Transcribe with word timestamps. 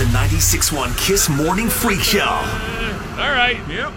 the 0.00 0.06
96.1 0.06 0.96
Kiss 0.96 1.28
Morning 1.28 1.68
Freak 1.68 2.00
Show. 2.00 2.20
All 2.24 3.30
right. 3.30 3.60
Yep. 3.68 3.92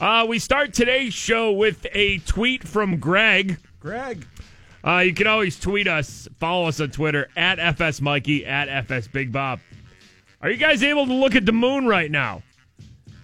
Uh, 0.00 0.26
we 0.28 0.40
start 0.40 0.74
today's 0.74 1.14
show 1.14 1.52
with 1.52 1.86
a 1.92 2.18
tweet 2.18 2.66
from 2.66 2.98
Greg. 2.98 3.58
Greg. 3.78 4.26
Uh, 4.84 5.04
you 5.06 5.14
can 5.14 5.28
always 5.28 5.56
tweet 5.60 5.86
us, 5.86 6.26
follow 6.40 6.66
us 6.66 6.80
on 6.80 6.90
Twitter 6.90 7.28
at 7.36 7.60
FS 7.60 8.00
Mikey, 8.00 8.44
at 8.44 8.68
FS 8.68 9.06
Big 9.06 9.30
Bob. 9.30 9.60
Are 10.42 10.50
you 10.50 10.56
guys 10.56 10.82
able 10.82 11.06
to 11.06 11.14
look 11.14 11.36
at 11.36 11.46
the 11.46 11.52
moon 11.52 11.86
right 11.86 12.10
now? 12.10 12.42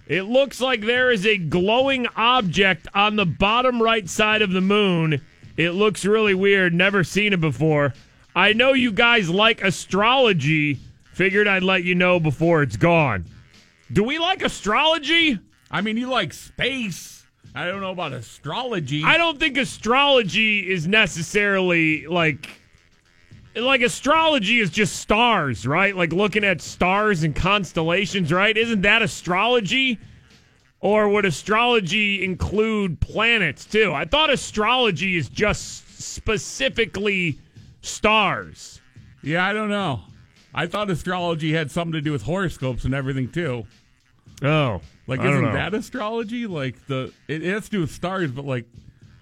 It 0.07 0.21
looks 0.21 0.61
like 0.61 0.79
there 0.79 1.11
is 1.11 1.25
a 1.25 1.37
glowing 1.37 2.07
object 2.15 2.87
on 2.93 3.17
the 3.17 3.25
bottom 3.25 3.81
right 3.81 4.07
side 4.07 4.41
of 4.41 4.51
the 4.51 4.61
moon. 4.61 5.21
It 5.57 5.71
looks 5.71 6.05
really 6.05 6.35
weird. 6.35 6.73
Never 6.73 7.03
seen 7.03 7.33
it 7.33 7.41
before. 7.41 7.93
I 8.33 8.53
know 8.53 8.71
you 8.71 8.93
guys 8.93 9.29
like 9.29 9.61
astrology. 9.61 10.79
Figured 11.13 11.47
I'd 11.47 11.63
let 11.63 11.83
you 11.83 11.95
know 11.95 12.19
before 12.19 12.63
it's 12.63 12.77
gone. 12.77 13.25
Do 13.91 14.03
we 14.03 14.17
like 14.17 14.41
astrology? 14.41 15.39
I 15.69 15.81
mean, 15.81 15.97
you 15.97 16.07
like 16.07 16.33
space. 16.33 17.25
I 17.55 17.65
don't 17.65 17.81
know 17.81 17.91
about 17.91 18.13
astrology. 18.13 19.03
I 19.03 19.17
don't 19.17 19.39
think 19.39 19.57
astrology 19.57 20.71
is 20.71 20.87
necessarily 20.87 22.07
like 22.07 22.49
like 23.55 23.81
astrology 23.81 24.59
is 24.59 24.71
just 24.71 24.95
stars, 24.95 25.67
right? 25.67 25.95
Like 25.95 26.11
looking 26.11 26.43
at 26.43 26.61
stars 26.61 27.21
and 27.23 27.35
constellations, 27.35 28.33
right? 28.33 28.57
Isn't 28.57 28.81
that 28.81 29.03
astrology? 29.03 29.99
Or 30.79 31.07
would 31.07 31.25
astrology 31.25 32.25
include 32.25 32.99
planets 32.99 33.65
too? 33.65 33.93
I 33.93 34.05
thought 34.05 34.29
astrology 34.29 35.15
is 35.15 35.29
just 35.29 36.01
specifically 36.01 37.39
stars. 37.81 38.81
Yeah, 39.21 39.45
I 39.45 39.53
don't 39.53 39.69
know. 39.69 40.01
I 40.53 40.67
thought 40.67 40.89
astrology 40.89 41.53
had 41.53 41.71
something 41.71 41.93
to 41.93 42.01
do 42.01 42.11
with 42.11 42.23
horoscopes 42.23 42.85
and 42.85 42.93
everything 42.93 43.29
too. 43.31 43.65
Oh, 44.41 44.81
Like, 45.07 45.19
I 45.21 45.29
isn't 45.31 45.53
that 45.53 45.73
astrology? 45.73 46.47
Like 46.47 46.85
the 46.87 47.11
it, 47.27 47.43
it 47.43 47.53
has 47.53 47.65
to 47.65 47.71
do 47.71 47.79
with 47.81 47.91
stars, 47.91 48.31
but 48.31 48.45
like 48.45 48.65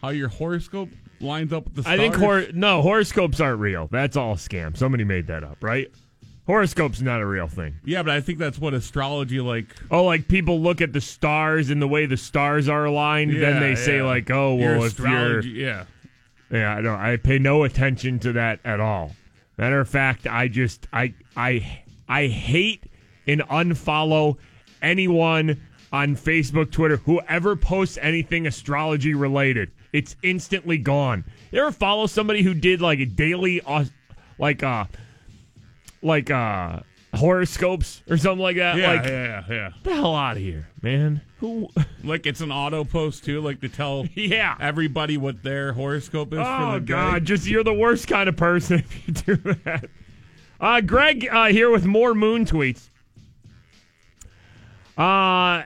how 0.02 0.09
your 0.09 0.30
horoscope 0.30 0.90
lines 1.20 1.54
up 1.54 1.66
with 1.66 1.76
the 1.76 1.84
stars. 1.84 2.00
I 2.00 2.02
think 2.02 2.16
hor- 2.16 2.46
no 2.54 2.82
horoscopes 2.82 3.40
aren't 3.40 3.59
real. 3.59 3.88
That's 3.92 4.18
all 4.18 4.34
a 4.34 4.38
scam. 4.38 4.76
Somebody 4.76 5.04
made 5.04 5.28
that 5.28 5.44
up, 5.44 5.58
right? 5.62 5.92
Horoscopes 6.48 7.02
not 7.02 7.22
a 7.22 7.26
real 7.26 7.48
thing. 7.48 7.76
yeah, 7.86 8.02
but 8.02 8.12
I 8.14 8.20
think 8.20 8.40
that's 8.40 8.58
what 8.58 8.74
astrology 8.74 9.40
like. 9.40 9.68
Oh, 9.92 10.04
like 10.06 10.28
people 10.28 10.59
look 10.59 10.82
at 10.82 10.92
the 10.92 11.00
stars 11.02 11.70
and 11.70 11.82
the 11.82 11.88
way 11.88 12.08
the 12.08 12.18
stars 12.18 12.68
are 12.68 12.86
aligned, 12.86 13.32
then 13.32 13.54
Yeah, 13.56 13.59
they 13.59 13.76
say 13.76 14.02
like, 14.02 14.30
"Oh, 14.32 14.58
Your 14.58 14.80
well, 14.80 14.88
if 14.88 14.98
you're 15.00 15.42
yeah. 15.44 15.86
yeah, 16.50 16.76
I 16.76 16.82
don't. 16.82 17.00
I 17.00 17.18
pay 17.18 17.38
no 17.38 17.64
attention 17.64 18.18
to 18.20 18.34
that 18.34 18.59
at 18.66 18.80
all. 18.80 19.16
Matter 19.57 19.80
of 19.80 19.89
fact, 19.89 20.27
I 20.27 20.47
just 20.47 20.88
I 20.91 21.13
I 21.35 21.81
I 22.07 22.27
hate 22.27 22.83
and 23.27 23.41
unfollow 23.41 24.38
anyone 24.81 25.61
on 25.94 26.16
Facebook, 26.16 26.71
Twitter, 26.71 26.97
whoever 26.97 27.55
posts 27.55 27.97
anything 28.02 28.47
astrology 28.47 29.13
related. 29.13 29.72
It's 29.94 30.16
instantly 30.23 30.78
gone. 30.78 31.25
You 31.51 31.61
ever 31.61 31.72
follow 31.72 32.07
somebody 32.07 32.44
who 32.44 32.53
did 32.53 32.81
like 32.81 33.00
a 33.00 33.06
daily, 33.06 33.61
uh, 33.61 33.85
like 34.38 34.63
uh, 34.63 34.85
like 36.01 36.31
uh, 36.31 36.79
horoscopes 37.13 38.01
or 38.09 38.17
something 38.17 38.41
like 38.41 38.57
that? 38.57 38.77
Yeah, 38.77 38.91
like, 38.94 39.05
yeah, 39.05 39.44
yeah. 39.49 39.69
get 39.69 39.83
the 39.83 39.95
hell 39.95 40.16
out 40.16 40.38
of 40.38 40.44
here, 40.44 40.69
man. 40.81 41.22
Who? 41.39 41.69
Like 42.03 42.25
it's 42.25 42.41
an 42.41 42.51
auto 42.51 42.83
post 42.83 43.23
too, 43.25 43.41
like 43.41 43.61
to 43.61 43.69
tell 43.69 44.05
yeah. 44.16 44.55
everybody 44.59 45.17
what 45.17 45.44
their 45.44 45.73
horoscope 45.73 46.33
is 46.33 46.39
for 46.39 46.45
Oh 46.45 46.73
the 46.73 46.79
day. 46.79 46.85
God! 46.85 47.25
Just 47.25 47.47
you're 47.47 47.63
the 47.63 47.73
worst 47.73 48.07
kind 48.07 48.29
of 48.29 48.38
person 48.38 48.79
if 49.07 49.07
you 49.07 49.13
do 49.13 49.35
that. 49.66 49.89
Uh, 50.59 50.81
Greg 50.81 51.27
uh, 51.31 51.47
here 51.47 51.69
with 51.72 51.85
more 51.85 52.13
moon 52.13 52.45
tweets. 52.45 52.89
Uh, 54.97 55.63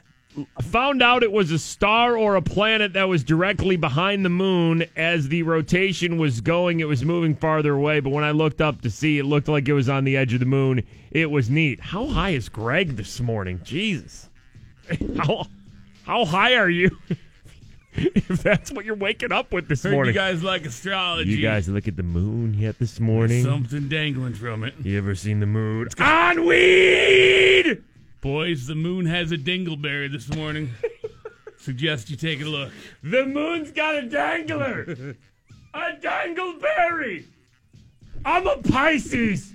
found 0.62 1.02
out 1.02 1.24
it 1.24 1.32
was 1.32 1.52
a 1.52 1.60
star 1.60 2.18
or 2.18 2.36
a 2.36 2.42
planet 2.42 2.94
that 2.94 3.08
was 3.08 3.24
directly 3.24 3.76
behind 3.78 4.26
the 4.26 4.30
moon 4.30 4.86
as 4.96 5.28
the 5.28 5.44
rotation 5.44 6.18
was 6.18 6.42
going. 6.42 6.80
It 6.80 6.88
was 6.88 7.04
moving 7.06 7.36
farther 7.36 7.74
away, 7.74 8.00
but 8.00 8.12
when 8.12 8.24
I 8.24 8.32
looked 8.32 8.62
up 8.62 8.82
to 8.82 8.90
see, 8.90 9.20
it 9.20 9.26
looked 9.26 9.48
like 9.48 9.68
it 9.68 9.74
was 9.74 9.90
on 9.90 10.04
the 10.04 10.18
edge 10.18 10.34
of 10.34 10.40
the 10.40 10.46
moon. 10.46 10.84
It 11.12 11.32
was 11.32 11.50
neat. 11.50 11.80
How 11.80 12.08
high 12.08 12.32
is 12.32 12.50
Greg 12.50 12.96
this 12.96 13.20
morning? 13.20 13.62
Jesus, 13.64 14.30
how 15.18 15.48
how 16.04 16.26
high 16.26 16.56
are 16.56 16.70
you? 16.70 16.98
if 17.94 18.44
that's 18.44 18.72
what 18.72 18.86
you're 18.86 18.96
waking 18.96 19.32
up 19.32 19.54
with 19.54 19.68
this 19.68 19.84
Heard 19.84 19.94
morning. 19.94 20.14
you 20.14 20.20
guys 20.20 20.44
like 20.44 20.66
astrology. 20.66 21.30
You 21.32 21.42
guys 21.42 21.70
look 21.70 21.88
at 21.88 21.96
the 21.96 22.04
moon 22.04 22.54
yet 22.54 22.78
this 22.78 23.00
morning? 23.00 23.44
something 23.44 23.88
dangling 23.88 24.34
from 24.34 24.64
it. 24.64 24.74
you 24.82 24.98
ever 24.98 25.16
seen 25.16 25.40
the 25.40 25.46
moon? 25.46 25.88
On 26.00 26.46
weed! 26.46 27.82
Boys, 28.26 28.66
the 28.66 28.74
moon 28.74 29.06
has 29.06 29.32
a 29.32 29.38
dingleberry 29.38 30.12
this 30.12 30.34
morning. 30.34 30.72
Suggest 31.60 32.10
you 32.10 32.16
take 32.16 32.42
a 32.42 32.46
look. 32.46 32.72
The 33.04 33.24
moon's 33.24 33.70
got 33.70 33.94
a 33.94 34.02
dangler! 34.02 35.16
a 35.76 35.92
dangleberry! 36.02 37.26
I'm 38.26 38.48
a 38.48 38.58
Pisces! 38.58 39.54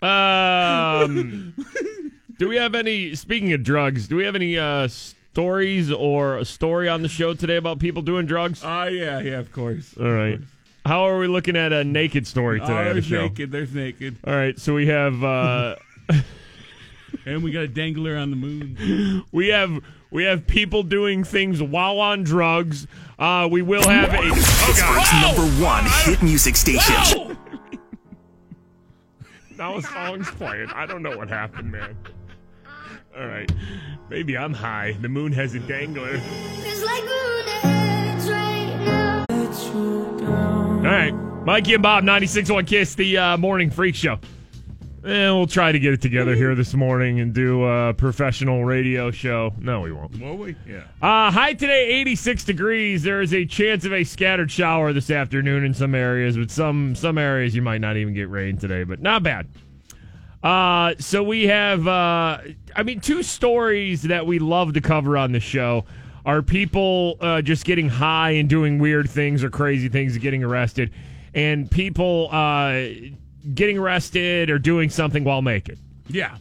um, 0.00 1.52
do 2.38 2.48
we 2.48 2.56
have 2.56 2.74
any, 2.74 3.14
speaking 3.14 3.52
of 3.52 3.62
drugs, 3.62 4.08
do 4.08 4.16
we 4.16 4.24
have 4.24 4.34
any 4.34 4.58
uh, 4.58 4.88
stories 4.88 5.92
or 5.92 6.38
a 6.38 6.44
story 6.46 6.88
on 6.88 7.02
the 7.02 7.08
show 7.08 7.34
today 7.34 7.56
about 7.56 7.80
people 7.80 8.00
doing 8.00 8.24
drugs? 8.24 8.62
Oh 8.64 8.84
yeah, 8.84 9.20
yeah, 9.20 9.40
of 9.40 9.52
course. 9.52 9.94
All 10.00 10.10
right. 10.10 10.40
How 10.86 11.08
are 11.08 11.18
we 11.18 11.26
looking 11.26 11.56
at 11.56 11.72
a 11.72 11.82
naked 11.82 12.28
story 12.28 12.60
today 12.60 12.72
oh, 12.72 12.76
on 12.76 12.84
the 12.84 12.92
there's 12.92 13.06
show? 13.06 13.22
naked. 13.22 13.50
There's 13.50 13.74
naked, 13.74 14.18
All 14.24 14.32
right, 14.32 14.56
so 14.56 14.72
we 14.72 14.86
have 14.86 15.24
uh, 15.24 15.74
and 17.26 17.42
we 17.42 17.50
got 17.50 17.64
a 17.64 17.68
dangler 17.68 18.16
on 18.16 18.30
the 18.30 18.36
moon. 18.36 19.24
we 19.32 19.48
have 19.48 19.80
we 20.12 20.22
have 20.24 20.46
people 20.46 20.84
doing 20.84 21.24
things 21.24 21.60
while 21.60 21.98
on 21.98 22.22
drugs. 22.22 22.86
Uh, 23.18 23.48
we 23.50 23.62
will 23.62 23.82
have 23.82 24.14
a 24.14 24.18
oh 24.18 24.32
Pittsburgh's 24.32 24.80
god, 24.80 25.36
number 25.36 25.64
one 25.64 25.84
hit 26.04 26.22
music 26.22 26.54
station. 26.54 27.36
now 29.58 29.78
a 29.78 29.82
song's 29.82 30.30
playing. 30.30 30.68
I 30.72 30.86
don't 30.86 31.02
know 31.02 31.16
what 31.16 31.28
happened, 31.28 31.72
man. 31.72 31.96
All 33.18 33.26
right, 33.26 33.50
maybe 34.08 34.38
I'm 34.38 34.54
high. 34.54 34.96
The 35.00 35.08
moon 35.08 35.32
has 35.32 35.56
a 35.56 35.60
dangler. 35.60 36.20
All 40.86 40.92
right, 40.92 41.12
Mikey 41.44 41.74
and 41.74 41.82
Bob, 41.82 42.04
96.1 42.04 42.64
Kiss, 42.64 42.94
the 42.94 43.18
uh, 43.18 43.36
morning 43.38 43.70
freak 43.70 43.96
show. 43.96 44.20
And 45.02 45.34
we'll 45.34 45.48
try 45.48 45.72
to 45.72 45.80
get 45.80 45.92
it 45.92 46.00
together 46.00 46.36
here 46.36 46.54
this 46.54 46.74
morning 46.74 47.18
and 47.18 47.34
do 47.34 47.64
a 47.64 47.92
professional 47.92 48.64
radio 48.64 49.10
show. 49.10 49.52
No, 49.58 49.80
we 49.80 49.90
won't. 49.90 50.16
Will 50.20 50.36
we? 50.36 50.54
Yeah. 50.64 50.84
Uh, 51.02 51.32
high 51.32 51.54
today, 51.54 51.86
86 51.88 52.44
degrees. 52.44 53.02
There 53.02 53.20
is 53.20 53.34
a 53.34 53.44
chance 53.44 53.84
of 53.84 53.92
a 53.92 54.04
scattered 54.04 54.48
shower 54.48 54.92
this 54.92 55.10
afternoon 55.10 55.64
in 55.64 55.74
some 55.74 55.92
areas, 55.92 56.36
but 56.36 56.52
some 56.52 56.94
some 56.94 57.18
areas 57.18 57.52
you 57.56 57.62
might 57.62 57.80
not 57.80 57.96
even 57.96 58.14
get 58.14 58.30
rain 58.30 58.56
today, 58.56 58.84
but 58.84 59.02
not 59.02 59.24
bad. 59.24 59.48
Uh, 60.40 60.94
so 61.00 61.20
we 61.24 61.48
have, 61.48 61.88
uh, 61.88 62.38
I 62.76 62.82
mean, 62.84 63.00
two 63.00 63.24
stories 63.24 64.02
that 64.02 64.24
we 64.24 64.38
love 64.38 64.74
to 64.74 64.80
cover 64.80 65.18
on 65.18 65.32
the 65.32 65.40
show 65.40 65.84
are 66.26 66.42
people 66.42 67.16
uh, 67.20 67.40
just 67.40 67.64
getting 67.64 67.88
high 67.88 68.32
and 68.32 68.48
doing 68.48 68.80
weird 68.80 69.08
things 69.08 69.44
or 69.44 69.48
crazy 69.48 69.88
things 69.88 70.14
and 70.14 70.22
getting 70.22 70.42
arrested, 70.42 70.92
and 71.32 71.70
people 71.70 72.28
uh, 72.32 72.88
getting 73.54 73.78
arrested 73.78 74.50
or 74.50 74.58
doing 74.58 74.90
something 74.90 75.22
while 75.22 75.40
naked. 75.40 75.78
Yeah. 76.08 76.36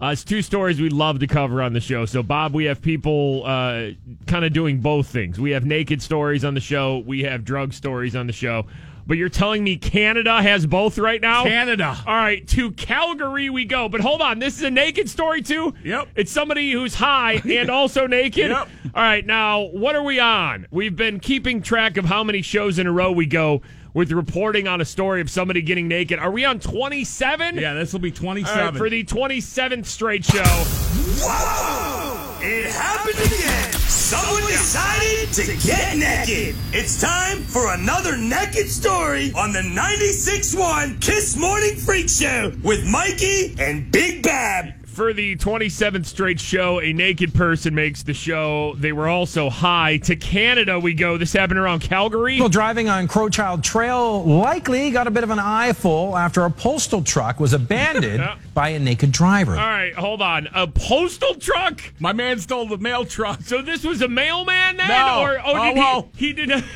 Uh, 0.00 0.06
it's 0.08 0.24
two 0.24 0.42
stories 0.42 0.80
we 0.80 0.88
love 0.88 1.20
to 1.20 1.28
cover 1.28 1.62
on 1.62 1.74
the 1.74 1.80
show. 1.80 2.04
So, 2.06 2.24
Bob, 2.24 2.54
we 2.54 2.64
have 2.64 2.82
people 2.82 3.44
uh, 3.46 3.90
kind 4.26 4.44
of 4.44 4.52
doing 4.52 4.80
both 4.80 5.06
things. 5.06 5.38
We 5.38 5.52
have 5.52 5.64
naked 5.64 6.02
stories 6.02 6.44
on 6.44 6.54
the 6.54 6.60
show, 6.60 6.98
we 6.98 7.22
have 7.22 7.44
drug 7.44 7.72
stories 7.72 8.16
on 8.16 8.26
the 8.26 8.32
show. 8.32 8.66
But 9.06 9.16
you're 9.18 9.28
telling 9.28 9.64
me 9.64 9.76
Canada 9.76 10.42
has 10.42 10.66
both 10.66 10.98
right 10.98 11.20
now? 11.20 11.44
Canada. 11.44 11.96
All 12.06 12.14
right, 12.14 12.46
to 12.48 12.70
Calgary 12.72 13.50
we 13.50 13.64
go. 13.64 13.88
But 13.88 14.00
hold 14.00 14.20
on, 14.22 14.38
this 14.38 14.56
is 14.56 14.62
a 14.62 14.70
naked 14.70 15.08
story 15.08 15.42
too? 15.42 15.74
Yep. 15.84 16.08
It's 16.16 16.30
somebody 16.32 16.70
who's 16.72 16.94
high 16.94 17.34
and 17.44 17.70
also 17.70 18.06
naked? 18.06 18.50
Yep. 18.50 18.68
All 18.94 19.02
right, 19.02 19.24
now, 19.26 19.62
what 19.62 19.96
are 19.96 20.02
we 20.02 20.20
on? 20.20 20.66
We've 20.70 20.94
been 20.96 21.20
keeping 21.20 21.62
track 21.62 21.96
of 21.96 22.04
how 22.04 22.22
many 22.24 22.42
shows 22.42 22.78
in 22.78 22.86
a 22.86 22.92
row 22.92 23.12
we 23.12 23.26
go 23.26 23.62
with 23.94 24.10
reporting 24.12 24.68
on 24.68 24.80
a 24.80 24.84
story 24.84 25.20
of 25.20 25.28
somebody 25.30 25.60
getting 25.62 25.88
naked. 25.88 26.18
Are 26.18 26.30
we 26.30 26.44
on 26.44 26.60
27? 26.60 27.58
Yeah, 27.58 27.74
this 27.74 27.92
will 27.92 28.00
be 28.00 28.08
All 28.08 28.14
right, 28.34 28.44
27. 28.44 28.74
for 28.78 28.88
the 28.88 29.04
27th 29.04 29.86
straight 29.86 30.24
show. 30.24 30.42
Whoa! 30.44 32.01
It 32.44 32.72
happened 32.72 33.20
again. 33.20 33.72
Someone 33.88 34.42
decided 34.50 35.32
to 35.34 35.44
get 35.64 35.96
naked. 35.96 36.56
It's 36.72 37.00
time 37.00 37.38
for 37.38 37.72
another 37.72 38.16
naked 38.16 38.68
story 38.68 39.32
on 39.36 39.52
the 39.52 39.60
96.1 39.60 41.00
Kiss 41.00 41.36
Morning 41.36 41.76
Freak 41.76 42.08
Show 42.08 42.52
with 42.64 42.84
Mikey 42.84 43.54
and 43.60 43.92
Big 43.92 44.24
Bob. 44.24 44.81
For 44.92 45.14
the 45.14 45.36
27th 45.36 46.04
straight 46.04 46.38
show, 46.38 46.78
a 46.78 46.92
naked 46.92 47.32
person 47.32 47.74
makes 47.74 48.02
the 48.02 48.12
show. 48.12 48.74
They 48.76 48.92
were 48.92 49.08
also 49.08 49.48
high. 49.48 49.96
To 49.96 50.14
Canada 50.16 50.78
we 50.78 50.92
go. 50.92 51.16
This 51.16 51.32
happened 51.32 51.58
around 51.58 51.80
Calgary. 51.80 52.34
People 52.34 52.50
driving 52.50 52.90
on 52.90 53.08
Crowchild 53.08 53.62
Trail 53.62 54.22
likely 54.22 54.90
got 54.90 55.06
a 55.06 55.10
bit 55.10 55.24
of 55.24 55.30
an 55.30 55.38
eyeful 55.38 56.14
after 56.18 56.44
a 56.44 56.50
postal 56.50 57.02
truck 57.02 57.40
was 57.40 57.54
abandoned 57.54 58.22
by 58.54 58.68
a 58.68 58.78
naked 58.78 59.12
driver. 59.12 59.52
All 59.52 59.56
right, 59.56 59.94
hold 59.94 60.20
on. 60.20 60.46
A 60.54 60.66
postal 60.66 61.36
truck? 61.36 61.80
My 61.98 62.12
man 62.12 62.38
stole 62.38 62.68
the 62.68 62.76
mail 62.76 63.06
truck. 63.06 63.40
So 63.40 63.62
this 63.62 63.84
was 63.84 64.02
a 64.02 64.08
mailman 64.08 64.76
then? 64.76 64.88
No. 64.88 65.20
Or, 65.22 65.38
oh, 65.38 65.42
Oh, 65.56 65.64
did 65.64 65.76
well. 65.78 66.08
he, 66.16 66.26
he 66.26 66.32
did 66.34 66.48
not. 66.50 66.64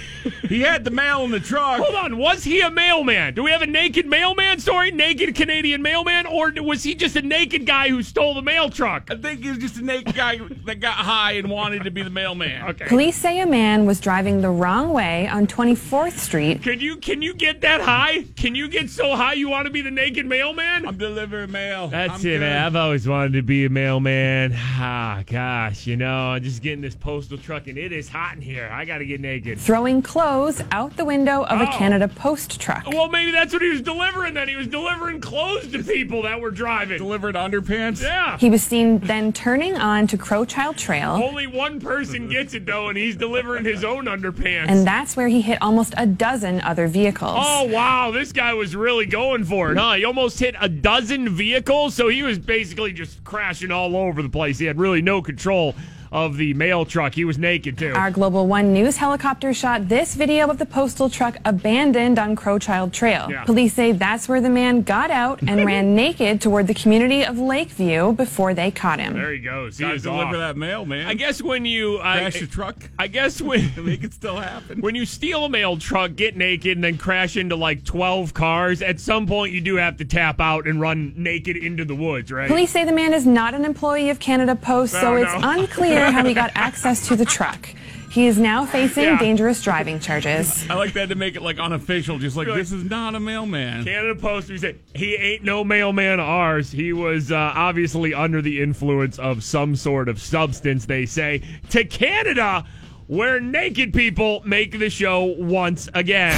He 0.49 0.61
had 0.61 0.83
the 0.83 0.91
mail 0.91 1.23
in 1.23 1.31
the 1.31 1.39
truck. 1.39 1.79
Hold 1.81 1.95
on, 1.95 2.19
was 2.19 2.43
he 2.43 2.61
a 2.61 2.69
mailman? 2.69 3.35
Do 3.35 3.45
we 3.45 3.53
have 3.53 3.63
a 3.63 3.67
naked 3.67 4.07
mailman 4.07 4.59
story? 4.59 4.91
Naked 4.91 5.37
Canadian 5.37 5.83
mailman? 5.83 6.27
Or 6.27 6.53
was 6.63 6.83
he 6.83 6.97
just 6.97 7.15
a 7.15 7.23
naked 7.23 7.65
guy 7.65 7.91
who 7.91 8.03
stole 8.07 8.35
the 8.35 8.43
mail 8.43 8.71
truck? 8.71 9.09
I 9.11 9.17
think 9.17 9.43
he 9.43 9.49
was 9.51 9.59
just 9.59 9.77
a 9.79 9.83
naked 9.85 10.15
guy 10.15 10.39
that 10.65 10.81
got 10.81 10.95
high 10.95 11.33
and 11.33 11.51
wanted 11.51 11.85
to 11.85 11.91
be 11.91 12.03
the 12.03 12.11
mailman. 12.11 12.63
Okay. 12.71 12.87
Police 12.87 13.17
say 13.17 13.41
a 13.41 13.47
man 13.47 13.87
was 13.87 14.01
driving 14.01 14.41
the 14.41 14.51
wrong 14.51 14.93
way 14.93 15.27
on 15.29 15.47
24th 15.47 16.13
Street. 16.19 16.63
Can 16.63 16.81
you 16.81 16.97
can 16.97 17.23
you 17.23 17.35
get 17.35 17.61
that 17.63 17.81
high? 17.81 18.25
Can 18.37 18.55
you 18.55 18.69
get 18.69 18.91
so 18.91 19.15
high 19.17 19.35
you 19.35 19.49
want 19.49 19.67
to 19.67 19.73
be 19.73 19.83
the 19.83 19.91
naked 19.91 20.27
mailman? 20.27 20.87
I'm 20.87 20.97
delivering 20.99 21.51
mail. 21.53 21.89
That's 21.89 22.15
I'm 22.15 22.21
it, 22.21 22.23
good. 22.23 22.41
man. 22.41 22.65
I've 22.65 22.77
always 22.77 23.07
wanted 23.09 23.33
to 23.35 23.43
be 23.43 23.65
a 23.65 23.71
mailman. 23.71 24.55
Ah, 24.57 25.23
gosh, 25.27 25.87
you 25.87 25.97
know, 25.97 26.31
I'm 26.31 26.43
just 26.43 26.63
getting 26.63 26.81
this 26.81 26.95
postal 26.95 27.39
truck 27.39 27.67
and 27.67 27.77
it 27.79 27.93
is 27.93 28.09
hot 28.09 28.35
in 28.37 28.41
here. 28.43 28.69
I 28.73 28.85
got 28.85 28.99
to 28.99 29.07
get 29.07 29.21
naked. 29.21 29.59
Throwing 29.59 30.03
clothes 30.03 30.63
out 30.73 30.97
the 30.97 31.05
window 31.05 31.45
of 31.45 31.61
a 31.61 31.65
Oh. 31.69 31.73
Canada 31.73 32.07
Post 32.09 32.61
truck. 32.61 32.87
Well, 32.87 33.09
maybe 33.09 33.33
that's 33.33 33.53
what 33.53 33.61
he 33.63 33.69
was 33.69 33.83
delivering 33.83 34.35
then. 34.35 34.49
He 34.49 34.55
was 34.57 34.67
delivering 34.69 35.21
clothes 35.21 35.67
to 35.73 35.83
people 35.83 36.23
that 36.23 36.41
were 36.41 36.51
driving. 36.51 36.99
Delivered 36.99 37.35
underpants. 37.35 37.96
Yeah. 38.03 38.37
He 38.39 38.51
was 38.51 38.63
seen 38.63 38.99
then 39.01 39.33
turning 39.33 39.77
on 39.77 40.07
to 40.09 40.19
Crowchild 40.19 40.77
Trail, 40.77 41.13
Only 41.13 41.47
one 41.47 41.81
person 41.81 42.29
gets 42.29 42.55
it 42.55 42.67
though, 42.67 42.89
and 42.89 42.97
he's 42.99 43.17
delivering 43.17 43.65
his 43.65 43.85
own 43.85 44.05
underpants. 44.07 44.67
and 44.69 44.87
that's 44.87 45.17
where 45.17 45.29
he 45.29 45.41
hit 45.41 45.61
almost 45.63 45.95
a 45.97 46.07
dozen 46.07 46.61
other 46.63 46.87
vehicles. 46.89 47.37
Oh 47.39 47.65
wow, 47.65 48.11
this 48.11 48.33
guy 48.33 48.55
was 48.55 48.75
really 48.77 49.07
going 49.07 49.45
for 49.45 49.73
it, 49.73 49.79
huh? 49.79 49.95
He 49.95 50.05
almost 50.05 50.39
hit 50.39 50.55
a 50.61 50.69
dozen 50.69 51.29
vehicles, 51.29 51.95
so 51.95 52.09
he 52.09 52.23
was 52.23 52.39
basically 52.39 52.93
just 52.93 53.23
crashing 53.25 53.71
all 53.71 53.97
over 53.97 54.23
the 54.23 54.29
place. 54.29 54.59
He 54.59 54.67
had 54.67 54.79
really 54.79 55.03
no 55.03 55.23
control 55.23 55.75
of 56.13 56.37
the 56.37 56.55
mail 56.55 56.85
truck. 56.85 57.15
He 57.15 57.25
was 57.25 57.39
naked 57.39 57.79
too. 57.79 57.93
Our 57.95 58.11
Global 58.11 58.47
One 58.47 58.73
News 58.73 58.97
helicopter 58.97 59.53
shot 59.55 59.89
this 59.89 60.15
video 60.15 60.49
of 60.49 60.59
the 60.59 60.67
postal 60.67 61.09
truck 61.11 61.37
abandoned 61.45 62.19
on 62.19 62.37
Crowchild 62.37 62.93
Trail. 62.93 63.29
Yeah. 63.31 63.45
Police 63.45 63.75
say 63.75 63.93
that's 63.93 64.29
where 64.29 64.41
the 64.41 64.49
man 64.51 64.83
got 64.83 65.11
out 65.11 65.43
and 65.43 65.65
ran 65.67 65.95
naked 65.95 66.41
toward 66.41 66.67
the 66.67 66.75
community 66.75 67.25
of 67.25 67.39
Lakeview 67.39 68.13
before 68.13 68.55
they 68.55 68.71
caught 68.71 68.99
him. 69.01 69.15
there 69.15 69.33
he 69.33 69.39
goes. 69.41 69.79
He 69.79 69.83
Gotta 69.83 69.95
is 69.95 70.03
deliver 70.03 70.25
off. 70.29 70.33
that 70.35 70.57
mail, 70.57 70.85
man. 70.85 71.07
I 71.07 71.15
guess 71.15 71.43
when 71.43 71.65
you 71.65 71.99
I, 72.01 72.19
Crash 72.21 72.41
the 72.41 72.47
truck. 72.47 72.77
I 72.99 73.07
guess 73.09 73.41
when 73.41 73.73
Make 73.87 74.05
it 74.05 74.13
still 74.15 74.37
happen. 74.37 74.81
when 74.81 74.95
you 74.95 75.05
steal 75.07 75.45
a 75.45 75.49
mail 75.49 75.77
truck, 75.77 76.15
get 76.17 76.37
naked, 76.37 76.77
and 76.77 76.85
then 76.85 76.99
crash 76.99 77.37
into 77.37 77.57
like 77.57 77.85
twelve 77.85 78.35
cars, 78.35 78.83
at 78.83 79.01
some 79.01 79.27
point 79.27 79.53
you 79.53 79.61
do 79.61 79.77
have 79.77 79.97
to 79.99 80.05
tap 80.05 80.41
out 80.41 80.67
and 80.67 80.81
run 80.81 81.13
naked 81.17 81.57
into 81.57 81.85
the 81.85 81.95
woods, 81.95 82.33
right? 82.33 82.49
Police 82.49 82.71
say 82.71 82.85
the 82.85 82.93
man 82.93 83.13
is 83.13 83.27
not 83.27 83.55
an 83.55 83.65
employee 83.65 84.11
of 84.11 84.19
Canada 84.19 84.55
Post, 84.57 84.93
so 84.95 85.17
it's 85.17 85.33
no. 85.35 85.49
Unclear 85.97 86.13
how 86.13 86.25
he 86.25 86.35
got 86.35 86.51
access 86.55 87.07
to 87.09 87.17
the 87.17 87.25
truck. 87.25 87.69
He 88.11 88.27
is 88.27 88.39
now 88.39 88.65
facing 88.65 89.05
Yeah. 89.05 89.19
dangerous 89.19 89.63
driving 89.63 90.01
charges. 90.01 90.65
I 90.71 90.75
like 90.75 90.95
that 90.95 91.11
to 91.11 91.15
make 91.17 91.37
it 91.37 91.43
like 91.43 91.59
unofficial, 91.59 92.19
just 92.19 92.37
like 92.37 92.49
like- 92.49 92.57
this 92.57 92.73
is 92.73 92.85
not 92.85 93.15
a 93.15 93.21
mailman. 93.21 93.85
Canada 93.85 94.15
Post, 94.15 94.49
we 94.49 94.57
said 94.59 94.79
he 94.95 95.15
ain't 95.17 95.45
no 95.45 95.65
mailman 95.65 96.19
ours. 96.19 96.71
He 96.71 96.93
was 96.95 97.31
uh, 97.31 97.37
obviously 97.55 98.15
under 98.15 98.41
the 98.41 98.63
influence 98.63 99.19
of 99.19 99.43
some 99.45 99.77
sort 99.77 100.09
of 100.09 100.21
substance, 100.21 100.87
they 100.87 101.05
say. 101.05 101.43
To 101.71 101.85
Canada, 101.85 102.65
where 103.07 103.39
naked 103.39 103.93
people 103.93 104.43
make 104.47 104.79
the 104.79 104.89
show 104.89 105.25
once 105.39 105.89
again. 105.93 106.33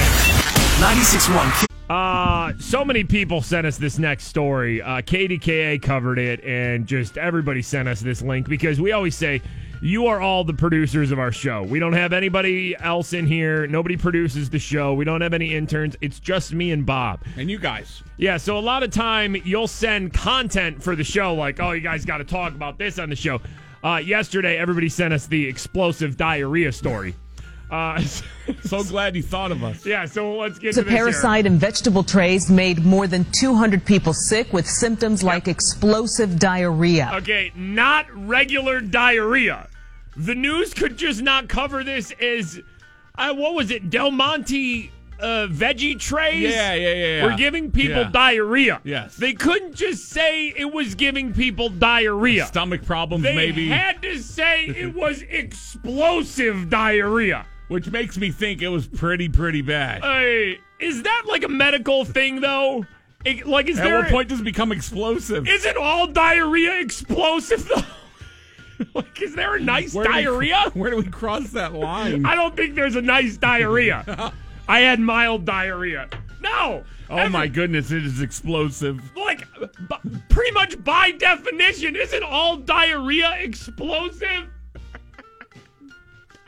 96.1 0.81 1.65
Uh, 1.89 2.53
so 2.59 2.85
many 2.85 3.03
people 3.03 3.41
sent 3.41 3.65
us 3.65 3.77
this 3.77 3.97
next 3.97 4.25
story. 4.25 4.79
Uh, 4.81 5.01
KDKA 5.01 5.81
covered 5.81 6.19
it, 6.19 6.43
and 6.43 6.85
just 6.85 7.17
everybody 7.17 7.63
sent 7.63 7.87
us 7.87 7.99
this 7.99 8.21
link 8.21 8.47
because 8.47 8.79
we 8.79 8.91
always 8.91 9.15
say, 9.15 9.41
you 9.81 10.07
are 10.07 10.19
all 10.19 10.43
the 10.43 10.53
producers 10.53 11.11
of 11.11 11.19
our 11.19 11.31
show. 11.31 11.63
We 11.63 11.79
don't 11.79 11.93
have 11.93 12.13
anybody 12.13 12.75
else 12.77 13.13
in 13.13 13.25
here. 13.25 13.65
Nobody 13.65 13.95
produces 13.97 14.49
the 14.49 14.59
show. 14.59 14.93
We 14.93 15.05
don't 15.05 15.21
have 15.21 15.33
any 15.33 15.55
interns. 15.55 15.95
It's 16.01 16.19
just 16.19 16.53
me 16.53 16.71
and 16.71 16.85
Bob. 16.85 17.21
And 17.37 17.49
you 17.49 17.57
guys. 17.57 18.03
Yeah, 18.17 18.37
so 18.37 18.57
a 18.57 18.59
lot 18.59 18.83
of 18.83 18.91
time 18.91 19.35
you'll 19.45 19.67
send 19.67 20.13
content 20.13 20.83
for 20.83 20.95
the 20.95 21.03
show, 21.03 21.33
like, 21.33 21.59
oh, 21.59 21.71
you 21.71 21.81
guys 21.81 22.05
got 22.05 22.17
to 22.17 22.25
talk 22.25 22.53
about 22.53 22.77
this 22.77 22.99
on 22.99 23.09
the 23.09 23.15
show. 23.15 23.39
Uh, 23.83 24.01
yesterday, 24.03 24.57
everybody 24.57 24.89
sent 24.89 25.13
us 25.13 25.25
the 25.25 25.47
explosive 25.47 26.17
diarrhea 26.17 26.71
story. 26.71 27.15
Uh, 27.71 28.01
So 28.63 28.83
glad 28.83 29.15
you 29.15 29.21
thought 29.21 29.51
of 29.51 29.63
us. 29.63 29.85
yeah, 29.85 30.05
so 30.05 30.35
let's 30.37 30.57
get 30.57 30.69
A 30.69 30.73
to 30.73 30.81
this. 30.81 30.89
here. 30.91 30.97
parasite 31.03 31.45
in 31.45 31.57
vegetable 31.59 32.03
trays 32.03 32.49
made 32.49 32.83
more 32.83 33.05
than 33.05 33.25
200 33.31 33.85
people 33.85 34.11
sick 34.13 34.51
with 34.53 34.67
symptoms 34.67 35.21
like 35.23 35.47
explosive 35.47 36.39
diarrhea. 36.39 37.11
Okay, 37.15 37.51
not 37.55 38.07
regular 38.11 38.81
diarrhea. 38.81 39.67
The 40.17 40.33
news 40.33 40.73
could 40.73 40.97
just 40.97 41.21
not 41.21 41.47
cover 41.47 41.83
this 41.83 42.11
as, 42.19 42.59
uh, 43.19 43.33
what 43.35 43.53
was 43.53 43.69
it, 43.69 43.89
Del 43.91 44.09
Monte 44.11 44.91
uh, 45.19 45.47
veggie 45.51 45.99
trays? 45.99 46.41
Yeah, 46.51 46.73
yeah, 46.73 46.91
yeah, 46.93 47.05
yeah. 47.17 47.25
Were 47.25 47.35
giving 47.37 47.71
people 47.71 48.01
Yeah. 48.01 48.09
diarrhea. 48.11 48.81
Yes. 48.83 49.15
They 49.15 49.33
couldn't 49.33 49.75
just 49.75 50.09
say 50.09 50.47
it 50.47 50.73
was 50.73 50.95
giving 50.95 51.33
people 51.33 51.69
diarrhea. 51.69 52.47
Stomach 52.47 52.83
problems, 52.83 53.23
They 53.23 53.35
maybe. 53.35 53.67
had 53.69 54.01
to 54.01 54.17
say 54.17 54.65
it 54.65 54.95
was 54.95 55.21
explosive 55.29 56.69
diarrhea. 56.69 57.45
Which 57.69 57.89
makes 57.89 58.17
me 58.17 58.29
think 58.31 58.61
it 58.61 58.67
was 58.67 58.85
pretty, 58.87 59.29
pretty 59.29 59.61
bad. 59.61 60.03
Hey, 60.03 60.59
is 60.79 61.03
that 61.03 61.23
like 61.27 61.43
a 61.43 61.47
medical 61.49 62.03
thing 62.03 62.41
though? 62.41 62.85
It- 63.25 63.47
like, 63.47 63.67
is 63.69 63.79
At 63.79 63.83
there? 63.85 63.99
what 63.99 64.09
point 64.09 64.29
does 64.29 64.41
it 64.41 64.43
become 64.45 64.71
explosive? 64.71 65.47
Isn't 65.47 65.77
all 65.77 66.07
diarrhea 66.07 66.79
explosive 66.79 67.67
though? 67.67 68.85
like, 68.93 69.21
is 69.21 69.35
there 69.35 69.55
a 69.55 69.59
nice 69.59 69.93
Where 69.93 70.05
do 70.05 70.11
we- 70.11 70.21
diarrhea? 70.23 70.69
where 70.73 70.91
do 70.91 70.97
we 70.97 71.03
cross 71.03 71.49
that 71.51 71.73
line? 71.73 72.25
I 72.25 72.35
don't 72.35 72.55
think 72.55 72.75
there's 72.75 72.95
a 72.95 73.01
nice 73.01 73.37
diarrhea. 73.37 74.33
I 74.67 74.79
had 74.81 74.99
mild 74.99 75.45
diarrhea. 75.45 76.07
No. 76.41 76.83
oh 77.09 77.15
Every- 77.17 77.29
my 77.31 77.47
goodness, 77.47 77.91
it 77.91 78.05
is 78.05 78.21
explosive. 78.21 79.01
Like, 79.17 79.45
b- 79.59 80.19
pretty 80.29 80.51
much 80.51 80.81
by 80.83 81.11
definition, 81.11 81.95
isn't 81.97 82.23
all 82.23 82.55
diarrhea 82.57 83.35
explosive? 83.39 84.47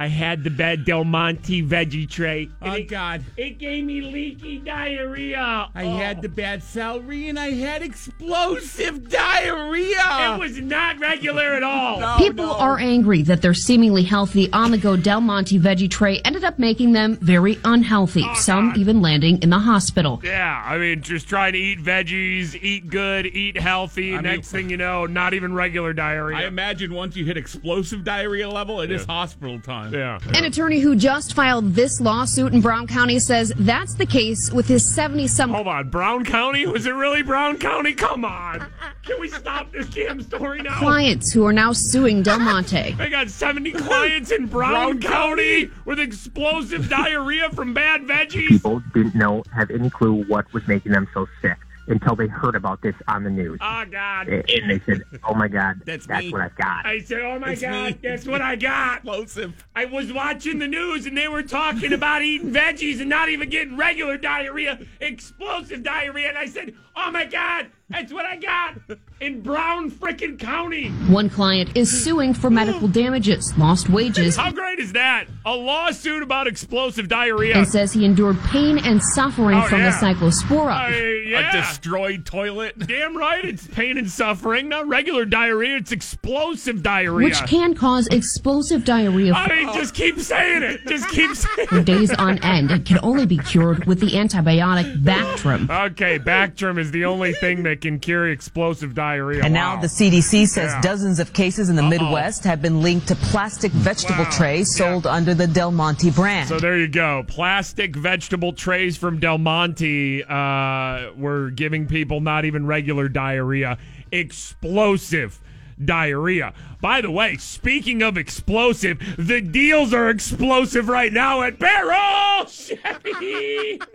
I 0.02 0.08
had 0.08 0.44
the 0.44 0.50
bad 0.50 0.84
Del 0.84 1.04
Monte 1.04 1.62
veggie 1.62 2.10
tray. 2.10 2.50
Oh, 2.60 2.72
it- 2.74 2.88
God. 2.88 3.24
It 3.38 3.60
gave 3.60 3.84
me 3.86 4.02
leaky 4.02 4.58
diarrhea. 4.58 5.70
I 5.76 5.86
Oh. 5.86 5.96
had 5.96 6.24
the 6.24 6.28
bad 6.30 6.64
celery 6.64 7.30
and 7.30 7.38
I 7.38 7.52
had 7.52 7.84
explosive 7.84 9.08
diarrhea. 9.10 10.34
It 10.34 10.40
was 10.40 10.60
not 10.60 10.98
regular 10.98 11.54
at 11.54 11.62
all. 11.62 12.00
No, 12.02 12.16
People 12.18 12.48
no. 12.48 12.54
are 12.58 12.80
angry 12.80 13.22
that 13.24 13.44
their 13.44 13.54
seemingly 13.54 14.02
healthy 14.02 14.52
on 14.52 14.72
the 14.72 14.78
go 14.80 14.98
Del 14.98 15.22
Monte 15.22 15.60
veggie 15.60 15.90
tray 15.90 16.20
ended 16.26 16.44
up 16.44 16.58
making 16.58 16.94
them 16.94 17.16
very 17.18 17.60
unhealthy, 17.64 18.24
oh, 18.26 18.34
some 18.34 18.70
God. 18.70 18.78
even 18.80 19.02
landing 19.04 19.38
in 19.44 19.52
the 19.52 19.60
hospital. 19.60 20.20
Yeah, 20.24 20.64
I 20.66 20.80
mean, 20.80 21.04
just 21.04 21.30
trying 21.30 21.54
to 21.54 21.60
eat 21.60 21.78
veggies, 21.80 22.56
eat 22.60 22.90
good, 22.90 23.28
eat 23.28 23.56
healthy. 23.56 24.14
I 24.14 24.22
mean- 24.22 24.24
Next 24.24 24.50
thing 24.52 24.72
you 24.72 24.78
know, 24.78 25.06
not 25.06 25.36
even 25.36 25.54
regular 25.54 25.94
diarrhea. 25.94 26.38
I 26.38 26.46
imagine 26.48 26.92
once 26.92 27.16
you 27.16 27.24
hit 27.26 27.38
explosive 27.38 28.04
diarrhea 28.04 28.50
level, 28.50 28.82
it 28.82 28.90
is 28.90 29.06
hospital 29.06 29.60
time. 29.60 29.91
Yeah. 29.92 30.20
An 30.34 30.46
attorney 30.46 30.80
who 30.80 30.96
just 30.96 31.34
filed 31.34 31.74
this 31.74 32.00
lawsuit 32.02 32.54
in 32.54 32.62
Brown 32.62 32.88
County 32.88 33.20
says 33.20 33.54
that's 33.58 33.94
the 33.96 34.06
case 34.06 34.52
with 34.52 34.68
his 34.68 34.94
70 34.94 35.28
some 35.28 35.52
Hold 35.52 35.68
on, 35.68 35.90
Brown 35.90 36.26
County? 36.26 36.66
Was 36.66 36.86
it 36.86 36.92
really 36.92 37.22
Brown 37.22 37.58
County? 37.58 37.94
Come 37.94 38.26
on. 38.26 38.66
Can 39.04 39.20
we 39.20 39.28
stop 39.30 39.72
this 39.72 39.88
damn 39.88 40.22
story 40.22 40.62
now? 40.62 40.78
clients 40.80 41.32
who 41.32 41.46
are 41.46 41.54
now 41.54 41.72
suing 41.74 42.24
Del 42.24 42.40
Monte. 42.40 42.96
They 43.02 43.10
got 43.10 43.30
70 43.30 43.72
clients 43.74 44.32
in 44.32 44.46
Brown, 44.48 45.00
Brown 45.00 45.00
County 45.02 45.72
with 45.86 46.00
explosive 46.00 46.88
diarrhea 46.90 47.50
from 47.52 47.74
bad 47.74 48.02
veggies. 48.02 48.48
people 48.48 48.82
didn't 48.94 49.16
know, 49.16 49.44
have 49.54 49.72
any 49.72 49.90
clue 49.90 50.24
what 50.26 50.52
was 50.54 50.66
making 50.68 50.92
them 50.92 51.08
so 51.14 51.28
sick. 51.42 51.58
Until 51.92 52.16
they 52.16 52.28
heard 52.28 52.56
about 52.56 52.82
this 52.82 52.96
on 53.08 53.24
the 53.24 53.30
news. 53.30 53.60
Oh 53.62 53.84
God! 53.92 54.28
A- 54.30 54.44
and 54.50 54.72
they 54.72 54.80
said, 54.86 55.02
"Oh 55.24 55.34
my 55.36 55.48
God, 55.48 55.82
That's 55.86 56.08
that's, 56.08 56.26
me. 56.26 56.32
what 56.32 56.42
I've 56.42 56.56
got." 56.56 56.86
I 56.86 57.00
said, 57.00 57.20
"Oh 57.22 57.38
my 57.40 57.52
It's 57.52 57.62
God, 57.62 57.92
me. 57.92 57.98
that's 58.02 58.26
what 58.26 58.42
I 58.42 58.56
got." 58.56 58.98
Explosive. 58.98 59.66
I 59.76 59.86
was 59.86 60.12
watching 60.12 60.60
the 60.60 60.68
news 60.68 61.06
and 61.06 61.18
they 61.18 61.28
were 61.28 61.44
talking 61.44 61.94
about 61.94 62.22
eating 62.24 62.52
veggies 62.52 63.00
and 63.00 63.10
not 63.10 63.30
even 63.30 63.50
getting 63.50 63.78
regular 63.78 64.18
diarrhea, 64.18 64.80
explosive 65.00 65.84
diarrhea, 65.84 66.30
and 66.30 66.38
I 66.38 66.46
said, 66.48 66.74
"Oh 66.96 67.12
my 67.12 67.26
God, 67.26 67.68
that's 67.92 68.12
what 68.14 68.26
I 68.26 68.38
got 68.38 68.76
in 69.20 69.42
Brown 69.42 69.92
frickin' 69.92 70.40
County." 70.40 70.90
One 71.10 71.30
client 71.30 71.76
is 71.76 72.04
suing 72.04 72.34
for 72.34 72.50
medical 72.50 72.88
damages, 72.88 73.56
lost 73.58 73.90
wages, 73.90 74.36
How 74.38 74.52
great 74.52 74.80
is 74.80 74.94
that? 74.94 75.26
A 75.46 75.56
lawsuit 75.56 76.24
about 76.24 76.48
explosive 76.48 77.08
diarrhea. 77.08 77.58
and 77.58 77.68
says 77.68 77.94
he 77.94 78.06
endured 78.06 78.40
pain 78.46 78.78
and 78.78 79.02
suffering 79.02 79.58
Oh, 79.58 79.68
from 79.68 79.80
yeah. 79.80 79.90
the 80.00 80.06
cyclospora. 80.06 80.88
Uh, 80.92 81.30
yeah. 81.30 81.50
A 81.50 81.52
destroyed 81.62 82.26
toilet. 82.26 82.78
Damn 82.80 83.16
right, 83.18 83.44
it's 83.44 83.68
pain 83.68 83.98
and 83.98 84.10
suffering, 84.10 84.70
not 84.70 84.88
regular 84.88 85.26
diarrhea. 85.26 85.78
It's 85.78 85.92
explosive 85.92 86.84
diarrhea. 86.84 87.28
Which 87.30 87.42
can 87.48 87.74
cause 87.74 88.08
explosive 88.08 88.86
diarrhea 88.86 89.34
I 89.34 89.48
mean, 89.50 89.74
just 89.74 89.94
keep 89.94 90.20
saying 90.20 90.64
it. 90.64 90.86
Just 90.88 91.10
keep 91.10 91.32
saying 91.36 91.68
for 91.68 91.82
days 91.82 92.12
on 92.14 92.38
end 92.40 92.72
it 92.72 92.86
can 92.86 93.00
only 93.04 93.26
be 93.26 93.38
cured 93.38 93.86
with 93.86 94.00
the 94.00 94.08
antibiotic 94.12 95.04
Bactrim. 95.04 95.70
Okay, 95.92 96.20
Bactrim 96.20 96.78
is 96.78 96.92
the 96.92 97.06
only 97.06 97.34
thing 97.34 97.64
that 97.64 97.81
can 97.82 98.00
carry 98.00 98.32
explosive 98.32 98.94
diarrhea. 98.96 99.44
And 99.44 99.54
Wow. 99.54 99.76
now 99.76 99.82
the 99.82 99.90
CDC 99.90 100.46
says 100.46 100.72
Yeah. 100.72 100.82
dozens 100.82 101.20
of 101.20 101.34
cases 101.34 101.70
in 101.70 101.76
the 101.76 101.84
Midwest 101.84 102.44
have 102.46 102.62
been 102.62 102.82
linked 102.82 103.08
to 103.10 103.16
plastic 103.16 103.72
vegetable 103.72 104.24
Wow. 104.24 104.30
trays 104.32 104.76
sold 104.76 105.06
under 105.08 105.34
the 105.34 105.48
Del 105.48 105.72
Monte 105.72 106.12
brand. 106.12 106.48
So 106.48 106.60
there 106.60 106.78
you 106.78 106.88
go. 106.88 107.24
Plastic 107.28 107.96
vegetable 107.96 108.54
trays 108.54 108.98
from 108.98 109.20
Del 109.20 109.38
Monte 109.38 110.24
uh, 110.24 111.12
were 111.18 111.50
giving 111.52 111.88
people 111.88 112.22
not 112.22 112.46
even 112.46 112.66
regular 112.66 113.10
diarrhea, 113.10 113.78
explosive 114.12 115.40
diarrhea. 115.84 116.54
By 116.80 117.02
the 117.02 117.10
way, 117.12 117.38
speaking 117.38 118.02
of 118.04 118.18
explosive, 118.18 119.00
the 119.18 119.42
deals 119.42 119.94
are 119.94 120.10
explosive 120.10 120.88
right 120.90 121.12
now 121.12 121.42
at 121.42 121.58
Baierl 121.60 122.48
Chevy. 122.48 123.80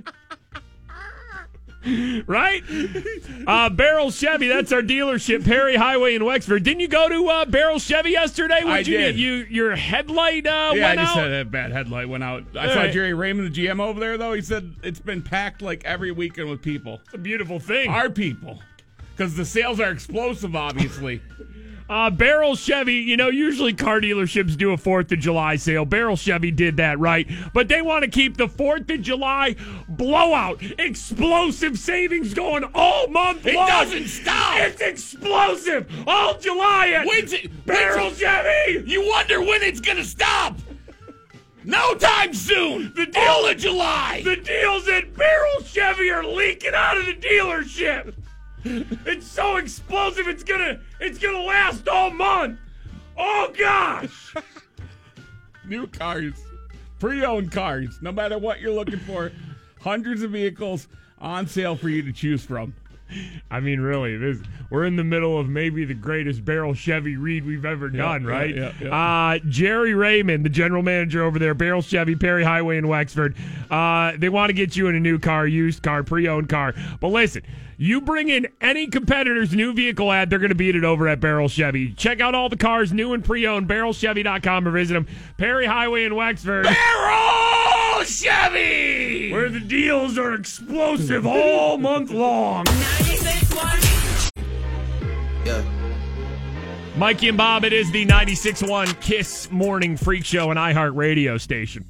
right? 2.26 2.62
Uh, 3.46 3.70
Baierl 3.70 4.12
Chevy, 4.16 4.48
that's 4.48 4.72
our 4.72 4.82
dealership, 4.82 5.44
Perry 5.44 5.76
Highway 5.76 6.14
in 6.16 6.24
Wexford. 6.24 6.64
Didn't 6.64 6.80
you 6.80 6.88
go 6.88 7.08
to 7.08 7.28
uh, 7.28 7.44
Baierl 7.44 7.80
Chevy 7.80 8.10
yesterday? 8.10 8.60
I 8.62 8.64
What'd 8.64 8.86
you 8.88 8.96
did. 8.98 9.12
get? 9.12 9.20
You 9.20 9.32
your 9.48 9.76
headlight 9.76 10.46
uh, 10.46 10.72
yeah, 10.74 10.86
I 10.86 10.88
went 10.88 11.00
just 11.00 11.16
out. 11.16 11.22
had 11.22 11.32
a 11.32 11.44
bad 11.44 11.72
headlight 11.72 12.08
went 12.08 12.24
out. 12.24 12.44
I 12.56 12.66
All 12.66 12.72
saw 12.72 12.80
right. 12.80 12.92
Jerry 12.92 13.14
Raymond, 13.14 13.54
the 13.54 13.66
GM 13.66 13.80
over 13.80 14.00
there, 14.00 14.18
though. 14.18 14.32
He 14.32 14.42
said 14.42 14.74
it's 14.82 15.00
been 15.00 15.22
packed 15.22 15.62
like 15.62 15.84
every 15.84 16.10
weekend 16.10 16.50
with 16.50 16.62
people. 16.62 17.00
It's 17.04 17.14
a 17.14 17.18
beautiful 17.18 17.60
thing. 17.60 17.88
Our 17.90 18.10
people. 18.10 18.60
Because 19.16 19.34
the 19.36 19.44
sales 19.44 19.80
are 19.80 19.90
explosive, 19.90 20.54
obviously. 20.56 21.22
Uh, 21.88 22.10
Baierl 22.10 22.58
Chevy, 22.58 22.94
you 22.94 23.16
know, 23.16 23.28
usually 23.28 23.72
car 23.72 24.00
dealerships 24.00 24.56
do 24.56 24.72
a 24.72 24.76
4th 24.76 25.12
of 25.12 25.20
July 25.20 25.54
sale. 25.54 25.86
Baierl 25.86 26.18
Chevy 26.18 26.50
did 26.50 26.78
that, 26.78 26.98
right? 26.98 27.28
But 27.54 27.68
they 27.68 27.80
want 27.80 28.02
to 28.04 28.10
keep 28.10 28.36
the 28.36 28.48
4th 28.48 28.92
of 28.92 29.02
July 29.02 29.54
blowout, 29.88 30.60
explosive 30.80 31.78
savings 31.78 32.34
going 32.34 32.64
all 32.74 33.06
month 33.06 33.46
It 33.46 33.54
long. 33.54 33.68
It 33.68 33.70
doesn't 33.70 34.08
stop. 34.08 34.58
It's 34.58 34.80
explosive 34.80 35.88
all 36.08 36.36
July 36.38 36.88
at 36.88 37.06
When's 37.06 37.32
it- 37.32 37.64
Baierl 37.66 38.06
when's 38.06 38.18
Chevy. 38.18 38.82
you 38.90 39.06
wonder 39.08 39.40
when 39.40 39.62
it's 39.62 39.80
going 39.80 39.98
to 39.98 40.04
stop. 40.04 40.58
No 41.62 41.94
time 41.94 42.34
soon. 42.34 42.92
The 42.96 43.06
deal- 43.06 43.22
All 43.22 43.46
of 43.48 43.58
July. 43.58 44.22
The 44.24 44.36
deals 44.36 44.88
at 44.88 45.12
Baierl 45.14 45.64
Chevy 45.72 46.10
are 46.10 46.24
leaking 46.24 46.74
out 46.74 46.96
of 46.96 47.06
the 47.06 47.14
dealership. 47.14 48.12
It's 48.64 49.26
so 49.28 49.56
explosive. 49.56 50.26
It's 50.26 50.42
gonna. 50.42 50.80
It's 51.00 51.18
gonna 51.18 51.40
last 51.42 51.86
all 51.88 52.10
month. 52.10 52.58
Oh 53.16 53.52
gosh. 53.56 54.34
New 55.66 55.86
cars, 55.88 56.34
pre-owned 57.00 57.50
cars, 57.50 57.98
no 58.00 58.12
matter 58.12 58.38
what 58.38 58.60
you're 58.60 58.72
looking 58.72 59.00
for, 59.00 59.32
hundreds 59.80 60.22
of 60.22 60.30
vehicles 60.30 60.86
on 61.20 61.46
sale 61.46 61.74
for 61.76 61.88
you 61.88 62.02
to 62.02 62.12
choose 62.12 62.44
from. 62.44 62.74
I 63.52 63.60
mean, 63.60 63.80
really, 63.80 64.16
this 64.16 64.38
we're 64.68 64.84
in 64.84 64.96
the 64.96 65.04
middle 65.04 65.38
of 65.38 65.48
maybe 65.48 65.84
the 65.84 65.94
greatest 65.94 66.44
Baierl 66.44 66.76
Chevy 66.76 67.16
read 67.16 67.46
we've 67.46 67.64
ever 67.64 67.88
done, 67.88 68.24
yeah, 68.24 68.28
right? 68.30 68.54
yeah, 68.56 68.72
Uh, 68.90 69.38
Jerry 69.48 69.94
Raymond, 69.94 70.44
the 70.44 70.48
general 70.48 70.82
manager 70.82 71.22
over 71.22 71.38
there, 71.38 71.54
Baierl 71.54 71.84
Chevy, 71.88 72.16
Perry 72.16 72.42
Highway 72.42 72.78
in 72.78 72.88
Wexford. 72.88 73.36
Uh, 73.70 74.12
they 74.18 74.28
want 74.28 74.50
to 74.50 74.54
get 74.54 74.74
you 74.76 74.88
in 74.88 74.96
a 74.96 75.00
new 75.00 75.20
car, 75.20 75.46
used 75.46 75.84
car, 75.84 76.02
pre-owned 76.02 76.48
car. 76.48 76.74
But 77.00 77.08
listen, 77.08 77.42
you 77.76 78.00
bring 78.00 78.28
in 78.28 78.46
any 78.60 78.86
competitor's 78.86 79.54
new 79.54 79.72
vehicle 79.72 80.10
ad, 80.10 80.30
they're 80.30 80.38
going 80.38 80.50
to 80.50 80.54
beat 80.54 80.76
it 80.76 80.84
over 80.84 81.08
at 81.08 81.20
Baierl 81.20 81.50
Chevy. 81.50 81.92
Check 81.92 82.20
out 82.20 82.34
all 82.34 82.48
the 82.48 82.56
cars, 82.56 82.92
new 82.92 83.12
and 83.12 83.24
pre-owned, 83.24 83.68
barrelchevy.com 83.68 84.66
or 84.68 84.70
visit 84.70 84.94
them. 84.94 85.06
Perry 85.36 85.66
Highway 85.66 86.04
in 86.04 86.14
Wexford. 86.14 86.66
Baierl 86.66 88.04
Chevy. 88.04 89.32
Where 89.32 89.48
the 89.48 89.60
deals 89.60 90.18
are 90.18 90.34
explosive 90.34 91.26
all 91.26 91.78
month 91.78 92.10
long. 92.10 92.64
Yeah. 95.44 95.62
Mikey 96.96 97.28
and 97.28 97.36
Bob, 97.36 97.64
it 97.64 97.74
is 97.74 97.90
the 97.90 98.06
96.1 98.06 99.00
Kiss 99.02 99.50
Morning 99.50 99.98
Freak 99.98 100.24
Show 100.24 100.50
and 100.50 100.58
iHeart 100.58 100.96
Radio 100.96 101.36
station. 101.36 101.84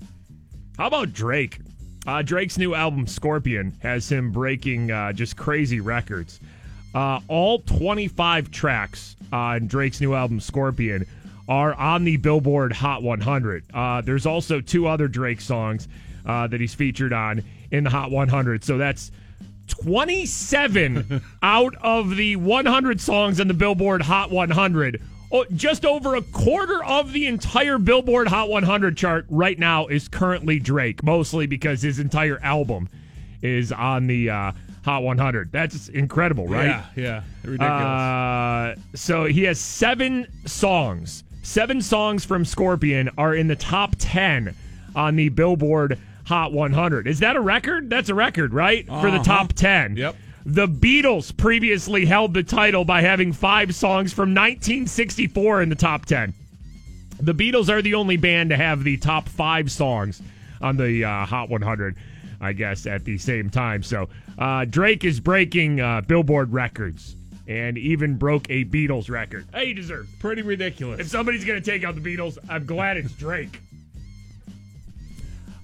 How 0.76 0.88
about 0.88 1.12
Drake? 1.12 1.60
Uh, 2.06 2.22
Drake's 2.22 2.56
new 2.56 2.74
album, 2.74 3.06
Scorpion, 3.06 3.76
has 3.80 4.10
him 4.10 4.30
breaking 4.30 4.90
uh, 4.90 5.12
just 5.12 5.36
crazy 5.36 5.80
records. 5.80 6.40
Uh, 6.94 7.20
all 7.28 7.58
25 7.60 8.50
tracks 8.50 9.16
on 9.32 9.66
Drake's 9.66 10.00
new 10.00 10.14
album, 10.14 10.38
Scorpion, 10.40 11.04
are 11.48 11.74
on 11.74 12.04
the 12.04 12.16
Billboard 12.16 12.72
Hot 12.72 13.02
100. 13.02 13.64
Uh, 13.74 14.00
there's 14.02 14.24
also 14.24 14.60
two 14.60 14.86
other 14.86 15.08
Drake 15.08 15.40
songs 15.40 15.88
uh, 16.24 16.46
that 16.46 16.60
he's 16.60 16.74
featured 16.74 17.12
on 17.12 17.42
in 17.70 17.84
the 17.84 17.90
Hot 17.90 18.10
100. 18.10 18.64
So 18.64 18.78
that's 18.78 19.10
27 19.66 21.22
out 21.42 21.74
of 21.82 22.16
the 22.16 22.36
100 22.36 23.00
songs 23.00 23.40
on 23.40 23.48
the 23.48 23.54
Billboard 23.54 24.02
Hot 24.02 24.30
100. 24.30 25.02
Oh, 25.32 25.44
just 25.54 25.84
over 25.84 26.14
a 26.14 26.22
quarter 26.22 26.84
of 26.84 27.12
the 27.12 27.26
entire 27.26 27.78
Billboard 27.78 28.28
Hot 28.28 28.48
100 28.48 28.96
chart 28.96 29.26
right 29.28 29.58
now 29.58 29.86
is 29.88 30.06
currently 30.08 30.58
Drake, 30.60 31.02
mostly 31.02 31.46
because 31.46 31.82
his 31.82 31.98
entire 31.98 32.38
album 32.42 32.88
is 33.42 33.72
on 33.72 34.06
the 34.06 34.30
uh, 34.30 34.52
Hot 34.84 35.02
100. 35.02 35.50
That's 35.50 35.88
incredible, 35.88 36.46
right? 36.46 36.66
Yeah, 36.66 36.84
yeah, 36.94 37.22
ridiculous. 37.42 37.72
Uh, 37.72 38.74
so 38.94 39.24
he 39.24 39.42
has 39.44 39.58
seven 39.60 40.28
songs. 40.46 41.24
Seven 41.42 41.82
songs 41.82 42.24
from 42.24 42.44
Scorpion 42.44 43.10
are 43.18 43.34
in 43.34 43.48
the 43.48 43.56
top 43.56 43.94
10 43.98 44.54
on 44.94 45.16
the 45.16 45.28
Billboard 45.28 45.98
Hot 46.26 46.52
100. 46.52 47.06
Is 47.08 47.18
that 47.20 47.34
a 47.36 47.40
record? 47.40 47.90
That's 47.90 48.08
a 48.08 48.14
record, 48.14 48.54
right? 48.54 48.86
For 48.86 49.10
the 49.10 49.16
Uh-huh. 49.18 49.22
top 49.24 49.52
10. 49.54 49.96
Yep. 49.96 50.16
The 50.48 50.68
Beatles 50.68 51.36
previously 51.36 52.06
held 52.06 52.32
the 52.32 52.44
title 52.44 52.84
by 52.84 53.00
having 53.00 53.32
five 53.32 53.74
songs 53.74 54.12
from 54.12 54.28
1964 54.28 55.62
in 55.62 55.68
the 55.70 55.74
top 55.74 56.06
10. 56.06 56.32
The 57.18 57.34
Beatles 57.34 57.68
are 57.68 57.82
the 57.82 57.94
only 57.94 58.16
band 58.16 58.50
to 58.50 58.56
have 58.56 58.84
the 58.84 58.96
top 58.96 59.28
five 59.28 59.72
songs 59.72 60.22
on 60.60 60.76
the 60.76 61.04
uh, 61.04 61.26
Hot 61.26 61.48
100, 61.48 61.96
I 62.40 62.52
guess, 62.52 62.86
at 62.86 63.04
the 63.04 63.18
same 63.18 63.50
time. 63.50 63.82
So 63.82 64.08
uh, 64.38 64.66
Drake 64.66 65.02
is 65.02 65.18
breaking 65.18 65.80
uh, 65.80 66.02
Billboard 66.02 66.52
records 66.52 67.16
and 67.48 67.76
even 67.76 68.16
broke 68.16 68.48
a 68.48 68.64
Beatles 68.66 69.10
record. 69.10 69.48
Hey, 69.52 69.66
he 69.66 69.74
deserves. 69.74 70.08
Pretty 70.20 70.42
ridiculous. 70.42 71.00
If 71.00 71.08
somebody's 71.08 71.44
going 71.44 71.60
to 71.60 71.70
take 71.70 71.82
out 71.82 71.96
the 71.96 72.16
Beatles, 72.16 72.38
I'm 72.48 72.66
glad 72.66 72.98
it's 72.98 73.12
Drake. 73.14 73.60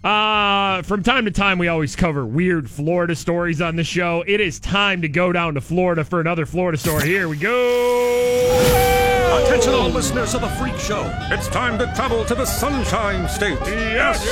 Uh, 0.04 0.82
from 0.82 1.02
time 1.02 1.26
to 1.26 1.30
time, 1.30 1.58
we 1.58 1.68
always 1.68 1.94
cover 1.94 2.26
weird 2.26 2.68
Florida 2.68 3.14
stories 3.14 3.60
on 3.60 3.76
the 3.76 3.84
show. 3.84 4.24
It 4.26 4.40
is 4.40 4.58
time 4.58 5.02
to 5.02 5.08
go 5.08 5.32
down 5.32 5.54
to 5.54 5.60
Florida 5.60 6.04
for 6.04 6.20
another 6.20 6.44
Florida 6.44 6.76
story. 6.76 7.06
Here 7.06 7.28
we 7.28 7.36
go. 7.36 9.11
Attention 9.32 9.72
all 9.72 9.88
listeners 9.88 10.34
of 10.34 10.42
the 10.42 10.48
Freak 10.50 10.76
Show. 10.76 11.10
It's 11.30 11.48
time 11.48 11.78
to 11.78 11.90
travel 11.96 12.22
to 12.26 12.34
the 12.34 12.44
Sunshine 12.44 13.26
State. 13.30 13.58
Yes. 13.64 14.22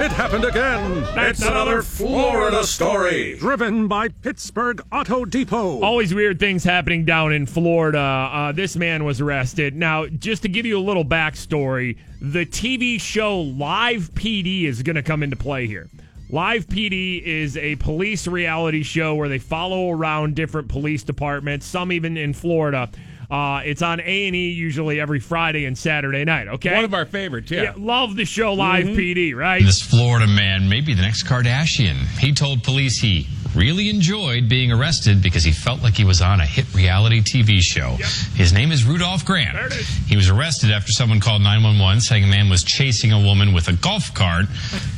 It 0.00 0.12
happened 0.12 0.44
again. 0.44 1.02
That's 1.14 1.40
it's 1.40 1.48
another 1.48 1.82
Florida 1.82 2.62
story. 2.62 3.36
Driven 3.36 3.88
by 3.88 4.08
Pittsburgh 4.08 4.80
Auto 4.92 5.24
Depot. 5.24 5.82
Always 5.82 6.14
weird 6.14 6.38
things 6.38 6.62
happening 6.62 7.04
down 7.04 7.32
in 7.32 7.46
Florida. 7.46 7.98
Uh, 7.98 8.52
this 8.52 8.76
man 8.76 9.02
was 9.02 9.20
arrested. 9.20 9.74
Now, 9.74 10.06
just 10.06 10.42
to 10.42 10.48
give 10.48 10.64
you 10.64 10.78
a 10.78 10.80
little 10.80 11.04
backstory, 11.04 11.98
the 12.20 12.46
TV 12.46 13.00
show 13.00 13.40
Live 13.40 14.14
PD 14.14 14.66
is 14.66 14.84
going 14.84 14.96
to 14.96 15.02
come 15.02 15.24
into 15.24 15.36
play 15.36 15.66
here. 15.66 15.90
Live 16.30 16.68
PD 16.68 17.20
is 17.22 17.56
a 17.56 17.74
police 17.76 18.28
reality 18.28 18.84
show 18.84 19.16
where 19.16 19.28
they 19.28 19.38
follow 19.38 19.90
around 19.90 20.36
different 20.36 20.68
police 20.68 21.02
departments, 21.02 21.66
some 21.66 21.90
even 21.90 22.16
in 22.16 22.32
Florida. 22.32 22.88
Uh, 23.30 23.62
it's 23.64 23.82
on 23.82 24.00
A 24.00 24.26
and 24.26 24.36
E 24.36 24.50
usually 24.50 25.00
every 25.00 25.20
Friday 25.20 25.64
and 25.66 25.76
Saturday 25.76 26.24
night. 26.24 26.48
Okay, 26.48 26.74
One 26.74 26.84
of 26.84 26.94
our 26.94 27.06
favorites, 27.06 27.50
yeah. 27.50 27.72
love 27.76 28.16
the 28.16 28.24
show 28.24 28.52
Live 28.54 28.86
PD, 28.86 29.34
right? 29.34 29.62
This 29.62 29.80
Florida 29.82 30.26
man 30.26 30.68
may 30.68 30.80
be 30.80 30.94
the 30.94 31.02
next 31.02 31.24
Kardashian. 31.24 31.96
He 32.18 32.32
told 32.32 32.62
police 32.62 32.98
he 32.98 33.26
really 33.54 33.88
enjoyed 33.88 34.48
being 34.48 34.72
arrested 34.72 35.22
because 35.22 35.44
he 35.44 35.52
felt 35.52 35.82
like 35.82 35.94
he 35.94 36.04
was 36.04 36.20
on 36.20 36.40
a 36.40 36.46
hit 36.46 36.72
reality 36.74 37.20
TV 37.20 37.60
show. 37.60 37.96
His 38.34 38.52
name 38.52 38.72
is 38.72 38.84
Rudolph 38.84 39.24
Grant. 39.24 39.72
He 40.06 40.16
was 40.16 40.28
arrested 40.28 40.70
after 40.70 40.92
someone 40.92 41.20
called 41.20 41.42
911 41.42 42.00
saying 42.00 42.24
a 42.24 42.26
man 42.26 42.48
was 42.48 42.64
chasing 42.64 43.12
a 43.12 43.18
woman 43.20 43.52
with 43.52 43.68
a 43.68 43.72
golf 43.72 44.12
cart. 44.14 44.46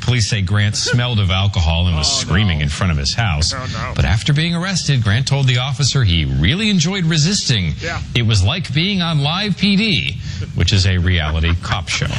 Police 0.01 0.29
say 0.29 0.43
Grant 0.43 0.77
smelled 0.77 1.21
of 1.21 1.31
alcohol 1.31 1.87
and 1.87 1.97
was 1.97 2.09
oh, 2.09 2.27
screaming 2.27 2.61
in 2.61 2.69
front 2.69 2.93
of 2.93 2.99
his 2.99 3.15
house. 3.15 3.53
Oh, 3.55 3.93
but 3.95 4.05
after 4.05 4.33
being 4.33 4.55
arrested, 4.55 5.03
Grant 5.03 5.27
told 5.29 5.47
the 5.47 5.59
officer 5.59 6.05
he 6.05 6.25
really 6.25 6.71
enjoyed 6.71 7.05
resisting. 7.05 7.73
Yeah. 7.81 8.01
It 8.15 8.23
was 8.23 8.45
like 8.45 8.73
being 8.73 9.03
on 9.03 9.21
Live 9.21 9.57
PD, 9.57 10.17
which 10.57 10.73
is 10.73 10.87
a 10.87 10.99
reality 10.99 11.55
cop 11.63 11.89
show. 11.89 12.07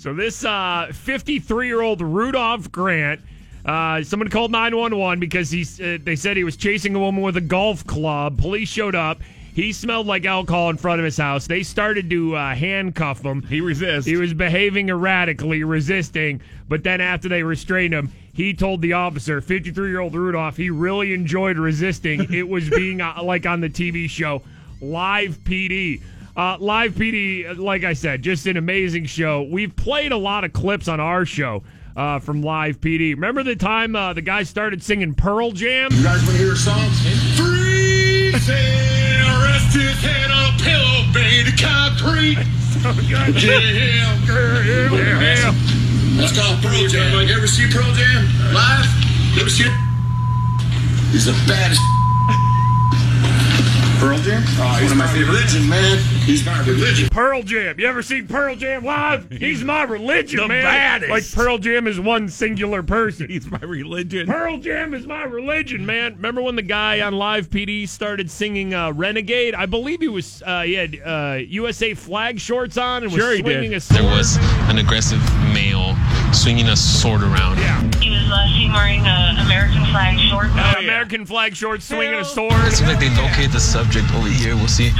So 0.00 0.14
this 0.14 0.46
uh, 0.46 0.88
53 0.94 1.66
year 1.66 1.82
old 1.82 2.00
Rudolph 2.00 2.72
Grant, 2.72 3.20
uh, 3.64 4.02
someone 4.02 4.28
called 4.28 4.50
911 4.50 5.20
because 5.20 5.50
he 5.50 5.62
uh, 5.62 5.98
they 6.02 6.16
said 6.16 6.36
he 6.36 6.44
was 6.44 6.56
chasing 6.56 6.94
a 6.94 6.98
woman 6.98 7.22
with 7.22 7.36
a 7.36 7.42
golf 7.42 7.86
club. 7.86 8.38
Police 8.38 8.68
showed 8.68 8.94
up. 8.94 9.20
He 9.54 9.72
smelled 9.72 10.06
like 10.06 10.24
alcohol 10.24 10.70
in 10.70 10.76
front 10.76 11.00
of 11.00 11.04
his 11.04 11.16
house. 11.16 11.46
They 11.46 11.62
started 11.62 12.08
to 12.10 12.36
uh, 12.36 12.54
handcuff 12.54 13.24
him. 13.24 13.42
He 13.42 13.60
resists. 13.60 14.06
He 14.06 14.16
was 14.16 14.32
behaving 14.32 14.88
erratically, 14.88 15.64
resisting. 15.64 16.40
But 16.68 16.84
then 16.84 17.00
after 17.00 17.28
they 17.28 17.42
restrained 17.42 17.92
him, 17.92 18.12
he 18.32 18.54
told 18.54 18.80
the 18.80 18.92
officer, 18.92 19.40
53 19.40 19.90
year 19.90 20.00
old 20.00 20.14
Rudolph, 20.14 20.56
he 20.56 20.70
really 20.70 21.12
enjoyed 21.12 21.58
resisting. 21.58 22.32
it 22.32 22.48
was 22.48 22.70
being 22.70 23.00
uh, 23.00 23.22
like 23.22 23.44
on 23.44 23.60
the 23.60 23.68
TV 23.68 24.08
show 24.08 24.42
Live 24.80 25.38
PD. 25.44 26.00
Uh, 26.36 26.56
Live 26.58 26.94
PD, 26.94 27.58
like 27.58 27.84
I 27.84 27.92
said, 27.92 28.22
just 28.22 28.46
an 28.46 28.56
amazing 28.56 29.04
show. 29.06 29.42
We've 29.42 29.74
played 29.74 30.12
a 30.12 30.16
lot 30.16 30.44
of 30.44 30.52
clips 30.52 30.86
on 30.88 31.00
our 31.00 31.26
show 31.26 31.62
uh, 32.00 32.18
from 32.18 32.40
Live 32.40 32.80
PD. 32.80 33.10
Remember 33.10 33.42
the 33.42 33.54
time 33.54 33.94
uh, 33.94 34.14
the 34.14 34.22
guy 34.22 34.42
started 34.42 34.82
singing 34.82 35.14
Pearl 35.14 35.52
Jam? 35.52 35.92
You 35.92 36.02
guys 36.02 36.24
want 36.24 36.32
to 36.32 36.38
hear 36.38 36.54
a 36.54 36.56
song? 36.56 36.88
Freezing, 37.36 38.56
rest 39.44 39.76
his 39.76 40.00
head 40.00 40.30
on 40.30 40.54
a 40.54 40.56
pillow 40.56 41.04
made 41.12 41.46
of 41.48 41.60
concrete. 41.60 42.38
Jam. 43.36 44.16
Yeah. 44.24 45.52
That's 46.16 46.32
called 46.32 46.62
Pearl 46.62 46.88
Jam. 46.88 47.28
You 47.28 47.36
ever 47.36 47.46
see 47.46 47.68
Pearl 47.70 47.92
Jam 47.92 48.24
live? 48.54 48.86
You 49.34 49.42
ever 49.42 49.50
see 49.50 49.64
it? 49.64 49.72
He's 51.12 51.26
the 51.26 51.36
baddest. 51.46 51.99
Pearl 54.00 54.18
Jam? 54.18 54.42
Oh, 54.58 54.78
he's 54.80 54.90
one 54.90 54.92
of 54.92 54.96
my 54.96 55.06
favorite. 55.08 55.34
Religion, 55.34 55.68
man. 55.68 55.98
He's 56.24 56.44
my 56.46 56.58
religion. 56.64 57.08
Pearl 57.10 57.42
Jam. 57.42 57.78
You 57.78 57.86
ever 57.86 58.02
seen 58.02 58.26
Pearl 58.26 58.56
Jam 58.56 58.82
live? 58.82 59.30
He's 59.30 59.62
my 59.62 59.82
religion, 59.82 60.40
The 60.40 60.48
man. 60.48 60.62
baddest. 60.64 61.10
Like 61.10 61.30
Pearl 61.32 61.58
Jam 61.58 61.86
is 61.86 62.00
one 62.00 62.28
singular 62.30 62.82
person. 62.82 63.28
He's 63.28 63.50
my 63.50 63.58
religion. 63.60 64.26
Pearl 64.26 64.56
Jam 64.58 64.94
is 64.94 65.06
my 65.06 65.24
religion, 65.24 65.84
man. 65.84 66.14
Remember 66.14 66.40
when 66.40 66.56
the 66.56 66.62
guy 66.62 67.00
on 67.02 67.14
Live 67.14 67.50
PD 67.50 67.86
started 67.88 68.30
singing 68.30 68.72
uh, 68.74 68.92
"Renegade"? 68.92 69.54
I 69.54 69.66
believe 69.66 70.00
he 70.00 70.08
was 70.08 70.42
uh, 70.46 70.62
he 70.62 70.74
had 70.74 70.98
uh, 71.04 71.38
USA 71.48 71.92
flag 71.94 72.40
shorts 72.40 72.78
on 72.78 73.02
and 73.02 73.12
was 73.12 73.20
Sure 73.20 73.32
he 73.32 73.42
did. 73.42 73.52
swinging 73.52 73.74
a 73.74 73.80
sword. 73.80 74.00
There 74.02 74.16
was 74.16 74.36
an 74.70 74.78
aggressive 74.78 75.20
male 75.52 75.94
swinging 76.32 76.68
a 76.68 76.76
sword 76.76 77.22
around. 77.22 77.58
Yeah. 77.58 77.89
He 78.30 78.36
was 78.36 78.46
uh, 78.46 78.56
seen 78.56 78.72
wearing 78.72 79.00
uh, 79.06 79.42
American 79.44 79.84
flag 79.90 80.18
shorts. 80.20 80.54
Uh, 80.54 80.74
American 80.78 81.26
flag 81.26 81.56
shorts, 81.56 81.84
swinging 81.84 82.14
a 82.14 82.24
sword. 82.24 82.52
It 82.66 82.74
seems 82.74 82.88
like 82.88 83.00
they 83.00 83.10
located 83.16 83.50
the 83.50 83.58
subject 83.58 84.06
over 84.14 84.28
here. 84.28 84.54
We'll 84.54 84.68
see. 84.68 84.90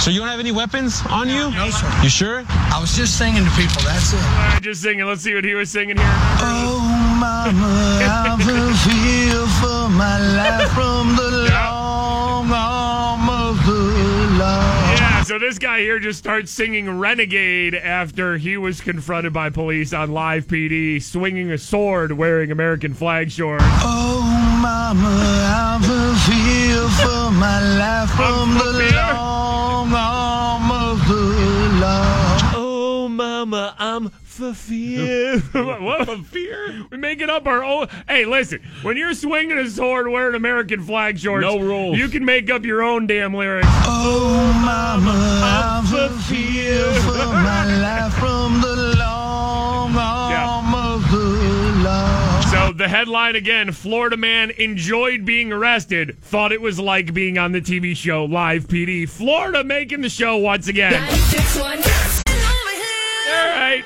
So 0.00 0.10
you 0.10 0.20
don't 0.20 0.28
have 0.28 0.40
any 0.40 0.52
weapons 0.52 1.02
on 1.10 1.28
you? 1.28 1.50
No, 1.50 1.68
sir. 1.68 1.90
You 2.02 2.08
sure? 2.08 2.44
I 2.48 2.78
was 2.80 2.96
just 2.96 3.18
singing 3.18 3.44
to 3.44 3.50
people. 3.50 3.82
That's 3.82 4.14
it. 4.14 4.16
All 4.16 4.22
right, 4.22 4.62
just 4.62 4.80
singing. 4.80 5.04
Let's 5.04 5.20
see 5.20 5.34
what 5.34 5.44
he 5.44 5.54
was 5.54 5.70
singing 5.70 5.98
here. 5.98 6.06
Oh, 6.40 6.80
mama, 7.20 7.52
I 8.08 8.40
feel 8.40 9.46
for 9.60 9.90
my 9.92 10.16
life 10.32 10.70
from 10.72 11.14
the 11.16 11.50
long 11.52 11.81
so 15.32 15.38
this 15.38 15.58
guy 15.58 15.80
here 15.80 15.98
just 15.98 16.18
starts 16.18 16.50
singing 16.50 16.98
Renegade 16.98 17.74
after 17.74 18.36
he 18.36 18.58
was 18.58 18.82
confronted 18.82 19.32
by 19.32 19.48
police 19.48 19.94
on 19.94 20.12
Live 20.12 20.46
PD, 20.46 21.02
swinging 21.02 21.50
a 21.50 21.56
sword, 21.56 22.12
wearing 22.12 22.50
American 22.50 22.92
flag 22.92 23.30
shorts. 23.30 23.64
Oh, 23.66 24.20
mama, 24.60 25.08
I 25.08 25.78
feel 26.28 26.86
for 27.00 27.30
my 27.30 27.78
life 27.78 28.10
from 28.10 28.52
the 28.58 28.92
long 28.94 29.94
arm 29.94 30.70
of 30.70 31.08
the 31.08 31.78
law. 31.80 32.52
Oh, 32.54 33.08
mama, 33.08 33.74
I'm 33.78 34.10
for 34.32 34.54
fear. 34.54 35.38
what 35.52 36.06
for 36.06 36.16
fear? 36.18 36.86
We 36.90 36.96
make 36.96 37.20
it 37.20 37.28
up 37.28 37.46
our 37.46 37.62
own. 37.62 37.88
Hey, 38.08 38.24
listen, 38.24 38.60
when 38.82 38.96
you're 38.96 39.14
swinging 39.14 39.58
a 39.58 39.68
sword 39.68 40.08
wearing 40.08 40.34
American 40.34 40.82
flag 40.82 41.18
shorts, 41.18 41.42
No 41.42 41.58
rules. 41.58 41.98
You 41.98 42.08
can 42.08 42.24
make 42.24 42.50
up 42.50 42.64
your 42.64 42.82
own 42.82 43.06
damn 43.06 43.34
lyrics. 43.34 43.68
Oh, 43.70 44.52
mama, 44.64 45.12
I 45.12 46.08
feel 46.28 46.92
for 47.02 47.32
my 47.32 47.76
life 47.78 48.14
from 48.14 48.60
the 48.62 48.96
long 48.98 49.94
arm 49.96 50.74
of 50.74 51.10
the 51.10 51.82
law. 51.84 52.40
So 52.40 52.72
the 52.72 52.88
headline 52.88 53.36
again: 53.36 53.72
Florida 53.72 54.16
man 54.16 54.50
enjoyed 54.52 55.26
being 55.26 55.52
arrested, 55.52 56.16
thought 56.22 56.52
it 56.52 56.60
was 56.62 56.80
like 56.80 57.12
being 57.12 57.36
on 57.36 57.52
the 57.52 57.60
TV 57.60 57.94
show 57.94 58.24
Live 58.24 58.66
PD. 58.66 59.08
Florida 59.08 59.62
making 59.62 60.00
the 60.00 60.08
show 60.08 60.38
once 60.38 60.68
again. 60.68 60.94
All 63.32 63.48
right. 63.48 63.84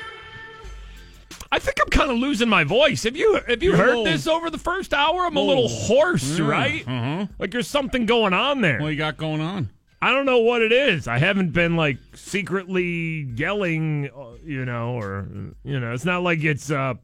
I 1.53 1.59
think 1.59 1.77
I'm 1.81 1.89
kind 1.91 2.11
of 2.11 2.17
losing 2.19 2.49
my 2.49 2.65
voice. 2.65 3.05
Have 3.05 3.17
you 3.17 3.41
have 3.47 3.63
you 3.63 3.71
You're 3.71 3.77
heard 3.79 3.87
little- 3.89 4.05
this 4.05 4.27
over 4.27 4.51
the 4.51 4.59
first 4.59 4.93
hour? 4.93 5.27
I'm 5.27 5.37
a 5.37 5.41
little- 5.41 5.69
hoarse, 5.69 6.39
Yeah, 6.39 6.47
right? 6.49 6.85
uh-huh. 6.87 7.27
Like 7.39 7.51
there's 7.53 7.69
something 7.69 8.05
going 8.07 8.33
on 8.33 8.61
there. 8.61 8.81
What 8.81 8.89
you 8.89 8.97
got 8.97 9.17
going 9.17 9.41
on? 9.41 9.71
I 10.03 10.13
don't 10.13 10.27
know 10.27 10.41
what 10.41 10.61
it 10.61 10.73
is. 10.73 11.09
I 11.09 11.19
haven't 11.19 11.53
been 11.53 11.75
like 11.75 11.97
secretly 12.15 13.29
yelling, 13.35 14.11
uh, 14.17 14.37
you 14.45 14.65
know, 14.65 14.95
or 15.01 15.27
you 15.65 15.81
know, 15.81 15.93
it's 15.95 16.05
not 16.05 16.23
like 16.23 16.45
it's 16.45 16.71
uh, 16.71 16.95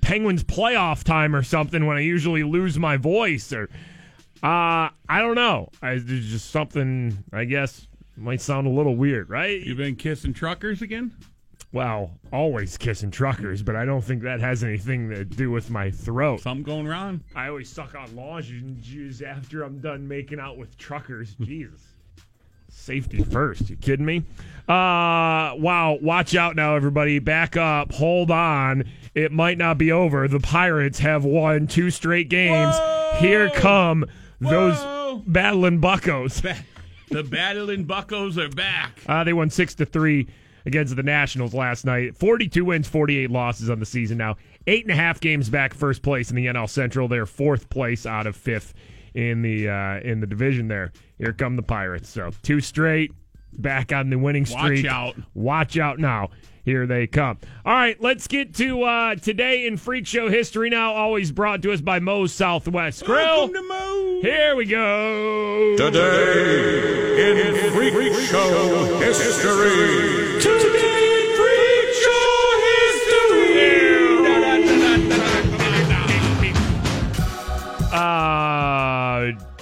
Penguins 0.00 0.44
playoff 0.44 1.02
time 1.02 1.34
or 1.34 1.42
something 1.42 1.86
when 1.86 1.96
I 1.96 2.00
usually 2.00 2.44
lose 2.44 2.78
my 2.78 2.96
voice 2.96 3.52
or 3.52 3.64
uh, 4.42 4.88
I 5.08 5.18
don't 5.18 5.34
know. 5.34 5.70
I, 5.82 5.98
there's 5.98 6.28
just 6.30 6.50
something. 6.50 7.24
I 7.32 7.44
guess 7.46 7.88
might 8.16 8.40
sound 8.40 8.66
a 8.66 8.70
little 8.70 8.94
weird, 8.94 9.28
right? 9.28 9.60
You've 9.60 9.76
been 9.78 9.96
kissing 9.96 10.32
truckers 10.32 10.82
again? 10.82 11.12
Well, 11.72 12.12
always 12.32 12.76
kissing 12.78 13.10
truckers, 13.10 13.62
but 13.62 13.76
I 13.76 13.84
don't 13.84 14.02
think 14.02 14.22
that 14.22 14.40
has 14.40 14.64
anything 14.64 15.10
to 15.10 15.24
do 15.24 15.50
with 15.50 15.68
my 15.70 15.90
throat. 15.90 16.40
Something 16.40 16.62
going 16.62 16.86
wrong? 16.86 17.20
I 17.34 17.48
always 17.48 17.68
suck 17.68 17.94
on 17.94 18.14
lozenges 18.16 19.20
after 19.20 19.62
I'm 19.62 19.80
done 19.80 20.06
making 20.06 20.40
out 20.40 20.56
with 20.56 20.76
truckers. 20.78 21.34
Jesus. 21.40 21.80
Safety 22.68 23.22
first. 23.22 23.68
You 23.70 23.76
kidding 23.76 24.06
me? 24.06 24.18
Uh 24.68 25.54
wow, 25.56 25.98
watch 26.00 26.34
out 26.34 26.56
now 26.56 26.76
everybody. 26.76 27.18
Back 27.18 27.56
up. 27.56 27.92
Hold 27.92 28.30
on. 28.30 28.84
It 29.14 29.32
might 29.32 29.56
not 29.58 29.78
be 29.78 29.92
over. 29.92 30.28
The 30.28 30.40
Pirates 30.40 30.98
have 30.98 31.24
won 31.24 31.66
two 31.66 31.90
straight 31.90 32.28
games. 32.28 32.74
Here 33.18 33.48
come 33.50 34.04
those 34.40 34.78
battling 35.26 35.78
buckos. 35.78 36.42
The 37.08 37.22
battling 37.22 37.84
buckos 37.84 38.36
are 38.36 38.48
back. 38.48 39.00
Uh, 39.06 39.24
they 39.24 39.32
won 39.32 39.48
six 39.48 39.74
to 39.76 39.86
three 39.86 40.26
against 40.66 40.94
the 40.96 41.02
Nationals 41.02 41.54
last 41.54 41.84
night. 41.86 42.16
Forty-two 42.16 42.64
wins, 42.64 42.88
forty-eight 42.88 43.30
losses 43.30 43.70
on 43.70 43.78
the 43.78 43.86
season 43.86 44.18
now. 44.18 44.36
Eight 44.66 44.84
and 44.84 44.92
a 44.92 44.96
half 44.96 45.20
games 45.20 45.48
back, 45.48 45.72
first 45.72 46.02
place 46.02 46.28
in 46.30 46.36
the 46.36 46.46
NL 46.46 46.68
Central. 46.68 47.08
They're 47.08 47.24
fourth 47.24 47.70
place 47.70 48.04
out 48.04 48.26
of 48.26 48.36
fifth 48.36 48.74
in 49.14 49.42
the 49.42 49.68
uh, 49.68 50.00
in 50.00 50.20
the 50.20 50.26
division. 50.26 50.68
There, 50.68 50.92
here 51.18 51.32
come 51.32 51.56
the 51.56 51.62
Pirates. 51.62 52.10
So 52.10 52.30
two 52.42 52.60
straight, 52.60 53.12
back 53.52 53.92
on 53.92 54.10
the 54.10 54.18
winning 54.18 54.44
streak. 54.44 54.84
Watch 54.84 54.92
out. 54.92 55.16
Watch 55.34 55.78
out 55.78 55.98
now. 55.98 56.30
Here 56.64 56.84
they 56.84 57.06
come. 57.06 57.38
All 57.64 57.72
right, 57.72 57.96
let's 58.02 58.26
get 58.26 58.52
to 58.56 58.82
uh, 58.82 59.14
today 59.14 59.68
in 59.68 59.76
Freak 59.76 60.04
Show 60.04 60.28
history 60.28 60.68
now. 60.68 60.94
Always 60.94 61.30
brought 61.30 61.62
to 61.62 61.72
us 61.72 61.80
by 61.80 62.00
Moe's 62.00 62.32
Southwest 62.34 63.04
Grill. 63.04 63.24
Welcome 63.24 63.54
to 63.54 63.62
Moe's. 63.62 64.22
Here 64.22 64.56
we 64.56 64.66
go. 64.66 65.76
Today 65.76 67.30
in 67.30 67.70
Freak 67.70 68.14
Show 68.14 68.98
history. 68.98 70.35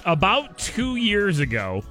About 0.05 0.59
two 0.59 0.97
years 0.97 1.39
ago, 1.39 1.83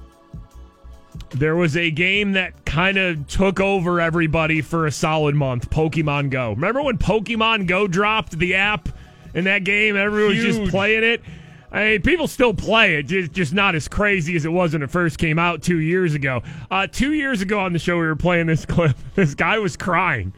there 1.30 1.56
was 1.56 1.76
a 1.76 1.90
game 1.90 2.32
that 2.32 2.64
kind 2.64 2.96
of 2.96 3.26
took 3.26 3.60
over 3.60 4.00
everybody 4.00 4.60
for 4.60 4.86
a 4.86 4.92
solid 4.92 5.34
month 5.34 5.70
Pokemon 5.70 6.30
Go. 6.30 6.50
Remember 6.52 6.82
when 6.82 6.98
Pokemon 6.98 7.66
Go 7.66 7.86
dropped 7.86 8.38
the 8.38 8.54
app 8.54 8.88
in 9.34 9.44
that 9.44 9.64
game? 9.64 9.96
Everyone 9.96 10.36
was 10.36 10.44
just 10.44 10.70
playing 10.70 11.04
it. 11.04 11.22
I 11.72 11.84
mean, 11.84 12.02
people 12.02 12.28
still 12.28 12.54
play 12.54 12.96
it, 12.96 13.04
just, 13.04 13.32
just 13.32 13.52
not 13.52 13.74
as 13.74 13.88
crazy 13.88 14.36
as 14.36 14.44
it 14.44 14.52
was 14.52 14.74
when 14.74 14.82
it 14.82 14.92
first 14.92 15.18
came 15.18 15.40
out 15.40 15.60
two 15.60 15.78
years 15.80 16.14
ago. 16.14 16.40
Uh, 16.70 16.86
two 16.86 17.12
years 17.12 17.42
ago 17.42 17.58
on 17.58 17.72
the 17.72 17.80
show, 17.80 17.96
we 17.96 18.06
were 18.06 18.14
playing 18.14 18.46
this 18.46 18.64
clip. 18.66 18.96
This 19.16 19.34
guy 19.34 19.58
was 19.58 19.76
crying 19.76 20.32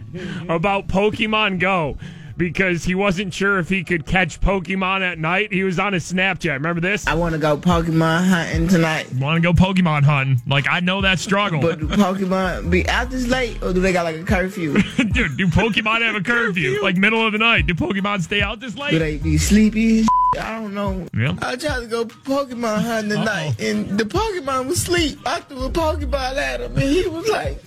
about 0.49 0.89
Pokemon 0.89 1.61
Go 1.61 1.99
because 2.37 2.85
he 2.85 2.95
wasn't 2.95 3.33
sure 3.33 3.59
if 3.59 3.69
he 3.69 3.85
could 3.85 4.07
catch 4.07 4.41
Pokemon 4.41 5.01
at 5.01 5.19
night. 5.19 5.53
He 5.53 5.65
was 5.65 5.79
on 5.79 5.93
his 5.93 6.13
Snapchat. 6.13 6.53
Remember 6.53 6.81
this? 6.81 7.07
I 7.07 7.15
want 7.15 7.35
to 7.35 7.39
go 7.39 7.57
Pokemon 7.57 8.29
hunting 8.29 8.69
tonight. 8.69 9.13
Want 9.15 9.43
to 9.43 9.53
go 9.53 9.53
Pokemon 9.53 10.03
hunting? 10.03 10.43
Like 10.47 10.67
I 10.69 10.81
know 10.81 11.01
that 11.03 11.19
struggle. 11.19 11.61
But 11.61 11.81
do 11.81 11.89
Pokemon 11.89 12.71
be 12.71 12.89
out 12.89 13.11
this 13.11 13.27
late 13.27 13.63
or 13.63 13.73
do 13.73 13.81
they 13.81 13.93
got 13.93 14.05
like 14.05 14.17
a 14.17 14.25
curfew? 14.25 14.75
Dude, 14.97 15.37
do 15.37 15.49
Pokemon 15.49 16.03
have 16.03 16.15
a 16.15 16.23
curfew? 16.23 16.83
like 16.83 16.97
middle 16.97 17.25
of 17.25 17.33
the 17.33 17.39
night? 17.39 17.67
Do 17.67 17.75
Pokemon 17.75 18.23
stay 18.23 18.43
out 18.43 18.61
this 18.61 18.77
late? 18.77 18.93
Do 18.93 18.99
they 18.99 19.19
be 19.19 19.39
sleepy? 19.39 20.07
I 20.41 20.61
don't 20.61 20.75
know. 20.75 21.07
Yeah. 21.17 21.35
I 21.41 21.57
tried 21.57 21.81
to 21.81 21.87
go 21.87 22.05
Pokemon 22.05 22.83
hunting 22.83 23.19
tonight 23.19 23.61
and 23.61 23.99
the 23.99 24.05
Pokemon 24.05 24.69
was 24.69 24.79
asleep. 24.79 25.19
I 25.25 25.41
threw 25.41 25.65
a 25.65 25.71
Pokemon 25.71 26.37
at 26.37 26.61
him 26.61 26.73
and 26.73 26.83
he 26.83 27.07
was 27.07 27.29
like, 27.29 27.59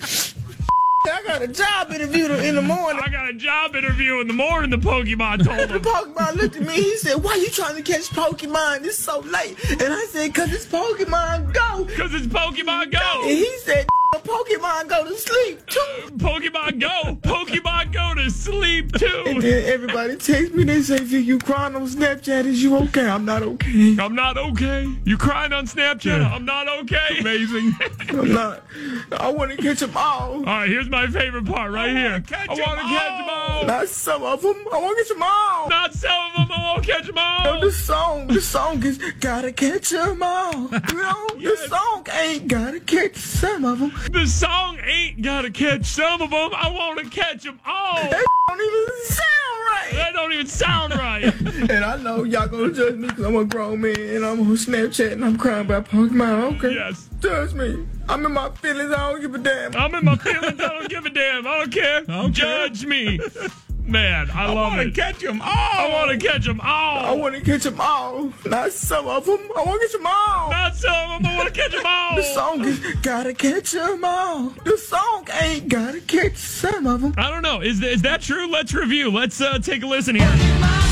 I 1.11 1.23
got 1.23 1.41
a 1.41 1.47
job 1.47 1.91
interview 1.91 2.25
in 2.33 2.55
the 2.55 2.61
morning. 2.61 3.01
I 3.03 3.09
got 3.09 3.29
a 3.29 3.33
job 3.33 3.75
interview 3.75 4.19
in 4.21 4.27
the 4.27 4.33
morning. 4.33 4.69
The 4.69 4.77
Pokemon 4.77 5.43
told 5.45 5.59
him. 5.69 5.81
The. 5.81 5.89
Pokemon 5.89 6.35
looked 6.35 6.55
at 6.55 6.63
me. 6.65 6.73
He 6.75 6.97
said, 6.97 7.23
"Why 7.23 7.35
you 7.35 7.49
trying 7.49 7.75
to 7.75 7.81
catch 7.81 8.09
Pokemon? 8.09 8.85
It's 8.85 8.97
so 8.97 9.19
late." 9.19 9.57
And 9.71 9.93
I 9.93 10.05
said, 10.09 10.33
"Cause 10.33 10.51
it's 10.53 10.65
Pokemon 10.65 11.53
Go." 11.53 11.85
Because 11.85 12.13
it's 12.13 12.27
Pokemon 12.27 12.91
Go. 12.91 13.21
And 13.23 13.29
he 13.31 13.57
said, 13.59 13.87
"Pokemon 14.15 14.87
go 14.89 15.05
to 15.05 15.15
sleep 15.17 15.65
too." 15.67 16.09
Pokemon 16.17 16.79
Go. 16.79 17.15
Pokemon 17.21 17.91
Go 17.93 18.13
to 18.15 18.29
sleep 18.29 18.91
too. 18.93 19.23
And 19.25 19.41
then 19.41 19.65
everybody 19.71 20.15
text 20.15 20.53
me. 20.53 20.63
They 20.63 20.81
say, 20.81 20.99
"Vic, 20.99 21.25
you 21.25 21.39
crying 21.39 21.75
on 21.75 21.87
Snapchat? 21.87 22.45
Is 22.45 22.61
you 22.61 22.75
okay?" 22.77 23.07
I'm 23.07 23.25
not 23.25 23.43
okay. 23.43 23.95
I'm 23.99 24.15
not 24.15 24.37
okay. 24.37 24.87
You 25.05 25.17
crying 25.17 25.53
on 25.53 25.65
Snapchat? 25.67 26.23
I'm 26.31 26.45
not 26.45 26.67
okay. 26.81 27.17
Amazing. 27.19 27.75
I'm 28.09 28.33
not. 28.33 28.63
I 29.11 29.29
want 29.29 29.51
to 29.51 29.57
catch 29.57 29.79
them 29.79 29.95
all. 29.95 30.33
All 30.33 30.43
right, 30.43 30.69
here's 30.69 30.89
my 30.89 31.07
favorite 31.07 31.45
part 31.45 31.71
right 31.71 31.89
here. 31.91 32.23
I 32.31 32.53
want 32.53 32.79
to 32.79 32.85
catch 32.85 33.17
them 33.19 33.29
all. 33.29 33.65
Not 33.65 33.87
some 33.89 34.23
of 34.23 34.41
them. 34.41 34.55
I 34.71 34.77
want 34.81 34.97
to 34.97 35.03
catch 35.03 35.09
them 35.09 35.23
all. 35.23 35.69
Not 35.69 35.93
some 35.93 36.11
of 36.37 36.47
them. 36.47 36.51
I 36.51 36.63
want 36.73 36.83
to 36.83 36.91
catch 36.91 37.05
them 37.07 37.17
all. 37.17 37.61
The 37.61 37.71
song, 37.71 38.27
the 38.27 38.41
song 38.41 38.83
is 38.83 38.97
gotta 39.19 39.51
catch 39.51 39.93
'em 39.93 40.21
all. 40.23 40.69
You 40.89 40.95
know, 40.95 41.27
the 41.37 41.57
song 41.67 42.05
ain't 42.13 42.47
gotta 42.47 42.79
catch 42.79 43.15
some 43.15 43.65
of 43.65 43.79
them. 43.79 43.91
The 44.11 44.25
song 44.25 44.79
ain't 44.83 45.21
gotta 45.21 45.51
catch 45.51 45.85
some 45.85 46.21
of 46.21 46.29
them. 46.31 46.51
I 46.55 46.71
want 46.71 46.99
to 46.99 47.09
catch 47.09 47.43
them 47.43 47.59
all. 47.65 47.95
That 47.95 48.25
don't 48.47 48.61
even 48.61 49.05
sound 49.05 49.59
right. 49.67 49.89
That 49.93 50.13
don't 50.13 50.33
even 50.33 50.47
sound 50.47 50.93
right. 50.93 51.33
And 51.69 51.85
I 51.85 51.97
know 51.97 52.23
y'all 52.23 52.47
gonna 52.47 52.71
judge 52.71 52.95
me 52.95 53.07
because 53.07 53.25
I'm 53.25 53.35
a 53.35 53.45
grown 53.45 53.81
man 53.81 53.99
and 53.99 54.25
I'm 54.25 54.39
on 54.39 54.55
Snapchat 54.55 55.11
and 55.11 55.23
I'm 55.23 55.37
crying 55.37 55.65
about 55.65 55.89
Pokemon. 55.89 56.57
Okay. 56.57 56.73
Yes. 56.73 57.09
Judge 57.19 57.53
me. 57.53 57.85
I'm 58.07 58.25
in 58.25 58.31
my 58.31 58.49
feelings. 58.51 58.91
I 58.91 59.11
don't 59.11 59.21
give 59.21 59.35
a 59.35 59.37
damn. 59.37 59.75
I'm 59.75 59.93
in 59.93 60.05
my 60.05 60.15
feelings. 60.15 60.59
I 60.59 60.67
don't 60.67 60.89
give 60.89 61.05
a 61.05 61.09
damn. 61.09 61.45
I 61.45 61.59
don't 61.59 61.71
care. 61.71 62.29
Judge 62.29 62.85
me. 62.85 63.19
Man, 63.89 64.29
I, 64.29 64.43
I 64.43 64.53
love 64.53 64.73
want 64.73 64.81
to 64.81 64.87
it. 64.87 64.93
catch 64.95 65.17
them 65.19 65.41
all. 65.41 65.47
I 65.49 65.89
want 65.91 66.11
to 66.11 66.27
catch 66.27 66.45
them 66.45 66.61
all. 66.61 67.05
I 67.05 67.11
want 67.11 67.35
to 67.35 67.41
catch 67.41 67.63
them 67.63 67.81
all. 67.81 68.31
Not 68.45 68.71
some 68.71 69.07
of 69.07 69.25
them. 69.25 69.39
I 69.57 69.63
want 69.63 69.81
to 69.81 69.87
catch 69.87 69.93
them 69.93 70.05
all. 70.05 70.49
Not 70.51 70.75
some 70.75 71.11
of 71.11 71.23
them. 71.23 71.31
I 71.31 71.37
want 71.37 71.53
to 71.53 71.59
catch 71.61 71.71
them 71.71 71.85
all. 71.85 72.15
The 72.15 72.23
song 72.23 72.65
is 72.65 72.79
gotta 73.01 73.33
catch 73.33 73.71
them 73.71 74.05
all. 74.05 74.49
The 74.63 74.77
song 74.77 75.27
ain't 75.41 75.69
gotta 75.69 76.01
catch 76.01 76.37
some 76.37 76.85
of 76.85 77.01
them. 77.01 77.15
I 77.17 77.31
don't 77.31 77.41
know. 77.41 77.61
Is, 77.61 77.81
is 77.81 78.03
that 78.03 78.21
true? 78.21 78.47
Let's 78.47 78.73
review. 78.73 79.09
Let's 79.09 79.41
uh, 79.41 79.57
take 79.57 79.81
a 79.81 79.87
listen 79.87 80.15
here. 80.15 80.88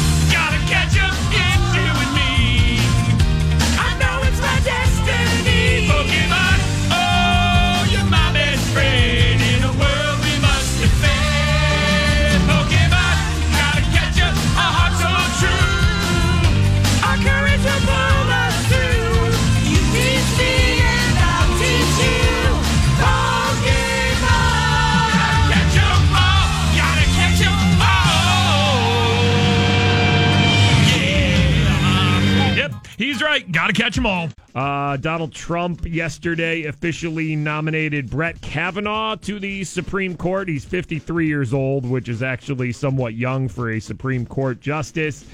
Got 33.67 33.75
to 33.75 33.83
catch 33.83 33.95
them 33.95 34.05
all. 34.05 34.29
Uh, 34.55 34.95
Donald 34.95 35.33
Trump 35.33 35.85
yesterday 35.85 36.63
officially 36.67 37.35
nominated 37.35 38.09
Brett 38.09 38.39
Kavanaugh 38.39 39.17
to 39.17 39.41
the 39.41 39.65
Supreme 39.65 40.15
Court. 40.15 40.47
He's 40.47 40.63
53 40.63 41.27
years 41.27 41.53
old, 41.53 41.85
which 41.85 42.07
is 42.07 42.23
actually 42.23 42.71
somewhat 42.71 43.15
young 43.15 43.49
for 43.49 43.71
a 43.71 43.81
Supreme 43.81 44.25
Court 44.25 44.61
justice. 44.61 45.25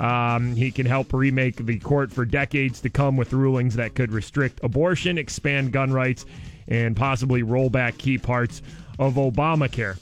Um, 0.00 0.54
he 0.54 0.70
can 0.70 0.84
help 0.84 1.14
remake 1.14 1.64
the 1.64 1.78
court 1.78 2.12
for 2.12 2.26
decades 2.26 2.82
to 2.82 2.90
come 2.90 3.16
with 3.16 3.32
rulings 3.32 3.74
that 3.76 3.94
could 3.94 4.12
restrict 4.12 4.60
abortion, 4.62 5.16
expand 5.16 5.72
gun 5.72 5.90
rights, 5.90 6.26
and 6.66 6.94
possibly 6.94 7.42
roll 7.42 7.70
back 7.70 7.96
key 7.96 8.18
parts 8.18 8.60
of 8.98 9.14
Obamacare. 9.14 9.96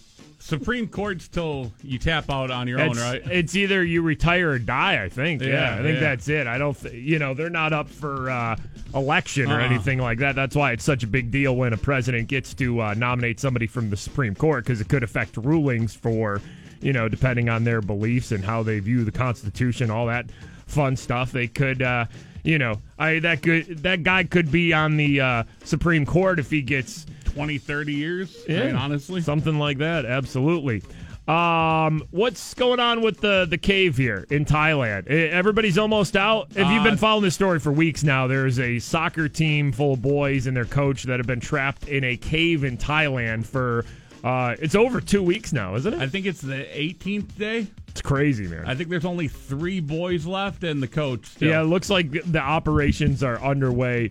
Supreme 0.46 0.86
Court's 0.86 1.26
till 1.28 1.72
you 1.82 1.98
tap 1.98 2.30
out 2.30 2.50
on 2.50 2.68
your 2.68 2.78
It's, 2.78 2.96
own, 2.98 3.02
right? 3.02 3.22
it's 3.26 3.56
either 3.56 3.82
you 3.84 4.02
retire 4.02 4.50
or 4.52 4.58
die. 4.58 5.02
I 5.02 5.08
think. 5.08 5.42
Yeah, 5.42 5.48
Yeah, 5.48 5.74
I 5.74 5.82
think 5.82 5.94
yeah. 5.94 6.00
that's 6.00 6.28
it. 6.28 6.46
I 6.46 6.56
don't. 6.58 6.80
Th- 6.80 6.94
you 6.94 7.18
know, 7.18 7.34
they're 7.34 7.50
not 7.50 7.72
up 7.72 7.88
for 7.88 8.30
uh, 8.30 8.56
election 8.94 9.50
or 9.50 9.60
Uh-uh. 9.60 9.64
anything 9.66 9.98
like 9.98 10.18
that. 10.20 10.36
That's 10.36 10.54
why 10.54 10.72
it's 10.72 10.84
such 10.84 11.02
a 11.02 11.06
big 11.06 11.30
deal 11.30 11.56
when 11.56 11.72
a 11.72 11.76
president 11.76 12.28
gets 12.28 12.54
to 12.54 12.80
uh, 12.80 12.94
nominate 12.94 13.40
somebody 13.40 13.66
from 13.66 13.90
the 13.90 13.96
Supreme 13.96 14.34
Court 14.34 14.64
because 14.64 14.80
it 14.80 14.88
could 14.88 15.02
affect 15.02 15.36
rulings 15.36 15.94
for, 15.94 16.40
you 16.80 16.92
know, 16.92 17.08
depending 17.08 17.48
on 17.48 17.64
their 17.64 17.80
beliefs 17.80 18.30
and 18.30 18.44
how 18.44 18.62
they 18.62 18.78
view 18.78 19.04
the 19.04 19.12
Constitution, 19.12 19.90
all 19.90 20.06
that 20.06 20.26
fun 20.66 20.96
stuff. 20.96 21.32
They 21.32 21.48
could. 21.48 21.82
Uh, 21.82 22.06
you 22.44 22.58
know, 22.58 22.80
I 22.96 23.18
that 23.18 23.42
could 23.42 23.78
that 23.82 24.04
guy 24.04 24.22
could 24.22 24.52
be 24.52 24.72
on 24.72 24.96
the 24.96 25.20
uh, 25.20 25.42
Supreme 25.64 26.06
Court 26.06 26.38
if 26.38 26.48
he 26.48 26.62
gets 26.62 27.04
20, 27.36 27.58
30 27.58 27.92
years. 27.92 28.36
yeah, 28.48 28.62
I 28.62 28.66
mean, 28.66 28.76
honestly. 28.76 29.20
something 29.20 29.58
like 29.58 29.78
that. 29.78 30.04
Absolutely. 30.06 30.82
Um, 31.28 32.02
what's 32.12 32.54
going 32.54 32.78
on 32.78 33.00
with 33.02 33.20
the 33.20 33.46
the 33.50 33.58
cave 33.58 33.96
here 33.96 34.26
in 34.30 34.44
Thailand? 34.44 35.08
Everybody's 35.08 35.76
almost 35.76 36.16
out. 36.16 36.48
If 36.50 36.68
you've 36.70 36.84
been 36.84 36.94
Uh, 36.94 36.98
following 36.98 37.24
this 37.24 37.34
story 37.34 37.58
for 37.58 37.72
weeks 37.72 38.04
now, 38.04 38.26
there's 38.28 38.60
a 38.60 38.78
soccer 38.78 39.28
team 39.28 39.72
full 39.72 39.94
of 39.94 40.02
boys 40.02 40.46
and 40.46 40.56
their 40.56 40.64
coach 40.64 41.02
that 41.04 41.18
have 41.18 41.26
been 41.26 41.40
trapped 41.40 41.88
in 41.88 42.04
a 42.04 42.16
cave 42.16 42.62
in 42.62 42.76
Thailand 42.78 43.44
for 43.44 43.84
uh, 44.22 44.54
it's 44.60 44.74
over 44.76 45.00
two 45.00 45.22
weeks 45.22 45.52
now, 45.52 45.74
isn't 45.74 45.94
it? 45.94 46.00
I 46.00 46.06
think 46.06 46.26
it's 46.26 46.40
the 46.40 46.64
18th 46.72 47.36
day. 47.36 47.66
It's 47.88 48.02
crazy, 48.02 48.46
man. 48.46 48.64
I 48.66 48.74
think 48.76 48.88
there's 48.88 49.04
only 49.04 49.26
three 49.28 49.80
boys 49.80 50.26
left 50.26 50.62
and 50.64 50.80
the 50.82 50.88
coach. 50.88 51.26
Still. 51.26 51.48
Yeah, 51.48 51.60
it 51.60 51.64
looks 51.64 51.90
like 51.90 52.10
the 52.12 52.40
operations 52.40 53.22
are 53.24 53.40
underway 53.42 54.10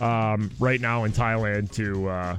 um, 0.00 0.50
right 0.58 0.80
now 0.80 1.04
in 1.04 1.12
Thailand 1.12 1.70
to 1.72 2.08
uh, 2.08 2.36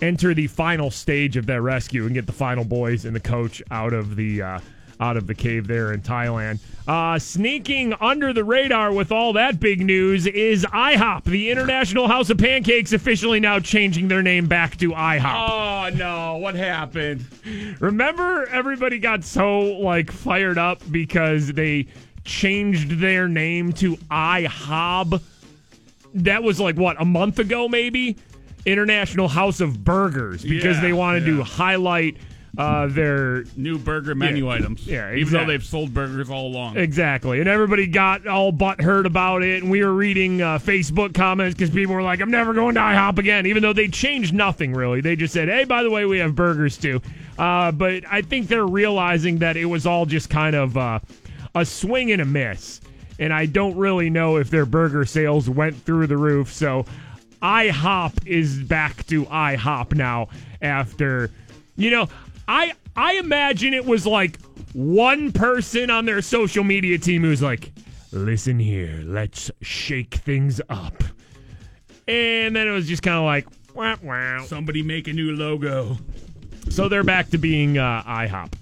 enter 0.00 0.34
the 0.34 0.46
final 0.46 0.90
stage 0.90 1.36
of 1.36 1.46
that 1.46 1.60
rescue 1.62 2.04
and 2.04 2.14
get 2.14 2.26
the 2.26 2.32
final 2.32 2.64
boys 2.64 3.04
and 3.04 3.14
the 3.14 3.20
coach 3.20 3.62
out 3.70 3.92
of 3.92 4.16
the 4.16 4.42
uh, 4.42 4.60
out 5.00 5.16
of 5.16 5.26
the 5.26 5.34
cave 5.34 5.66
there 5.66 5.92
in 5.92 6.00
Thailand. 6.00 6.60
Uh, 6.86 7.18
sneaking 7.18 7.94
under 7.94 8.32
the 8.32 8.44
radar 8.44 8.92
with 8.92 9.10
all 9.10 9.32
that 9.32 9.58
big 9.58 9.80
news 9.80 10.26
is 10.26 10.64
IHOP. 10.66 11.24
The 11.24 11.50
International 11.50 12.08
House 12.08 12.30
of 12.30 12.38
Pancakes 12.38 12.92
officially 12.92 13.40
now 13.40 13.58
changing 13.58 14.08
their 14.08 14.22
name 14.22 14.46
back 14.46 14.76
to 14.78 14.90
IHOP. 14.90 15.50
Oh 15.50 15.96
no! 15.96 16.36
What 16.36 16.54
happened? 16.54 17.24
Remember, 17.80 18.46
everybody 18.46 18.98
got 18.98 19.24
so 19.24 19.60
like 19.60 20.10
fired 20.10 20.58
up 20.58 20.80
because 20.90 21.52
they 21.52 21.86
changed 22.24 23.00
their 23.00 23.28
name 23.28 23.72
to 23.74 23.96
IHOB. 24.10 25.22
That 26.14 26.42
was 26.42 26.60
like 26.60 26.76
what 26.76 27.00
a 27.00 27.04
month 27.04 27.38
ago, 27.38 27.68
maybe. 27.68 28.16
International 28.66 29.28
House 29.28 29.60
of 29.60 29.84
Burgers 29.84 30.42
because 30.42 30.76
Yeah, 30.76 30.82
they 30.82 30.92
wanted 30.92 31.26
to 31.26 31.42
highlight 31.42 32.16
uh, 32.56 32.86
their 32.86 33.42
New 33.56 33.78
burger 33.78 34.14
menu 34.14 34.44
Yeah. 34.46 34.52
items. 34.52 34.86
Yeah, 34.86 35.12
even 35.14 35.32
though 35.32 35.44
they've 35.44 35.64
sold 35.64 35.92
burgers 35.92 36.30
all 36.30 36.46
along. 36.46 36.76
Exactly. 36.76 37.40
And 37.40 37.48
everybody 37.48 37.88
got 37.88 38.28
all 38.28 38.52
butthurt 38.52 39.06
about 39.06 39.42
it. 39.42 39.62
And 39.62 39.72
we 39.72 39.82
were 39.84 39.92
reading 39.92 40.40
uh, 40.40 40.58
Facebook 40.58 41.14
comments 41.14 41.56
because 41.56 41.70
people 41.74 41.96
were 41.96 42.02
like, 42.02 42.20
I'm 42.20 42.30
never 42.30 42.54
going 42.54 42.76
to 42.76 42.80
IHOP 42.80 43.18
again, 43.18 43.46
even 43.46 43.60
though 43.60 43.72
they 43.72 43.88
changed 43.88 44.32
nothing 44.32 44.72
really. 44.72 45.00
They 45.00 45.16
just 45.16 45.34
said, 45.34 45.48
hey, 45.48 45.64
by 45.64 45.82
the 45.82 45.90
way, 45.90 46.04
we 46.04 46.18
have 46.18 46.36
burgers 46.36 46.76
too. 46.78 47.02
Uh, 47.36 47.72
but 47.72 48.04
I 48.08 48.22
think 48.22 48.46
they're 48.46 48.66
realizing 48.68 49.38
that 49.38 49.56
it 49.56 49.64
was 49.64 49.84
all 49.84 50.06
just 50.06 50.30
kind 50.30 50.54
of 50.54 50.76
uh, 50.76 51.00
a 51.56 51.64
swing 51.64 52.12
and 52.12 52.22
a 52.22 52.24
miss. 52.24 52.80
And 53.18 53.32
I 53.32 53.46
don't 53.46 53.76
really 53.76 54.10
know 54.10 54.36
if 54.36 54.48
their 54.50 54.64
burger 54.66 55.04
sales 55.04 55.50
went 55.50 55.76
through 55.84 56.06
the 56.06 56.16
roof. 56.16 56.52
So 56.52 56.86
IHOP 57.44 58.26
is 58.26 58.62
back 58.62 59.06
to 59.08 59.26
IHOP 59.26 59.94
now 59.94 60.28
after, 60.62 61.30
you 61.76 61.90
know, 61.90 62.08
I 62.48 62.72
I 62.96 63.16
imagine 63.16 63.74
it 63.74 63.84
was 63.84 64.06
like 64.06 64.40
one 64.72 65.30
person 65.30 65.90
on 65.90 66.06
their 66.06 66.22
social 66.22 66.64
media 66.64 66.96
team 66.96 67.22
who's 67.22 67.42
like, 67.42 67.70
listen 68.12 68.58
here, 68.58 69.02
let's 69.04 69.50
shake 69.60 70.14
things 70.14 70.62
up. 70.70 71.04
And 72.08 72.56
then 72.56 72.66
it 72.66 72.70
was 72.70 72.88
just 72.88 73.02
kind 73.02 73.18
of 73.18 73.24
like, 73.24 73.46
wow, 73.74 73.98
wow. 74.02 74.44
Somebody 74.46 74.82
make 74.82 75.06
a 75.06 75.12
new 75.12 75.36
logo. 75.36 75.98
So 76.70 76.88
they're 76.88 77.04
back 77.04 77.28
to 77.30 77.38
being 77.38 77.76
uh, 77.76 78.02
IHOP. 78.04 78.54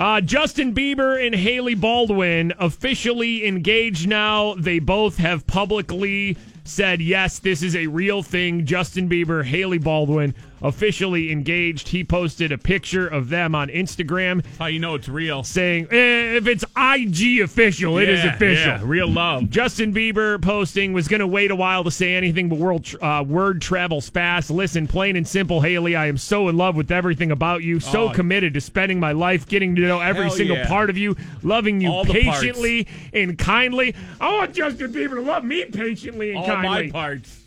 Uh, 0.00 0.20
Justin 0.20 0.74
Bieber 0.74 1.24
and 1.24 1.36
Hailey 1.36 1.76
Baldwin 1.76 2.52
officially 2.58 3.46
engaged 3.46 4.08
now. 4.08 4.54
They 4.54 4.80
both 4.80 5.18
have 5.18 5.46
publicly 5.46 6.36
said, 6.64 7.00
yes, 7.00 7.38
this 7.38 7.62
is 7.62 7.74
a 7.76 7.86
real 7.86 8.22
thing. 8.22 8.64
Justin 8.66 9.08
Bieber, 9.08 9.44
Hailey 9.44 9.78
Baldwin 9.78 10.34
officially 10.64 11.32
engaged. 11.32 11.88
He 11.88 12.04
posted 12.04 12.52
a 12.52 12.58
picture 12.58 13.08
of 13.08 13.28
them 13.28 13.52
on 13.54 13.68
Instagram. 13.68 14.44
How 14.60 14.66
you 14.66 14.78
know 14.78 14.94
it's 14.94 15.08
real? 15.08 15.42
Saying, 15.42 15.88
eh, 15.90 16.36
if 16.36 16.46
it's 16.46 16.64
IG 16.76 17.40
official, 17.40 17.98
it 17.98 18.08
is 18.08 18.24
official. 18.24 18.68
yeah, 18.68 18.80
real 18.84 19.08
love. 19.08 19.50
Justin 19.50 19.92
Bieber 19.92 20.40
posting 20.40 20.92
was 20.92 21.08
going 21.08 21.18
to 21.18 21.26
wait 21.26 21.50
a 21.50 21.56
while 21.56 21.82
to 21.82 21.90
say 21.90 22.14
anything, 22.14 22.48
but 22.48 22.58
world 22.58 22.84
tr- 22.84 23.02
uh, 23.04 23.22
word 23.24 23.60
travels 23.60 24.08
fast. 24.08 24.50
Listen, 24.52 24.86
plain 24.86 25.16
and 25.16 25.26
simple, 25.26 25.60
Hailey, 25.60 25.96
I 25.96 26.06
am 26.06 26.16
so 26.16 26.48
in 26.48 26.56
love 26.56 26.76
with 26.76 26.92
everything 26.92 27.32
about 27.32 27.62
you, 27.64 27.80
so 27.80 28.08
Oh. 28.08 28.10
committed 28.12 28.54
to 28.54 28.60
spending 28.60 29.00
my 29.00 29.12
life 29.12 29.48
getting 29.48 29.74
to 29.74 29.82
know 29.82 29.98
every 30.00 30.30
single 30.30 30.56
yeah. 30.58 30.68
part 30.68 30.90
of 30.90 30.96
you, 30.96 31.16
loving 31.42 31.80
you 31.80 31.90
All 31.90 32.04
patiently 32.04 32.86
and 33.12 33.36
kindly. 33.36 33.96
I 34.20 34.32
want 34.32 34.54
Justin 34.54 34.92
Bieber 34.92 35.14
to 35.14 35.22
love 35.22 35.42
me 35.44 35.64
patiently 35.64 36.30
and 36.30 36.38
All 36.38 36.46
kindly. 36.54 36.86
my 36.86 36.90
parts. 36.90 37.40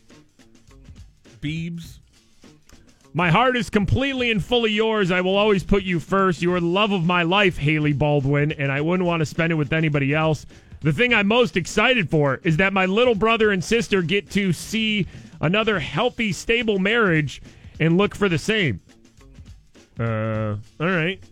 Beebs. 1.41 1.99
My 3.13 3.31
heart 3.31 3.55
is 3.55 3.69
completely 3.69 4.29
and 4.29 4.43
fully 4.43 4.71
yours. 4.71 5.09
I 5.09 5.21
will 5.21 5.37
always 5.37 5.63
put 5.63 5.83
you 5.83 6.01
first. 6.01 6.41
You 6.41 6.53
are 6.53 6.59
the 6.59 6.65
love 6.65 6.91
of 6.91 7.05
my 7.05 7.23
life, 7.23 7.57
Hailey 7.57 7.93
Baldwin, 7.93 8.51
and 8.51 8.71
I 8.71 8.81
wouldn't 8.81 9.07
want 9.07 9.21
to 9.21 9.25
spend 9.25 9.53
it 9.53 9.55
with 9.55 9.71
anybody 9.71 10.13
else. 10.13 10.45
The 10.81 10.91
thing 10.91 11.13
I'm 11.13 11.27
most 11.27 11.55
excited 11.55 12.09
for 12.09 12.41
is 12.43 12.57
that 12.57 12.73
my 12.73 12.85
little 12.85 13.15
brother 13.15 13.51
and 13.51 13.63
sister 13.63 14.01
get 14.01 14.29
to 14.31 14.51
see 14.51 15.07
another 15.39 15.79
healthy, 15.79 16.33
stable 16.33 16.77
marriage 16.77 17.41
and 17.79 17.97
look 17.97 18.15
for 18.15 18.27
the 18.27 18.37
same. 18.37 18.81
Uh, 19.97 20.57
all 20.79 20.87
right. 20.87 21.23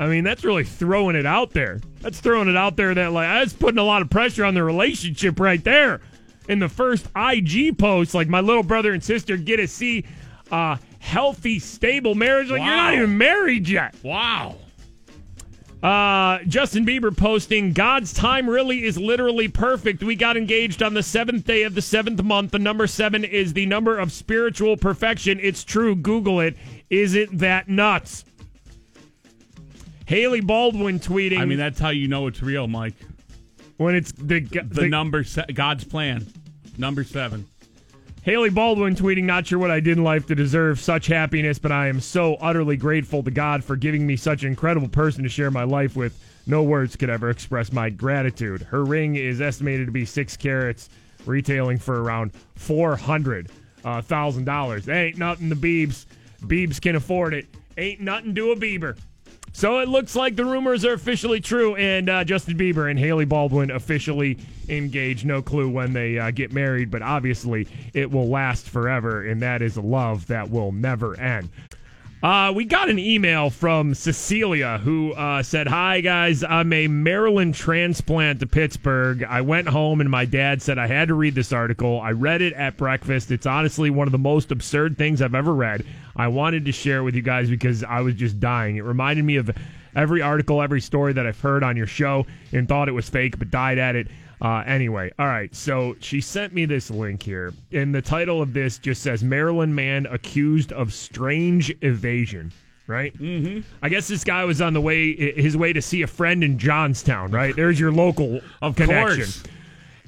I 0.00 0.08
mean, 0.08 0.24
that's 0.24 0.44
really 0.44 0.64
throwing 0.64 1.14
it 1.14 1.26
out 1.26 1.52
there. 1.52 1.80
That's 2.00 2.20
throwing 2.20 2.48
it 2.48 2.56
out 2.56 2.76
there 2.76 2.92
that, 2.92 3.12
like, 3.12 3.28
that's 3.28 3.52
putting 3.52 3.78
a 3.78 3.84
lot 3.84 4.02
of 4.02 4.10
pressure 4.10 4.44
on 4.44 4.54
the 4.54 4.64
relationship 4.64 5.38
right 5.38 5.62
there. 5.62 6.00
In 6.48 6.58
the 6.58 6.68
first 6.68 7.06
IG 7.16 7.78
post, 7.78 8.14
like, 8.14 8.28
my 8.28 8.40
little 8.40 8.62
brother 8.62 8.92
and 8.92 9.02
sister 9.02 9.36
get 9.36 9.56
to 9.56 9.66
see 9.66 10.04
a 10.50 10.78
healthy, 10.98 11.58
stable 11.58 12.14
marriage. 12.14 12.50
Like, 12.50 12.60
you're 12.60 12.76
not 12.76 12.94
even 12.94 13.16
married 13.16 13.68
yet. 13.68 13.94
Wow. 14.02 14.56
Uh, 15.84 16.38
Justin 16.48 16.86
Bieber 16.86 17.14
posting, 17.14 17.74
God's 17.74 18.14
time 18.14 18.48
really 18.48 18.84
is 18.84 18.96
literally 18.96 19.48
perfect. 19.48 20.02
We 20.02 20.16
got 20.16 20.34
engaged 20.34 20.82
on 20.82 20.94
the 20.94 21.02
seventh 21.02 21.44
day 21.44 21.64
of 21.64 21.74
the 21.74 21.82
seventh 21.82 22.22
month. 22.22 22.52
The 22.52 22.58
number 22.58 22.86
seven 22.86 23.22
is 23.22 23.52
the 23.52 23.66
number 23.66 23.98
of 23.98 24.10
spiritual 24.10 24.78
perfection. 24.78 25.38
It's 25.42 25.62
true. 25.62 25.94
Google 25.94 26.40
it. 26.40 26.56
Isn't 26.88 27.38
that 27.38 27.68
nuts? 27.68 28.24
Hailey 30.06 30.40
Baldwin 30.40 31.00
tweeting. 31.00 31.38
I 31.38 31.44
mean, 31.44 31.58
that's 31.58 31.78
how 31.78 31.90
you 31.90 32.08
know 32.08 32.28
it's 32.28 32.42
real, 32.42 32.66
Mike. 32.66 32.94
When 33.76 33.94
it's 33.94 34.12
the, 34.12 34.40
The, 34.40 34.88
number, 34.88 35.24
se- 35.24 35.46
God's 35.54 35.84
plan. 35.84 36.26
Number 36.78 37.04
seven. 37.04 37.46
Hailey 38.22 38.48
Baldwin 38.50 38.94
tweeting, 38.94 39.24
not 39.24 39.46
sure 39.46 39.58
what 39.58 39.70
I 39.70 39.80
did 39.80 39.98
in 39.98 40.04
life 40.04 40.26
to 40.26 40.34
deserve 40.34 40.80
such 40.80 41.08
happiness, 41.08 41.58
but 41.58 41.72
I 41.72 41.88
am 41.88 42.00
so 42.00 42.36
utterly 42.36 42.76
grateful 42.76 43.22
to 43.22 43.30
God 43.30 43.62
for 43.62 43.76
giving 43.76 44.06
me 44.06 44.16
such 44.16 44.42
an 44.42 44.48
incredible 44.48 44.88
person 44.88 45.22
to 45.24 45.28
share 45.28 45.50
my 45.50 45.64
life 45.64 45.94
with. 45.94 46.18
No 46.46 46.62
words 46.62 46.96
could 46.96 47.10
ever 47.10 47.30
express 47.30 47.72
my 47.72 47.90
gratitude. 47.90 48.62
Her 48.62 48.84
ring 48.84 49.16
is 49.16 49.40
estimated 49.40 49.86
to 49.86 49.92
be 49.92 50.04
six 50.04 50.36
carats, 50.36 50.88
retailing 51.26 51.78
for 51.78 52.02
around 52.02 52.32
four 52.54 52.96
hundred 52.96 53.50
uh, 53.84 54.00
thousand 54.02 54.44
dollars. 54.44 54.88
Ain't 54.88 55.16
nothing 55.18 55.48
to 55.50 55.56
Beebs. 55.56 56.06
Beebs 56.42 56.80
can 56.80 56.96
afford 56.96 57.34
it. 57.34 57.46
Ain't 57.78 58.00
nothing 58.00 58.34
to 58.34 58.52
a 58.52 58.56
Bieber. 58.56 58.96
So 59.56 59.78
it 59.78 59.88
looks 59.88 60.16
like 60.16 60.34
the 60.34 60.44
rumors 60.44 60.84
are 60.84 60.94
officially 60.94 61.40
true, 61.40 61.76
and 61.76 62.10
uh, 62.10 62.24
Justin 62.24 62.58
Bieber 62.58 62.90
and 62.90 62.98
Hailey 62.98 63.24
Baldwin 63.24 63.70
officially 63.70 64.36
engaged. 64.68 65.24
No 65.24 65.42
clue 65.42 65.70
when 65.70 65.92
they 65.92 66.18
uh, 66.18 66.32
get 66.32 66.52
married, 66.52 66.90
but 66.90 67.02
obviously 67.02 67.68
it 67.92 68.10
will 68.10 68.28
last 68.28 68.68
forever, 68.68 69.24
and 69.24 69.40
that 69.42 69.62
is 69.62 69.76
a 69.76 69.80
love 69.80 70.26
that 70.26 70.50
will 70.50 70.72
never 70.72 71.18
end. 71.20 71.50
Uh, 72.20 72.50
we 72.52 72.64
got 72.64 72.88
an 72.88 72.98
email 72.98 73.48
from 73.48 73.94
Cecilia 73.94 74.78
who 74.78 75.12
uh, 75.12 75.42
said, 75.42 75.68
Hi, 75.68 76.00
guys. 76.00 76.42
I'm 76.42 76.72
a 76.72 76.88
Maryland 76.88 77.54
transplant 77.54 78.40
to 78.40 78.46
Pittsburgh. 78.46 79.22
I 79.22 79.42
went 79.42 79.68
home 79.68 80.00
and 80.00 80.10
my 80.10 80.24
dad 80.24 80.62
said 80.62 80.78
I 80.78 80.86
had 80.86 81.08
to 81.08 81.14
read 81.14 81.34
this 81.34 81.52
article. 81.52 82.00
I 82.00 82.12
read 82.12 82.40
it 82.40 82.54
at 82.54 82.78
breakfast. 82.78 83.30
It's 83.30 83.44
honestly 83.44 83.90
one 83.90 84.08
of 84.08 84.12
the 84.12 84.18
most 84.18 84.50
absurd 84.50 84.96
things 84.96 85.20
I've 85.20 85.34
ever 85.34 85.54
read. 85.54 85.84
I 86.16 86.28
wanted 86.28 86.64
to 86.66 86.72
share 86.72 86.98
it 86.98 87.02
with 87.02 87.14
you 87.14 87.22
guys 87.22 87.48
because 87.50 87.82
I 87.84 88.00
was 88.00 88.14
just 88.14 88.38
dying. 88.40 88.76
It 88.76 88.84
reminded 88.84 89.24
me 89.24 89.36
of 89.36 89.50
every 89.96 90.22
article, 90.22 90.62
every 90.62 90.80
story 90.80 91.12
that 91.12 91.26
I've 91.26 91.40
heard 91.40 91.62
on 91.62 91.76
your 91.76 91.86
show 91.86 92.26
and 92.52 92.68
thought 92.68 92.88
it 92.88 92.92
was 92.92 93.08
fake, 93.08 93.38
but 93.38 93.50
died 93.50 93.78
at 93.78 93.96
it. 93.96 94.08
Uh, 94.42 94.62
anyway, 94.66 95.10
all 95.18 95.26
right. 95.26 95.54
So 95.54 95.96
she 96.00 96.20
sent 96.20 96.52
me 96.52 96.66
this 96.66 96.90
link 96.90 97.22
here, 97.22 97.52
and 97.72 97.94
the 97.94 98.02
title 98.02 98.42
of 98.42 98.52
this 98.52 98.78
just 98.78 99.02
says 99.02 99.22
Maryland 99.24 99.74
man 99.74 100.06
accused 100.10 100.72
of 100.72 100.92
strange 100.92 101.74
evasion. 101.82 102.52
Right. 102.86 103.16
Mm-hmm. 103.18 103.60
I 103.82 103.88
guess 103.88 104.08
this 104.08 104.24
guy 104.24 104.44
was 104.44 104.60
on 104.60 104.74
the 104.74 104.80
way 104.80 105.14
his 105.40 105.56
way 105.56 105.72
to 105.72 105.80
see 105.80 106.02
a 106.02 106.06
friend 106.06 106.44
in 106.44 106.58
Johnstown. 106.58 107.30
Right. 107.30 107.56
There's 107.56 107.80
your 107.80 107.90
local 107.92 108.42
Of 108.60 108.76
connection. 108.76 109.16
course. 109.24 109.42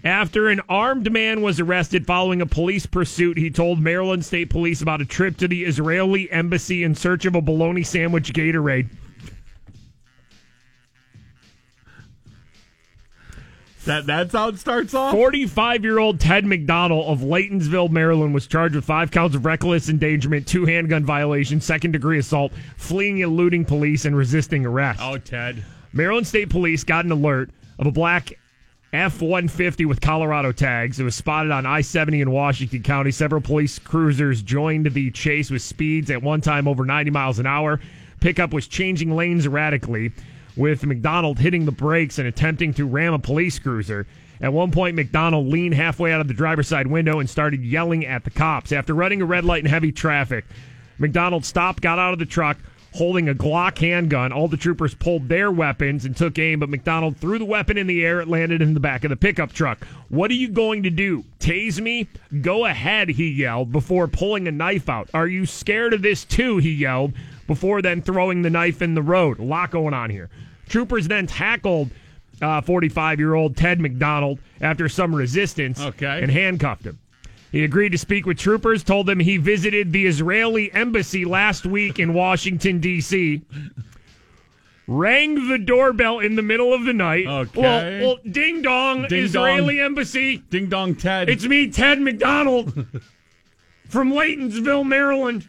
After 0.05 0.49
an 0.49 0.61
armed 0.69 1.11
man 1.11 1.43
was 1.43 1.59
arrested 1.59 2.07
following 2.07 2.41
a 2.41 2.47
police 2.47 2.87
pursuit, 2.87 3.39
he 3.39 3.51
told 3.51 3.81
Maryland 3.81 4.25
State 4.25 4.51
Police 4.51 4.83
about 4.83 5.01
a 5.01 5.07
trip 5.07 5.37
to 5.39 5.49
the 5.49 5.65
Israeli 5.65 6.31
embassy 6.31 6.85
in 6.85 6.95
search 6.95 7.25
of 7.25 7.35
a 7.35 7.41
bologna 7.41 7.83
sandwich 7.83 8.33
Gatorade. 8.33 8.89
That 13.87 14.05
that's 14.05 14.33
how 14.33 14.49
it 14.49 14.59
starts 14.59 14.95
off. 14.95 15.13
45 15.13 15.85
year 15.85 15.99
old 15.99 16.19
Ted 16.19 16.45
McDonald 16.45 17.07
of 17.07 17.21
Laytonsville, 17.21 17.89
Maryland, 17.91 18.35
was 18.35 18.49
charged 18.49 18.75
with 18.75 18.85
five 18.85 19.13
counts 19.13 19.37
of 19.37 19.47
reckless 19.47 19.89
endangerment, 19.89 20.47
two 20.49 20.67
handgun 20.67 21.05
violations, 21.05 21.65
second 21.65 21.93
degree 21.93 22.19
assault, 22.19 22.53
fleeing 22.77 23.23
and 23.23 23.33
eluding 23.33 23.65
police, 23.65 24.05
and 24.05 24.17
resisting 24.17 24.67
arrest. 24.67 24.99
Oh, 25.01 25.19
Ted. 25.19 25.65
Maryland 25.93 26.27
State 26.27 26.51
Police 26.51 26.83
got 26.83 27.05
an 27.05 27.13
alert 27.13 27.51
of 27.79 27.87
a 27.87 27.93
black 27.93 28.33
F 28.97 29.21
150 29.21 29.85
with 29.85 30.01
Colorado 30.01 30.53
tags. 30.53 30.99
It 30.99 31.05
was 31.05 31.15
spotted 31.15 31.53
on 31.53 31.67
I 31.67 31.83
70 31.83 32.23
in 32.23 32.31
Washington 32.31 32.83
County. 32.83 33.11
Several 33.11 33.43
police 33.43 33.79
cruisers 33.79 34.41
joined 34.41 34.87
the 34.87 35.11
chase 35.11 35.51
with 35.51 35.61
speeds 35.61 36.11
at 36.11 36.23
one 36.23 36.41
time 36.41 36.67
over 36.67 36.83
90 36.83 37.11
miles 37.11 37.39
an 37.39 37.47
hour. 37.47 37.79
Pickup 38.21 38.55
was 38.55 38.67
changing 38.67 39.15
lanes 39.15 39.45
erratically, 39.45 40.13
with 40.57 40.87
McDonald 40.87 41.39
hitting 41.39 41.67
the 41.67 41.73
brakes 41.73 42.19
and 42.19 42.27
attempting 42.27 42.73
to 42.73 42.87
ram 42.87 43.13
a 43.13 43.19
police 43.19 43.59
cruiser. 43.59 44.07
At 44.41 44.55
one 44.55 44.71
point, 44.71 44.97
McDonald 44.97 45.47
leaned 45.47 45.75
halfway 45.75 46.11
out 46.11 46.23
of 46.23 46.29
the 46.29 46.33
driver's 46.33 46.69
side 46.69 46.87
window 46.87 47.21
and 47.21 47.29
started 47.29 47.63
yelling 47.63 48.07
at 48.07 48.25
the 48.25 48.31
cops. 48.31 48.73
After 48.73 48.95
running 48.95 49.21
a 49.21 49.27
red 49.27 49.45
light 49.45 49.63
in 49.63 49.69
heavy 49.69 49.93
traffic, 49.93 50.47
McDonald 50.97 51.45
stopped, 51.45 51.83
got 51.83 51.99
out 51.99 52.15
of 52.15 52.19
the 52.19 52.25
truck, 52.25 52.57
holding 52.97 53.29
a 53.29 53.35
Glock 53.35 53.79
handgun. 53.79 54.33
All 54.33 54.49
the 54.49 54.57
troopers 54.57 54.95
pulled 54.95 55.29
their 55.29 55.51
weapons 55.51 56.05
and 56.05 56.17
took 56.17 56.39
aim, 56.39 56.59
but 56.61 56.69
McDonald 56.69 57.17
threw 57.19 57.39
the 57.39 57.45
weapon 57.45 57.77
in 57.79 57.87
the 57.87 58.05
air. 58.05 58.21
It 58.21 58.29
landed 58.29 58.63
in 58.63 58.75
the 58.75 58.81
back 58.81 59.05
of 59.05 59.11
the 59.11 59.17
pickup 59.17 59.53
truck. 59.53 59.85
What 60.09 60.31
are 60.31 60.35
you 60.35 60.49
going 60.49 60.83
to 60.85 60.91
do? 60.91 61.25
Tase 61.39 61.81
me? 61.81 62.09
Go 62.41 62.65
ahead, 62.67 63.09
he 63.11 63.29
yelled 63.31 63.71
before 63.73 64.09
pulling 64.09 64.49
a 64.49 64.53
knife 64.53 64.89
out. 64.89 65.09
Are 65.15 65.27
you 65.29 65.47
scared 65.47 65.93
of 65.93 66.03
this 66.03 66.25
too? 66.25 66.57
He 66.59 66.73
yelled 66.73 67.13
before 67.47 67.83
then 67.83 68.03
throwing 68.03 68.43
the 68.43 68.51
knife 68.51 68.83
in 68.83 68.95
the 68.95 69.03
road. 69.03 69.39
A 69.39 69.45
lot 69.45 69.71
going 69.71 69.95
on 69.95 70.11
here. 70.11 70.31
Troopers 70.69 71.07
then 71.07 71.27
tackled 71.27 71.91
uh, 72.43 72.61
45 72.61 73.19
year 73.19 73.35
old 73.35 73.57
Ted 73.57 73.81
McDonald 73.81 74.39
after 74.61 74.89
some 74.89 75.15
resistance 75.15 75.81
Okay. 75.81 76.21
and 76.23 76.31
handcuffed 76.31 76.85
him. 76.85 76.99
He 77.53 77.65
agreed 77.65 77.93
to 77.93 77.99
speak 77.99 78.27
with 78.27 78.39
troopers, 78.39 78.83
told 78.83 79.07
them 79.07 79.21
he 79.21 79.37
visited 79.37 79.93
the 79.93 80.07
Israeli 80.07 80.73
embassy 80.73 81.25
last 81.25 81.65
week 81.65 81.99
in 81.99 82.13
Washington, 82.13 82.81
D.C., 82.81 83.43
rang 84.89 85.49
the 85.49 85.59
doorbell 85.59 86.21
in 86.21 86.37
the 86.37 86.43
middle 86.43 86.73
of 86.73 86.85
the 86.85 86.93
night. 86.93 87.27
Okay. 87.27 87.61
Well, 87.61 88.01
well 88.01 88.19
ding 88.31 88.63
dong, 88.63 89.07
Ding 89.09 89.25
Israeli 89.25 89.77
dong. 89.77 89.87
embassy. 89.87 90.39
Ding 90.51 90.69
dong, 90.69 90.95
Ted. 90.95 91.29
It's 91.29 91.45
me, 91.45 91.71
Ted 91.71 92.01
McDonald, 92.01 92.73
from 93.89 94.13
Laytonsville, 94.13 94.87
Maryland. 94.87 95.47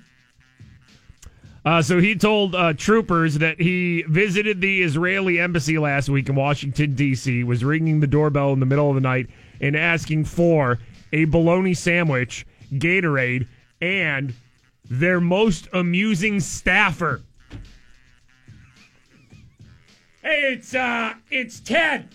Uh, 1.65 1.81
so 1.81 1.99
he 1.99 2.15
told 2.15 2.55
uh, 2.55 2.71
troopers 2.73 3.39
that 3.39 3.59
he 3.59 4.03
visited 4.03 4.61
the 4.61 4.81
Israeli 4.81 5.37
embassy 5.37 5.77
last 5.77 6.07
week 6.07 6.29
in 6.29 6.35
Washington, 6.35 6.95
D.C., 6.95 7.43
was 7.43 7.63
ringing 7.63 7.99
the 7.99 8.07
doorbell 8.07 8.53
in 8.53 8.61
the 8.61 8.65
middle 8.65 8.87
of 8.87 8.95
the 8.95 9.01
night 9.01 9.27
and 9.59 9.75
asking 9.75 10.23
for 10.23 10.79
a 11.11 11.25
bologna 11.25 11.73
sandwich, 11.73 12.45
Gatorade, 12.73 13.47
and 13.81 14.33
their 14.89 15.19
most 15.19 15.67
amusing 15.73 16.39
staffer. 16.39 17.21
Hey, 20.21 20.53
it's 20.53 20.73
uh, 20.73 21.13
it's 21.29 21.59
Ted. 21.59 22.09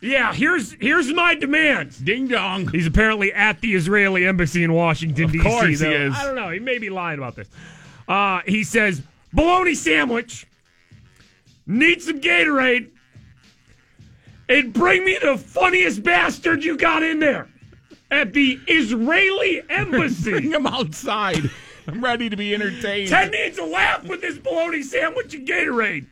Yeah, 0.00 0.32
here's 0.32 0.72
here's 0.72 1.12
my 1.12 1.34
demands. 1.34 1.98
Ding 1.98 2.28
dong. 2.28 2.68
He's 2.68 2.86
apparently 2.86 3.32
at 3.32 3.60
the 3.60 3.74
Israeli 3.74 4.26
embassy 4.26 4.62
in 4.62 4.72
Washington 4.72 5.24
Of 5.24 5.32
D.C. 5.32 5.44
course 5.44 5.80
he 5.80 5.86
is. 5.86 6.14
I 6.14 6.24
don't 6.24 6.34
know. 6.34 6.50
He 6.50 6.58
may 6.58 6.78
be 6.78 6.90
lying 6.90 7.18
about 7.18 7.34
this. 7.34 7.48
Uh, 8.06 8.40
he 8.46 8.62
says 8.62 9.02
bologna 9.32 9.74
sandwich, 9.74 10.46
need 11.66 12.02
some 12.02 12.20
Gatorade, 12.20 12.90
and 14.48 14.72
bring 14.72 15.04
me 15.04 15.18
the 15.20 15.38
funniest 15.38 16.02
bastard 16.02 16.64
you 16.64 16.76
got 16.76 17.02
in 17.02 17.18
there 17.18 17.48
at 18.10 18.32
the 18.32 18.58
Israeli 18.66 19.62
embassy. 19.68 20.30
Bring 20.32 20.50
him 20.52 20.66
outside. 20.66 21.50
I'm 21.88 22.02
ready 22.02 22.28
to 22.28 22.36
be 22.36 22.54
entertained. 22.54 23.08
Ted 23.10 23.30
needs 23.32 23.58
a 23.58 23.64
laugh 23.64 24.04
with 24.04 24.20
this 24.20 24.38
bologna 24.38 24.82
sandwich 24.82 25.34
and 25.34 25.46
Gatorade. 25.46 26.06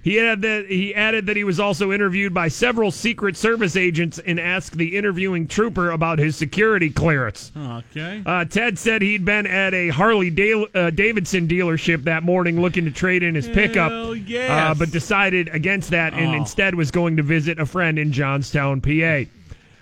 He 0.00 0.20
added 0.20 0.42
that 0.42 0.66
he 0.70 0.94
added 0.94 1.26
that 1.26 1.36
he 1.36 1.42
was 1.42 1.58
also 1.58 1.90
interviewed 1.92 2.32
by 2.32 2.48
several 2.48 2.90
Secret 2.92 3.36
Service 3.36 3.74
agents 3.76 4.18
and 4.20 4.38
asked 4.38 4.78
the 4.78 4.96
interviewing 4.96 5.48
trooper 5.48 5.90
about 5.90 6.20
his 6.20 6.36
security 6.36 6.88
clearance. 6.88 7.50
Okay. 7.56 8.22
Uh, 8.24 8.44
Ted 8.44 8.78
said 8.78 9.02
he'd 9.02 9.24
been 9.24 9.46
at 9.46 9.74
a 9.74 9.88
Harley 9.88 10.30
Da- 10.30 10.64
uh, 10.74 10.90
Davidson 10.90 11.48
dealership 11.48 12.04
that 12.04 12.22
morning 12.22 12.60
looking 12.62 12.84
to 12.84 12.90
trade 12.92 13.24
in 13.24 13.34
his 13.34 13.48
pickup, 13.48 13.90
Hell 13.90 14.14
yes. 14.14 14.48
uh, 14.50 14.72
but 14.78 14.92
decided 14.92 15.48
against 15.48 15.90
that 15.90 16.14
and 16.14 16.30
Oh. 16.30 16.38
instead 16.38 16.76
was 16.76 16.90
going 16.92 17.16
to 17.16 17.22
visit 17.24 17.58
a 17.58 17.66
friend 17.66 17.98
in 17.98 18.12
Johnstown, 18.12 18.80
PA. 18.80 19.24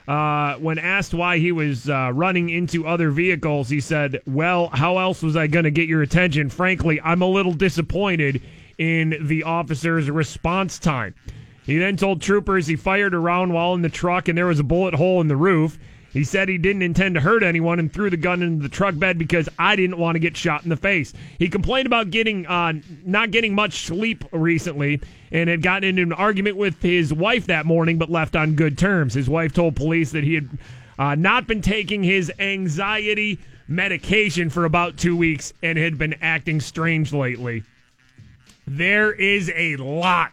Uh, 0.06 0.54
when 0.56 0.78
asked 0.78 1.12
why 1.12 1.38
he 1.38 1.50
was 1.50 1.90
uh, 1.90 2.10
running 2.14 2.48
into 2.48 2.86
other 2.86 3.10
vehicles, 3.10 3.68
he 3.68 3.80
said, 3.80 4.20
Well, 4.26 4.68
how 4.72 4.98
else 4.98 5.22
was 5.22 5.36
I 5.36 5.48
going 5.48 5.64
to 5.64 5.70
get 5.70 5.88
your 5.88 6.02
attention? 6.02 6.48
Frankly, 6.48 7.00
I'm 7.00 7.22
a 7.22 7.28
little 7.28 7.52
disappointed 7.52 8.40
in 8.78 9.16
the 9.20 9.42
officer's 9.42 10.08
response 10.10 10.78
time. 10.78 11.14
He 11.64 11.78
then 11.78 11.96
told 11.96 12.22
troopers 12.22 12.68
he 12.68 12.76
fired 12.76 13.14
a 13.14 13.18
round 13.18 13.52
while 13.52 13.74
in 13.74 13.82
the 13.82 13.88
truck 13.88 14.28
and 14.28 14.38
there 14.38 14.46
was 14.46 14.60
a 14.60 14.64
bullet 14.64 14.94
hole 14.94 15.20
in 15.20 15.26
the 15.26 15.36
roof. 15.36 15.78
He 16.16 16.24
said 16.24 16.48
he 16.48 16.56
didn't 16.56 16.80
intend 16.80 17.14
to 17.16 17.20
hurt 17.20 17.42
anyone 17.42 17.78
and 17.78 17.92
threw 17.92 18.08
the 18.08 18.16
gun 18.16 18.40
into 18.40 18.62
the 18.62 18.70
truck 18.70 18.98
bed 18.98 19.18
because 19.18 19.50
I 19.58 19.76
didn't 19.76 19.98
want 19.98 20.14
to 20.14 20.18
get 20.18 20.34
shot 20.34 20.62
in 20.62 20.70
the 20.70 20.76
face. 20.76 21.12
He 21.38 21.50
complained 21.50 21.84
about 21.84 22.08
getting 22.08 22.46
uh, 22.46 22.72
not 23.04 23.32
getting 23.32 23.54
much 23.54 23.84
sleep 23.84 24.24
recently 24.32 25.02
and 25.30 25.50
had 25.50 25.60
gotten 25.60 25.90
into 25.90 26.00
an 26.00 26.14
argument 26.14 26.56
with 26.56 26.80
his 26.80 27.12
wife 27.12 27.48
that 27.48 27.66
morning, 27.66 27.98
but 27.98 28.08
left 28.08 28.34
on 28.34 28.54
good 28.54 28.78
terms. 28.78 29.12
His 29.12 29.28
wife 29.28 29.52
told 29.52 29.76
police 29.76 30.12
that 30.12 30.24
he 30.24 30.36
had 30.36 30.48
uh, 30.98 31.14
not 31.16 31.46
been 31.46 31.60
taking 31.60 32.02
his 32.02 32.32
anxiety 32.38 33.38
medication 33.68 34.48
for 34.48 34.64
about 34.64 34.96
two 34.96 35.18
weeks 35.18 35.52
and 35.62 35.76
had 35.76 35.98
been 35.98 36.14
acting 36.22 36.62
strange 36.62 37.12
lately. 37.12 37.62
There 38.66 39.12
is 39.12 39.52
a 39.54 39.76
lot 39.76 40.32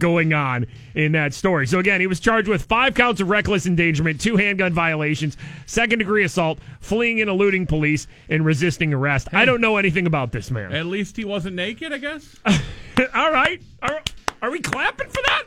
going 0.00 0.32
on 0.32 0.66
in 0.94 1.12
that 1.12 1.32
story. 1.32 1.66
So 1.68 1.78
again, 1.78 2.00
he 2.00 2.08
was 2.08 2.18
charged 2.18 2.48
with 2.48 2.64
five 2.64 2.94
counts 2.94 3.20
of 3.20 3.30
reckless 3.30 3.66
endangerment, 3.66 4.20
two 4.20 4.36
handgun 4.36 4.72
violations, 4.72 5.36
second 5.66 6.00
degree 6.00 6.24
assault, 6.24 6.58
fleeing 6.80 7.20
and 7.20 7.30
eluding 7.30 7.66
police, 7.66 8.08
and 8.28 8.44
resisting 8.44 8.92
arrest. 8.92 9.28
I 9.32 9.44
don't 9.44 9.60
know 9.60 9.76
anything 9.76 10.06
about 10.06 10.32
this 10.32 10.50
man. 10.50 10.72
At 10.72 10.86
least 10.86 11.16
he 11.16 11.24
wasn't 11.24 11.54
naked, 11.54 11.92
I 11.92 11.98
guess. 11.98 12.34
All 13.14 13.30
right, 13.30 13.62
are, 13.82 14.02
are 14.42 14.50
we 14.50 14.58
clapping 14.58 15.08
for 15.08 15.22
that? 15.26 15.44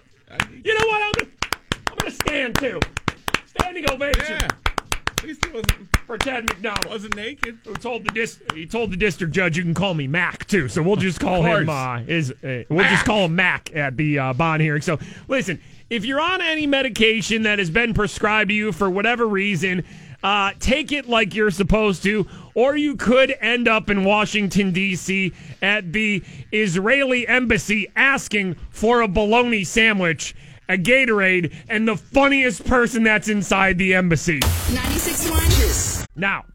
You 0.63 0.73
know 0.79 0.87
what? 0.87 1.01
I'm 1.01 1.11
gonna, 1.19 1.31
I'm 1.91 1.97
gonna 1.97 2.11
stand 2.11 2.55
too. 2.55 2.79
Standing 3.45 3.91
ovation. 3.91 4.37
Yeah. 4.39 4.47
At 5.23 5.29
least 5.29 5.45
he 5.45 5.51
wasn't, 5.51 5.97
For 6.05 6.17
Ted 6.17 6.43
McDonald. 6.45 6.85
wasn't 6.85 7.15
naked. 7.15 7.57
Who 7.65 7.73
told 7.75 8.03
the 8.05 8.11
dis- 8.11 8.39
he 8.53 8.65
told 8.65 8.91
the 8.91 8.97
district 8.97 9.33
judge 9.33 9.55
you 9.55 9.63
can 9.63 9.73
call 9.73 9.93
me 9.93 10.05
Mac 10.05 10.45
too, 10.47 10.67
so 10.67 10.81
we'll 10.83 10.97
just 10.97 11.19
call 11.21 11.41
him 11.43 11.65
course. 11.65 11.69
uh, 11.69 12.03
is 12.07 12.31
uh, 12.43 12.63
we'll 12.69 12.83
just 12.89 13.05
call 13.05 13.25
him 13.25 13.35
Mac 13.35 13.73
at 13.73 13.95
the 13.95 14.19
uh, 14.19 14.33
bond 14.33 14.61
hearing. 14.61 14.81
So 14.81 14.99
listen, 15.29 15.61
if 15.89 16.03
you're 16.03 16.19
on 16.19 16.41
any 16.41 16.67
medication 16.67 17.43
that 17.43 17.57
has 17.59 17.69
been 17.69 17.93
prescribed 17.93 18.49
to 18.49 18.53
you 18.53 18.73
for 18.73 18.89
whatever 18.89 19.25
reason, 19.25 19.85
uh, 20.23 20.51
take 20.59 20.91
it 20.91 21.07
like 21.07 21.33
you're 21.33 21.51
supposed 21.51 22.03
to, 22.03 22.27
or 22.53 22.75
you 22.75 22.97
could 22.97 23.33
end 23.39 23.69
up 23.69 23.89
in 23.89 24.03
Washington 24.03 24.71
D.C. 24.73 25.31
at 25.61 25.93
the 25.93 26.21
Israeli 26.51 27.25
embassy 27.29 27.89
asking 27.95 28.55
for 28.71 28.99
a 29.01 29.07
bologna 29.07 29.63
sandwich. 29.63 30.35
A 30.69 30.77
Gatorade 30.77 31.53
and 31.67 31.85
the 31.85 31.97
funniest 31.97 32.63
person 32.65 33.03
that's 33.03 33.27
inside 33.27 33.77
the 33.77 33.93
embassy. 33.95 34.39
96.1 35.25 36.05
Now, 36.15 36.45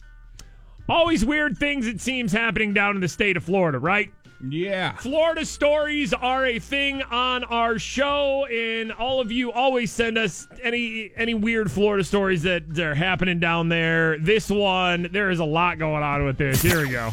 always 0.88 1.24
weird 1.24 1.56
things 1.58 1.86
it 1.86 2.00
seems 2.00 2.32
happening 2.32 2.74
down 2.74 2.94
in 2.94 3.00
the 3.00 3.08
state 3.08 3.36
of 3.36 3.44
Florida, 3.44 3.78
right? 3.78 4.10
Yeah. 4.48 4.94
Florida 4.96 5.44
stories 5.44 6.14
are 6.14 6.46
a 6.46 6.58
thing 6.60 7.02
on 7.02 7.42
our 7.44 7.78
show, 7.78 8.46
and 8.46 8.92
all 8.92 9.20
of 9.20 9.32
you 9.32 9.50
always 9.50 9.90
send 9.90 10.16
us 10.16 10.46
any 10.62 11.10
any 11.16 11.34
weird 11.34 11.72
Florida 11.72 12.04
stories 12.04 12.42
that 12.44 12.78
are 12.78 12.94
happening 12.94 13.40
down 13.40 13.68
there. 13.68 14.16
This 14.18 14.48
one, 14.48 15.08
there 15.10 15.30
is 15.30 15.40
a 15.40 15.44
lot 15.44 15.78
going 15.78 16.04
on 16.04 16.24
with 16.24 16.38
this. 16.38 16.62
Here 16.62 16.82
we 16.82 16.90
go. 16.90 17.10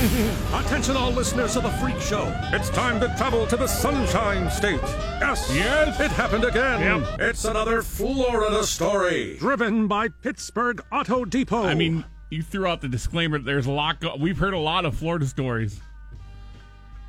Attention, 0.54 0.96
all 0.96 1.10
listeners 1.12 1.56
of 1.56 1.62
the 1.62 1.70
Freak 1.72 2.00
Show. 2.00 2.32
It's 2.54 2.70
time 2.70 2.98
to 3.00 3.14
travel 3.18 3.46
to 3.46 3.54
the 3.54 3.66
Sunshine 3.66 4.50
State. 4.50 4.80
Yes. 4.82 5.52
Yes. 5.54 6.00
It 6.00 6.10
happened 6.12 6.44
again. 6.44 6.80
Yep. 7.02 7.20
It's 7.20 7.44
another 7.44 7.82
Florida 7.82 8.64
story. 8.64 9.36
Driven 9.38 9.88
by 9.88 10.08
Pittsburgh 10.08 10.82
Auto 10.90 11.26
Depot. 11.26 11.64
I 11.64 11.74
mean, 11.74 12.02
you 12.30 12.42
threw 12.42 12.66
out 12.66 12.80
the 12.80 12.88
disclaimer. 12.88 13.38
There's 13.38 13.66
a 13.66 13.70
lot. 13.72 14.00
Go- 14.00 14.16
We've 14.18 14.38
heard 14.38 14.54
a 14.54 14.58
lot 14.58 14.86
of 14.86 14.96
Florida 14.96 15.26
stories. 15.26 15.82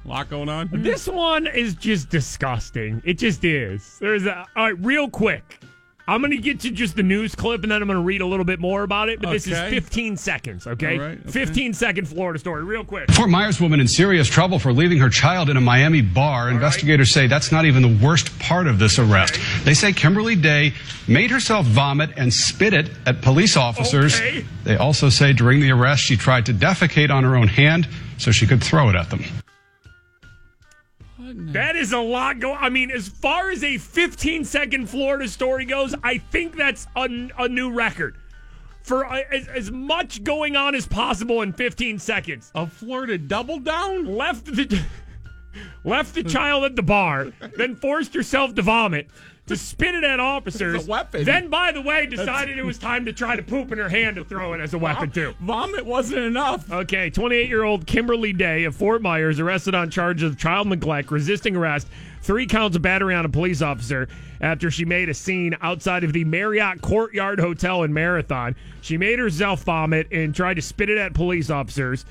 A 0.04 0.08
lot 0.10 0.30
going 0.30 0.50
on. 0.50 0.68
here. 0.68 0.80
This 0.80 1.08
one 1.08 1.48
is 1.48 1.76
just 1.76 2.10
disgusting. 2.10 3.02
It 3.06 3.14
just 3.20 3.46
is. 3.46 4.00
There's 4.02 4.26
a 4.26 4.46
all 4.58 4.66
right, 4.66 4.84
real 4.84 5.10
quick. 5.10 5.61
I'm 6.08 6.22
going 6.22 6.32
to 6.32 6.38
get 6.38 6.60
to 6.62 6.72
just 6.72 6.96
the 6.96 7.04
news 7.04 7.36
clip 7.36 7.64
and 7.64 7.72
then 7.72 7.82
I'm 7.82 7.88
going 7.88 8.00
to 8.00 8.04
read 8.04 8.22
a 8.22 8.26
little 8.26 8.46
bit 8.46 8.60
more 8.60 8.84
about 8.84 9.10
it. 9.10 9.22
But 9.22 9.32
this 9.32 9.48
is 9.48 9.58
15 9.58 10.18
seconds, 10.18 10.68
okay? 10.68 10.98
All 10.98 11.06
right, 11.06 11.20
okay. 11.20 11.30
15 11.30 11.74
second 11.74 12.08
Florida 12.08 12.40
story, 12.40 12.64
real 12.64 12.84
quick. 12.84 13.12
Fort 13.12 13.30
Myers 13.30 13.62
woman 13.62 13.80
in 13.80 13.88
serious 13.88 14.28
trouble 14.28 14.60
for 14.60 14.74
leaving 14.74 15.00
her 15.00 15.10
child 15.10 15.50
in 15.50 15.58
a 15.58 15.62
Miami 15.62 16.02
bar. 16.02 16.50
Investigators 16.50 17.12
say 17.12 17.28
that's 17.28 17.52
not 17.52 17.66
even 17.66 17.82
the 17.82 18.06
worst 18.06 18.38
part 18.40 18.68
of 18.68 18.80
this 18.80 19.00
arrest. 19.00 19.40
They 19.64 19.74
say 19.74 19.94
Kimberly 19.94 20.36
Day 20.36 20.74
made 21.08 21.32
herself 21.32 21.66
vomit 21.66 22.12
and 22.18 22.34
spit 22.34 22.74
it 22.74 22.90
at 23.06 23.22
police 23.22 23.58
officers. 23.58 24.16
Okay. 24.16 24.46
They 24.64 24.78
also 24.78 25.10
say 25.10 25.34
during 25.34 25.62
the 25.62 25.72
arrest 25.72 26.04
she 26.04 26.18
tried 26.18 26.46
to 26.48 26.54
defecate 26.54 27.10
on 27.10 27.24
her 27.24 27.36
own 27.36 27.48
hand 27.48 27.88
so 28.18 28.32
she 28.32 28.48
could 28.48 28.64
throw 28.64 28.90
it 28.90 28.96
at 28.96 29.10
them. 29.10 29.24
That 31.48 31.76
is 31.76 31.92
a 31.92 32.00
lot 32.00 32.40
going. 32.40 32.58
I 32.60 32.70
mean, 32.70 32.92
as 32.92 33.08
far 33.08 33.50
as 33.50 33.64
a 33.64 33.78
15 33.78 34.46
second 34.46 34.90
Florida 34.90 35.28
story 35.28 35.66
goes, 35.66 35.96
I 36.04 36.18
think 36.18 36.56
that's 36.56 36.88
a, 36.96 37.30
a 37.38 37.48
new 37.50 37.72
record 37.72 38.18
for 38.84 39.06
uh, 39.06 39.22
as, 39.32 39.48
as 39.48 39.72
much 39.72 40.24
going 40.24 40.56
on 40.56 40.76
as 40.76 40.88
possible 40.88 41.42
in 41.42 41.54
15 41.54 42.00
seconds. 42.00 42.52
A 42.56 42.68
Florida 42.68 43.18
double 43.18 43.60
down. 43.60 44.06
Left 44.06 44.46
the 44.46 44.82
left 45.84 46.14
the 46.14 46.24
child 46.24 46.64
at 46.64 46.76
the 46.76 46.84
bar, 46.84 47.32
then 47.58 47.76
forced 47.76 48.14
herself 48.14 48.56
to 48.56 48.62
vomit. 48.62 49.10
To 49.48 49.58
spit 49.58 49.96
it 49.96 50.04
at 50.04 50.20
officers. 50.20 50.88
A 50.88 50.90
weapon. 50.90 51.26
Then, 51.26 51.50
by 51.50 51.72
the 51.72 51.82
way, 51.82 52.06
decided 52.06 52.58
it 52.58 52.64
was 52.64 52.78
time 52.78 53.06
to 53.06 53.14
try 53.14 53.36
to 53.36 53.44
poop 53.44 53.72
in 53.72 53.80
her 53.80 53.90
hand 53.90 54.16
to 54.16 54.24
throw 54.24 54.54
it 54.54 54.62
as 54.62 54.74
a 54.74 54.78
weapon, 54.78 55.12
too. 55.12 55.34
Vomit 55.42 55.86
wasn't 55.86 56.22
enough. 56.22 56.72
Okay, 56.72 57.10
28 57.10 57.50
year 57.50 57.64
old 57.64 57.86
Kimberly 57.86 58.34
Day 58.34 58.64
of 58.64 58.76
Fort 58.76 59.02
Myers 59.02 59.40
arrested 59.40 59.76
on 59.76 59.90
charges 59.90 60.24
of 60.24 60.38
child 60.38 60.68
neglect, 60.68 61.12
resisting 61.12 61.56
arrest, 61.56 61.88
three 62.22 62.46
counts 62.46 62.76
of 62.76 62.82
battery 62.82 63.16
on 63.16 63.26
a 63.26 63.30
police 63.30 63.62
officer 63.62 64.08
after 64.40 64.72
she 64.72 64.86
made 64.86 65.10
a 65.10 65.14
scene 65.14 65.58
outside 65.62 66.04
of 66.04 66.14
the 66.14 66.24
Marriott 66.24 66.82
Courtyard 66.82 67.40
Hotel 67.40 67.84
in 67.84 67.94
Marathon. 67.94 68.56
She 68.82 68.98
made 68.98 69.20
herself 69.20 69.64
vomit 69.64 70.08
and 70.12 70.34
tried 70.34 70.56
to 70.56 70.62
spit 70.62 70.90
it 70.90 70.98
at 70.98 71.14
police 71.14 71.50
officers. 71.50 72.06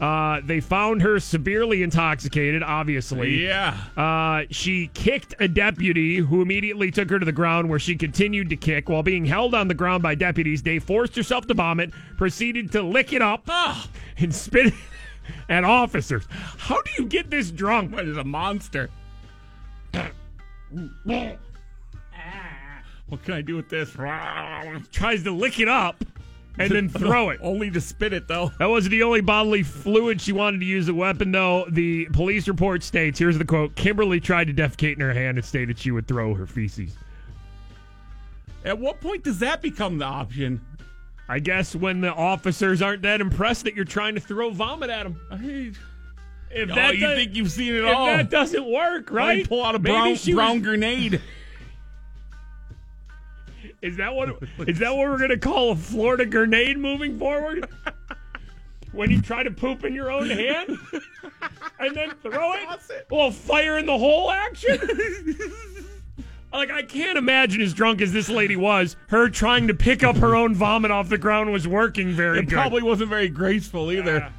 Uh, 0.00 0.40
they 0.44 0.60
found 0.60 1.02
her 1.02 1.18
severely 1.20 1.82
intoxicated, 1.82 2.62
obviously. 2.62 3.44
Yeah. 3.44 3.76
Uh, 3.96 4.42
she 4.50 4.88
kicked 4.88 5.34
a 5.40 5.48
deputy 5.48 6.16
who 6.16 6.42
immediately 6.42 6.90
took 6.90 7.10
her 7.10 7.18
to 7.18 7.24
the 7.24 7.32
ground 7.32 7.68
where 7.68 7.78
she 7.78 7.96
continued 7.96 8.50
to 8.50 8.56
kick. 8.56 8.88
While 8.88 9.02
being 9.02 9.24
held 9.24 9.54
on 9.54 9.68
the 9.68 9.74
ground 9.74 10.02
by 10.02 10.14
deputies, 10.14 10.62
Day 10.62 10.78
forced 10.78 11.14
herself 11.16 11.46
to 11.46 11.54
vomit, 11.54 11.92
proceeded 12.16 12.72
to 12.72 12.82
lick 12.82 13.12
it 13.12 13.22
up, 13.22 13.48
and 14.18 14.34
spit 14.34 14.66
it 14.66 14.74
at 15.48 15.64
officers. 15.64 16.24
How 16.30 16.80
do 16.82 16.90
you 17.02 17.08
get 17.08 17.30
this 17.30 17.50
drunk? 17.50 17.92
What 17.92 18.06
is 18.06 18.16
a 18.16 18.24
monster? 18.24 18.90
What 23.08 23.22
can 23.22 23.34
I 23.34 23.42
do 23.42 23.54
with 23.54 23.68
this? 23.68 23.90
Tries 24.90 25.22
to 25.24 25.30
lick 25.30 25.60
it 25.60 25.68
up 25.68 26.04
and 26.58 26.70
then 26.70 26.88
throw 26.90 27.30
it. 27.30 27.40
Only 27.42 27.70
to 27.70 27.80
spit 27.80 28.12
it, 28.12 28.28
though. 28.28 28.52
That 28.58 28.66
wasn't 28.66 28.92
the 28.92 29.02
only 29.02 29.20
bodily 29.20 29.62
fluid 29.62 30.20
she 30.20 30.32
wanted 30.32 30.60
to 30.60 30.66
use 30.66 30.88
a 30.88 30.94
weapon, 30.94 31.32
though. 31.32 31.66
The 31.68 32.06
police 32.06 32.46
report 32.48 32.82
states 32.82 33.18
here's 33.18 33.38
the 33.38 33.44
quote 33.44 33.74
Kimberly 33.76 34.20
tried 34.20 34.46
to 34.48 34.54
defecate 34.54 34.94
in 34.94 35.00
her 35.00 35.12
hand 35.14 35.38
and 35.38 35.44
stated 35.44 35.78
she 35.78 35.90
would 35.90 36.06
throw 36.06 36.34
her 36.34 36.46
feces. 36.46 36.96
At 38.64 38.78
what 38.78 39.00
point 39.00 39.24
does 39.24 39.38
that 39.40 39.60
become 39.62 39.98
the 39.98 40.06
option? 40.06 40.60
I 41.28 41.38
guess 41.38 41.74
when 41.74 42.00
the 42.00 42.12
officers 42.12 42.82
aren't 42.82 43.02
that 43.02 43.20
impressed 43.20 43.64
that 43.64 43.74
you're 43.74 43.84
trying 43.84 44.14
to 44.14 44.20
throw 44.20 44.50
vomit 44.50 44.90
at 44.90 45.04
them. 45.04 45.18
If 46.50 46.70
Oh, 46.70 46.74
that 46.74 46.96
you 46.96 47.06
think 47.08 47.34
you've 47.34 47.50
seen 47.50 47.74
it 47.74 47.84
if 47.84 47.94
all? 47.96 48.06
that 48.06 48.30
doesn't 48.30 48.64
work, 48.70 49.10
right? 49.10 49.38
Right? 49.38 49.48
Pull 49.48 49.64
out 49.64 49.74
a 49.74 49.78
brown, 49.78 50.16
brown 50.32 50.54
was- 50.58 50.62
grenade. 50.62 51.20
Is 53.84 53.98
that 53.98 54.14
what? 54.14 54.30
Is 54.66 54.78
that 54.78 54.96
what 54.96 55.08
we're 55.10 55.18
gonna 55.18 55.36
call 55.36 55.72
a 55.72 55.76
Florida 55.76 56.24
grenade 56.24 56.78
moving 56.78 57.18
forward? 57.18 57.68
when 58.92 59.10
you 59.10 59.20
try 59.20 59.42
to 59.42 59.50
poop 59.50 59.84
in 59.84 59.92
your 59.94 60.10
own 60.10 60.30
hand? 60.30 60.78
and 61.78 61.94
then 61.94 62.10
throw 62.22 62.54
it. 62.54 62.62
A 63.10 63.14
little 63.14 63.30
fire 63.30 63.76
in 63.76 63.84
the 63.84 63.98
hole 63.98 64.30
action. 64.30 64.78
like 66.50 66.70
I 66.70 66.82
can't 66.82 67.18
imagine 67.18 67.60
as 67.60 67.74
drunk 67.74 68.00
as 68.00 68.10
this 68.12 68.30
lady 68.30 68.56
was, 68.56 68.96
her 69.08 69.28
trying 69.28 69.66
to 69.68 69.74
pick 69.74 70.02
up 70.02 70.16
her 70.16 70.34
own 70.34 70.54
vomit 70.54 70.90
off 70.90 71.10
the 71.10 71.18
ground 71.18 71.52
was 71.52 71.68
working 71.68 72.12
very 72.12 72.38
It 72.38 72.46
good. 72.46 72.54
probably 72.54 72.82
wasn't 72.82 73.10
very 73.10 73.28
graceful 73.28 73.92
either. 73.92 74.32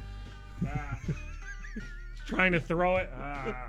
trying 2.26 2.50
to 2.50 2.58
throw 2.60 2.96
it. 2.96 3.10
Ah. 3.16 3.62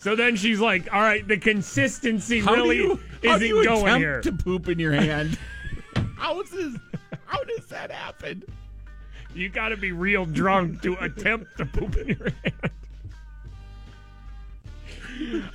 So 0.00 0.16
then 0.16 0.34
she's 0.34 0.58
like, 0.58 0.92
"All 0.92 1.00
right, 1.00 1.26
the 1.26 1.36
consistency 1.36 2.40
How 2.40 2.54
really 2.54 2.76
you, 2.76 3.00
how 3.22 3.36
isn't 3.36 3.40
do 3.40 3.46
you 3.46 3.64
going 3.64 3.84
attempt 3.84 3.98
here." 3.98 4.20
to 4.22 4.32
poop 4.32 4.68
in 4.68 4.78
your 4.78 4.92
hand? 4.92 5.38
how 6.16 6.40
is 6.40 6.50
this? 6.50 6.74
How 7.26 7.44
does 7.44 7.66
that 7.66 7.90
happen? 7.90 8.42
You 9.34 9.50
got 9.50 9.68
to 9.68 9.76
be 9.76 9.92
real 9.92 10.24
drunk 10.24 10.80
to 10.82 10.94
attempt 10.96 11.58
to 11.58 11.66
poop 11.66 11.96
in 11.98 12.08
your 12.08 12.30
hand. 12.42 12.70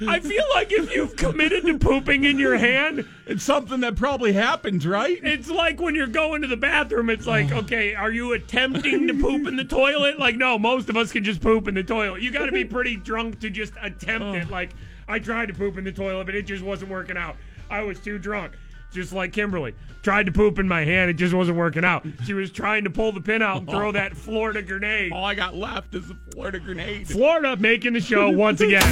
I 0.07 0.19
feel 0.19 0.43
like 0.53 0.71
if 0.71 0.93
you've 0.93 1.15
committed 1.15 1.65
to 1.65 1.77
pooping 1.77 2.23
in 2.23 2.37
your 2.37 2.57
hand, 2.57 3.07
It's 3.25 3.43
something 3.43 3.79
that 3.81 3.95
probably 3.95 4.33
happens, 4.33 4.85
right? 4.85 5.19
it's 5.23 5.49
like 5.49 5.79
when 5.79 5.95
you're 5.95 6.07
going 6.07 6.41
to 6.43 6.47
the 6.47 6.57
bathroom. 6.57 7.09
It's 7.09 7.25
like, 7.25 7.51
oh. 7.51 7.59
okay, 7.59 7.95
are 7.95 8.11
you 8.11 8.33
attempting 8.33 9.07
to 9.07 9.13
poop 9.13 9.47
in 9.47 9.55
the 9.55 9.65
toilet? 9.65 10.19
Like, 10.19 10.35
no, 10.35 10.59
most 10.59 10.89
of 10.89 10.97
us 10.97 11.11
can 11.11 11.23
just 11.23 11.41
poop 11.41 11.67
in 11.67 11.73
the 11.75 11.83
toilet. 11.83 12.21
You 12.21 12.31
got 12.31 12.45
to 12.45 12.51
be 12.51 12.65
pretty 12.65 12.95
drunk 12.95 13.39
to 13.39 13.49
just 13.49 13.73
attempt 13.81 14.25
oh. 14.25 14.33
it. 14.33 14.49
Like, 14.49 14.71
I 15.07 15.19
tried 15.19 15.47
to 15.47 15.53
poop 15.53 15.77
in 15.77 15.83
the 15.83 15.91
toilet, 15.91 16.25
but 16.25 16.35
it 16.35 16.43
just 16.43 16.63
wasn't 16.63 16.91
working 16.91 17.17
out. 17.17 17.35
I 17.69 17.81
was 17.81 17.99
too 17.99 18.19
drunk. 18.19 18.53
Just 18.95 19.11
like 19.11 19.33
Kimberly. 19.33 19.75
Tried 20.03 20.25
to 20.27 20.31
poop 20.31 20.57
in 20.57 20.69
my 20.69 20.85
hand, 20.85 21.09
it 21.09 21.15
just 21.15 21.33
wasn't 21.33 21.57
working 21.57 21.83
out. 21.83 22.05
She 22.25 22.33
was 22.33 22.49
trying 22.49 22.85
to 22.85 22.89
pull 22.89 23.11
the 23.11 23.19
pin 23.19 23.41
out 23.41 23.57
and 23.57 23.69
throw 23.69 23.91
that 23.91 24.15
Florida 24.15 24.61
grenade. 24.61 25.11
All 25.11 25.25
I 25.25 25.35
got 25.35 25.53
left 25.53 25.93
is 25.93 26.09
a 26.09 26.17
Florida 26.31 26.59
grenade. 26.59 27.05
Florida 27.09 27.57
making 27.57 27.91
the 27.91 27.99
show 27.99 28.29
once 28.29 28.61
again. 28.61 28.83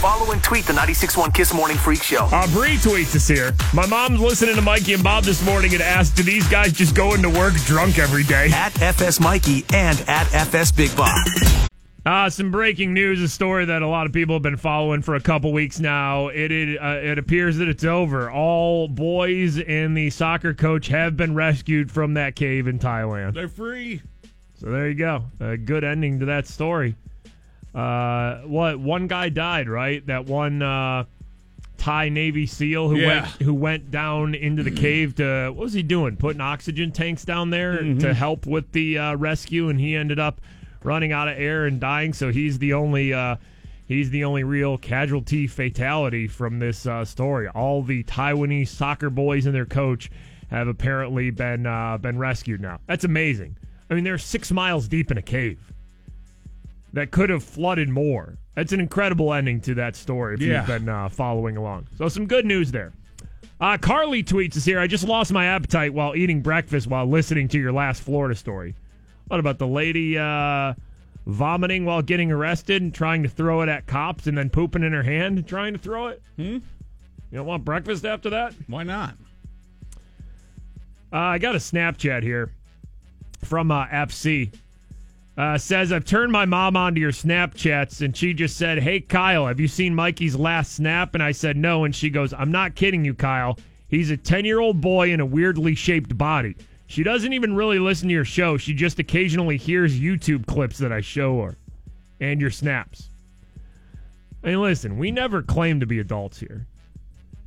Follow 0.00 0.30
and 0.30 0.40
tweet 0.44 0.66
the 0.66 0.72
96.1 0.72 1.34
Kiss 1.34 1.52
Morning 1.52 1.76
Freak 1.76 2.00
Show. 2.00 2.28
Uh, 2.30 2.46
Bree 2.52 2.76
tweets 2.76 3.16
us 3.16 3.26
here. 3.26 3.52
My 3.74 3.86
mom's 3.86 4.20
listening 4.20 4.54
to 4.54 4.62
Mikey 4.62 4.94
and 4.94 5.02
Bob 5.02 5.24
this 5.24 5.44
morning 5.44 5.72
and 5.72 5.82
asked, 5.82 6.14
do 6.14 6.22
these 6.22 6.46
guys 6.46 6.72
just 6.72 6.94
go 6.94 7.14
into 7.14 7.28
work 7.28 7.54
drunk 7.64 7.98
every 7.98 8.22
day? 8.22 8.50
At 8.52 8.80
FS 8.80 9.18
Mikey 9.18 9.64
and 9.74 10.00
at 10.06 10.32
FS 10.32 10.70
Big 10.70 10.96
Bob. 10.96 11.16
Uh, 12.08 12.30
some 12.30 12.50
breaking 12.50 12.94
news, 12.94 13.20
a 13.20 13.28
story 13.28 13.66
that 13.66 13.82
a 13.82 13.86
lot 13.86 14.06
of 14.06 14.14
people 14.14 14.34
have 14.34 14.40
been 14.42 14.56
following 14.56 15.02
for 15.02 15.14
a 15.16 15.20
couple 15.20 15.52
weeks 15.52 15.78
now. 15.78 16.28
It 16.28 16.50
it, 16.50 16.78
uh, 16.80 17.00
it 17.02 17.18
appears 17.18 17.58
that 17.58 17.68
it's 17.68 17.84
over. 17.84 18.30
All 18.30 18.88
boys 18.88 19.58
and 19.58 19.94
the 19.94 20.08
soccer 20.08 20.54
coach 20.54 20.86
have 20.88 21.18
been 21.18 21.34
rescued 21.34 21.92
from 21.92 22.14
that 22.14 22.34
cave 22.34 22.66
in 22.66 22.78
Thailand. 22.78 23.34
They're 23.34 23.46
free. 23.46 24.00
So 24.54 24.70
there 24.70 24.88
you 24.88 24.94
go. 24.94 25.24
A 25.38 25.58
good 25.58 25.84
ending 25.84 26.20
to 26.20 26.24
that 26.26 26.46
story. 26.46 26.94
Uh, 27.74 28.38
what 28.38 28.80
one 28.80 29.06
guy 29.06 29.28
died, 29.28 29.68
right? 29.68 30.04
That 30.06 30.24
one 30.24 30.62
uh, 30.62 31.04
Thai 31.76 32.08
Navy 32.08 32.46
SEAL 32.46 32.88
who 32.88 32.96
Yeah. 32.96 33.06
went 33.06 33.26
who 33.42 33.52
went 33.52 33.90
down 33.90 34.34
into 34.34 34.62
the 34.62 34.70
cave 34.70 35.14
to 35.16 35.50
what 35.50 35.64
was 35.64 35.74
he 35.74 35.82
doing? 35.82 36.16
Putting 36.16 36.40
oxygen 36.40 36.90
tanks 36.90 37.26
down 37.26 37.50
there 37.50 37.82
to 37.82 38.14
help 38.14 38.46
with 38.46 38.72
the 38.72 38.96
uh, 38.98 39.14
rescue, 39.16 39.68
and 39.68 39.78
he 39.78 39.94
ended 39.94 40.18
up 40.18 40.40
running 40.82 41.12
out 41.12 41.28
of 41.28 41.38
air 41.38 41.66
and 41.66 41.80
dying. 41.80 42.12
So 42.12 42.30
he's 42.30 42.58
the 42.58 42.72
only 42.74 43.12
uh, 43.12 43.36
he's 43.86 44.10
the 44.10 44.24
only 44.24 44.44
real 44.44 44.78
casualty 44.78 45.46
fatality 45.46 46.26
from 46.28 46.58
this 46.58 46.86
uh, 46.86 47.04
story. 47.04 47.48
All 47.48 47.82
the 47.82 48.02
Taiwanese 48.04 48.68
soccer 48.68 49.10
boys 49.10 49.46
and 49.46 49.54
their 49.54 49.66
coach 49.66 50.10
have 50.50 50.68
apparently 50.68 51.30
been 51.30 51.66
uh, 51.66 51.98
been 51.98 52.18
rescued 52.18 52.60
now. 52.60 52.78
That's 52.86 53.04
amazing. 53.04 53.56
I 53.90 53.94
mean, 53.94 54.04
they're 54.04 54.18
six 54.18 54.50
miles 54.52 54.86
deep 54.88 55.10
in 55.10 55.18
a 55.18 55.22
cave 55.22 55.72
that 56.92 57.10
could 57.10 57.30
have 57.30 57.42
flooded 57.44 57.88
more. 57.88 58.36
That's 58.54 58.72
an 58.72 58.80
incredible 58.80 59.32
ending 59.32 59.60
to 59.62 59.74
that 59.74 59.94
story 59.96 60.34
if 60.34 60.40
Yeah. 60.40 60.58
you've 60.58 60.66
been 60.66 60.88
uh, 60.88 61.08
following 61.08 61.56
along. 61.56 61.86
So, 61.96 62.08
some 62.08 62.26
good 62.26 62.44
news 62.44 62.70
there. 62.72 62.92
Uh, 63.60 63.76
Carly 63.78 64.22
tweets 64.22 64.56
us 64.56 64.64
here. 64.64 64.78
I 64.78 64.86
just 64.86 65.04
lost 65.06 65.32
my 65.32 65.46
appetite 65.46 65.92
while 65.92 66.14
eating 66.16 66.42
breakfast 66.42 66.86
while 66.86 67.06
listening 67.06 67.48
to 67.48 67.58
your 67.58 67.72
last 67.72 68.02
Florida 68.02 68.34
story. 68.34 68.74
What 69.28 69.40
about 69.40 69.58
the 69.58 69.66
lady 69.66 70.18
uh, 70.18 70.74
vomiting 71.26 71.84
while 71.84 72.02
getting 72.02 72.32
arrested 72.32 72.82
and 72.82 72.94
trying 72.94 73.22
to 73.22 73.28
throw 73.28 73.60
it 73.60 73.68
at 73.68 73.86
cops 73.86 74.26
and 74.26 74.36
then 74.36 74.50
pooping 74.50 74.82
in 74.82 74.92
her 74.92 75.02
hand 75.02 75.38
and 75.38 75.46
trying 75.46 75.74
to 75.74 75.78
throw 75.78 76.08
it? 76.08 76.22
Hmm? 76.36 76.58
You 77.30 77.38
don't 77.38 77.46
want 77.46 77.64
breakfast 77.64 78.06
after 78.06 78.30
that? 78.30 78.54
Why 78.66 78.84
not? 78.84 79.14
Uh, 81.12 81.16
I 81.16 81.38
got 81.38 81.54
a 81.54 81.58
Snapchat 81.58 82.22
here 82.22 82.52
from 83.44 83.70
uh, 83.70 83.86
FC. 83.86 84.52
Uh, 85.36 85.56
says, 85.56 85.92
I've 85.92 86.04
turned 86.04 86.32
my 86.32 86.46
mom 86.46 86.76
onto 86.76 87.00
your 87.00 87.12
Snapchats, 87.12 88.00
and 88.00 88.16
she 88.16 88.34
just 88.34 88.56
said, 88.56 88.80
Hey, 88.80 88.98
Kyle, 88.98 89.46
have 89.46 89.60
you 89.60 89.68
seen 89.68 89.94
Mikey's 89.94 90.34
last 90.34 90.72
snap? 90.72 91.14
And 91.14 91.22
I 91.22 91.30
said, 91.30 91.56
No. 91.56 91.84
And 91.84 91.94
she 91.94 92.10
goes, 92.10 92.32
I'm 92.32 92.50
not 92.50 92.74
kidding 92.74 93.04
you, 93.04 93.14
Kyle. 93.14 93.56
He's 93.86 94.10
a 94.10 94.16
10 94.16 94.44
year 94.44 94.58
old 94.58 94.80
boy 94.80 95.12
in 95.12 95.20
a 95.20 95.26
weirdly 95.26 95.76
shaped 95.76 96.18
body. 96.18 96.56
She 96.88 97.02
doesn't 97.02 97.34
even 97.34 97.54
really 97.54 97.78
listen 97.78 98.08
to 98.08 98.14
your 98.14 98.24
show. 98.24 98.56
She 98.56 98.72
just 98.72 98.98
occasionally 98.98 99.58
hears 99.58 100.00
YouTube 100.00 100.46
clips 100.46 100.78
that 100.78 100.90
I 100.90 101.02
show 101.02 101.42
her 101.42 101.58
and 102.18 102.40
your 102.40 102.50
snaps. 102.50 103.10
I 104.42 104.48
mean, 104.48 104.62
listen, 104.62 104.96
we 104.96 105.10
never 105.10 105.42
claim 105.42 105.80
to 105.80 105.86
be 105.86 105.98
adults 105.98 106.40
here. 106.40 106.66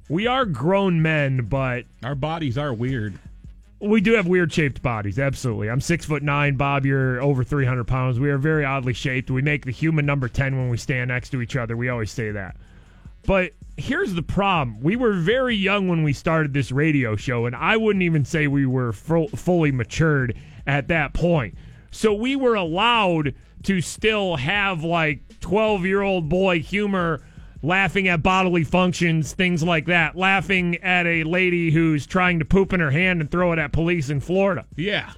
We 0.10 0.28
are 0.28 0.46
grown 0.46 1.02
men, 1.02 1.46
but 1.46 1.86
Our 2.04 2.14
bodies 2.14 2.56
are 2.56 2.72
weird. 2.72 3.18
we 3.80 4.00
do 4.00 4.14
have 4.14 4.28
weird 4.28 4.54
shaped 4.54 4.84
bodies, 4.84 5.18
absolutely. 5.18 5.72
I'm 5.72 5.82
six 5.82 6.06
foot 6.06 6.22
nine, 6.22 6.56
Bob. 6.56 6.86
You're 6.86 7.20
over 7.20 7.44
300 7.44 7.86
pounds. 7.86 8.20
We 8.20 8.30
are 8.30 8.38
very 8.38 8.64
oddly 8.64 8.94
shaped. 8.94 9.32
We 9.32 9.42
make 9.42 9.66
the 9.66 9.72
human 9.72 10.06
number 10.06 10.28
10 10.28 10.56
when 10.56 10.70
we 10.70 10.78
stand 10.78 11.08
next 11.08 11.32
to 11.32 11.42
each 11.42 11.56
other. 11.56 11.76
We 11.76 11.90
always 11.90 12.12
say 12.12 12.30
that. 12.30 12.58
But 13.26 13.54
here's 13.78 14.14
the 14.14 14.24
problem: 14.24 14.82
we 14.82 14.96
were 14.96 15.14
very 15.14 15.56
young 15.56 15.88
when 15.88 16.04
we 16.04 16.14
started 16.14 16.54
this 16.54 16.72
radio 16.72 17.16
show, 17.16 17.46
and 17.46 17.56
I 17.56 17.78
wouldn't 17.78 18.04
even 18.04 18.26
say 18.26 18.48
we 18.48 18.66
were 18.66 18.94
fu- 18.94 19.28
fully 19.30 19.72
matured 19.72 20.38
at 20.66 20.88
that 20.90 21.14
point. 21.14 21.56
So 21.92 22.14
we 22.14 22.36
were 22.36 22.56
allowed 22.56 23.36
to 23.64 23.82
still 23.82 24.38
have 24.38 24.84
like 24.84 25.40
12 25.40 25.86
year 25.86 26.02
old 26.02 26.30
boy 26.30 26.60
humor 26.62 27.22
laughing 27.64 28.08
at 28.08 28.24
bodily 28.24 28.64
functions, 28.64 29.34
things 29.34 29.62
like 29.64 29.86
that, 29.86 30.16
laughing 30.16 30.78
at 30.78 31.06
a 31.06 31.24
lady 31.24 31.72
who's 31.72 32.08
trying 32.08 32.40
to 32.40 32.46
poop 32.46 32.74
in 32.74 32.80
her 32.80 32.92
hand 32.92 33.22
and 33.22 33.30
throw 33.30 33.52
it 33.52 33.60
at 33.60 33.72
police 33.72 34.10
in 34.10 34.20
Florida. 34.20 34.66
Yeah. 34.76 35.14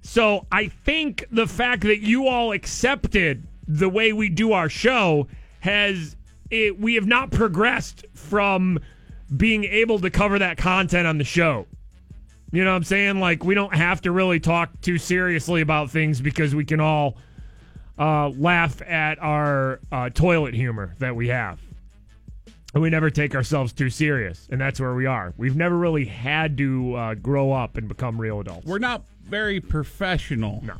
So 0.00 0.46
I 0.50 0.68
think 0.68 1.24
the 1.30 1.46
fact 1.46 1.82
that 1.82 2.00
you 2.00 2.26
all 2.26 2.52
accepted 2.52 3.46
the 3.68 3.88
way 3.88 4.12
we 4.12 4.28
do 4.28 4.52
our 4.52 4.68
show 4.68 5.28
has 5.60 6.16
it, 6.52 6.78
we 6.78 6.94
have 6.94 7.06
not 7.06 7.30
progressed 7.30 8.04
from 8.14 8.78
being 9.34 9.64
able 9.64 9.98
to 9.98 10.10
cover 10.10 10.38
that 10.38 10.58
content 10.58 11.06
on 11.06 11.18
the 11.18 11.24
show. 11.24 11.66
You 12.52 12.62
know 12.64 12.70
what 12.70 12.76
I'm 12.76 12.84
saying? 12.84 13.18
Like 13.18 13.42
we 13.42 13.54
don't 13.54 13.74
have 13.74 14.02
to 14.02 14.12
really 14.12 14.38
talk 14.38 14.78
too 14.82 14.98
seriously 14.98 15.62
about 15.62 15.90
things 15.90 16.20
because 16.20 16.54
we 16.54 16.66
can 16.66 16.80
all 16.80 17.16
uh, 17.98 18.28
laugh 18.28 18.82
at 18.82 19.18
our 19.20 19.80
uh, 19.90 20.10
toilet 20.10 20.52
humor 20.54 20.94
that 20.98 21.16
we 21.16 21.28
have. 21.28 21.58
And 22.74 22.82
we 22.82 22.90
never 22.90 23.10
take 23.10 23.34
ourselves 23.34 23.72
too 23.72 23.90
serious, 23.90 24.48
and 24.50 24.58
that's 24.58 24.80
where 24.80 24.94
we 24.94 25.04
are. 25.04 25.34
We've 25.36 25.56
never 25.56 25.76
really 25.76 26.06
had 26.06 26.56
to 26.58 26.94
uh, 26.94 27.14
grow 27.14 27.52
up 27.52 27.76
and 27.76 27.86
become 27.86 28.18
real 28.18 28.40
adults. 28.40 28.66
We're 28.66 28.78
not 28.78 29.04
very 29.24 29.60
professional. 29.60 30.62
No. 30.64 30.74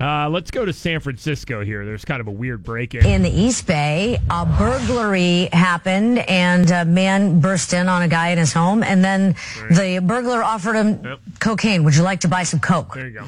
Uh, 0.00 0.28
let's 0.28 0.50
go 0.50 0.64
to 0.64 0.72
San 0.72 0.98
Francisco 0.98 1.64
here. 1.64 1.84
There's 1.86 2.04
kind 2.04 2.20
of 2.20 2.26
a 2.26 2.30
weird 2.32 2.64
break 2.64 2.94
in. 2.94 3.06
In 3.06 3.22
the 3.22 3.30
East 3.30 3.66
Bay, 3.66 4.18
a 4.28 4.44
burglary 4.44 5.48
happened 5.52 6.18
and 6.18 6.68
a 6.70 6.84
man 6.84 7.38
burst 7.40 7.72
in 7.72 7.88
on 7.88 8.02
a 8.02 8.08
guy 8.08 8.30
in 8.30 8.38
his 8.38 8.52
home 8.52 8.82
and 8.82 9.04
then 9.04 9.36
the 9.70 10.00
burglar 10.02 10.42
offered 10.42 10.74
him 10.74 11.00
Yep. 11.04 11.20
cocaine. 11.38 11.84
Would 11.84 11.94
you 11.94 12.02
like 12.02 12.20
to 12.20 12.28
buy 12.28 12.42
some 12.42 12.58
coke? 12.58 12.94
There 12.94 13.06
you 13.06 13.20
go. 13.20 13.26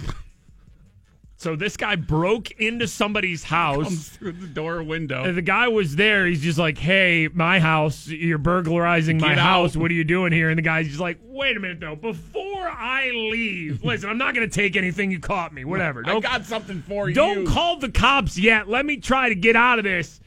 So 1.39 1.55
this 1.55 1.77
guy 1.77 1.97
broke 1.97 2.51
into 2.53 2.89
somebody's 2.89 3.45
house. 3.45 3.85
Comes 3.85 4.09
through 4.09 4.33
the 4.33 4.47
door 4.47 4.83
window. 4.83 5.25
And 5.25 5.37
the 5.37 5.43
guy 5.43 5.69
was 5.69 5.95
there. 5.95 6.27
He's 6.27 6.41
just 6.41 6.59
like, 6.59 6.79
"Hey, 6.79 7.29
my 7.33 7.61
house. 7.61 8.09
You're 8.09 8.39
burglarizing 8.39 9.19
my 9.19 9.29
Get 9.31 9.39
house. 9.39 9.77
out." 9.77 9.81
What 9.81 9.91
are 9.91 9.95
you 9.95 10.05
doing 10.05 10.33
here?" 10.33 10.49
And 10.49 10.57
the 10.57 10.63
guy's 10.63 10.89
just 10.89 10.99
like, 11.01 11.19
"Wait 11.23 11.57
a 11.57 11.61
minute, 11.61 11.79
though. 11.79 11.95
Before 11.95 12.67
I 12.69 13.11
leave, 13.11 13.85
listen, 13.85 14.09
I'm 14.09 14.17
not 14.19 14.35
going 14.35 14.49
to 14.49 14.55
take 14.55 14.77
anything 14.77 15.11
you 15.11 15.21
caught 15.21 15.53
me. 15.53 15.65
Whatever. 15.67 16.03
I 16.07 16.13
Don't 16.13 16.23
got 16.23 16.47
something 16.47 16.81
for 16.83 17.09
you. 17.11 17.15
Don't 17.15 17.47
call 17.47 17.79
the 17.79 17.91
cops 17.91 18.39
yet. 18.39 18.67
Let 18.69 18.87
me 18.87 18.97
try 18.97 19.29
to 19.29 19.35
get 19.35 19.57
out 19.57 19.79
of 19.79 19.85
this. 19.85 20.21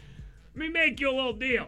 Let 0.56 0.62
me 0.62 0.70
make 0.70 1.00
you 1.00 1.10
a 1.10 1.16
little 1.16 1.34
deal. 1.34 1.68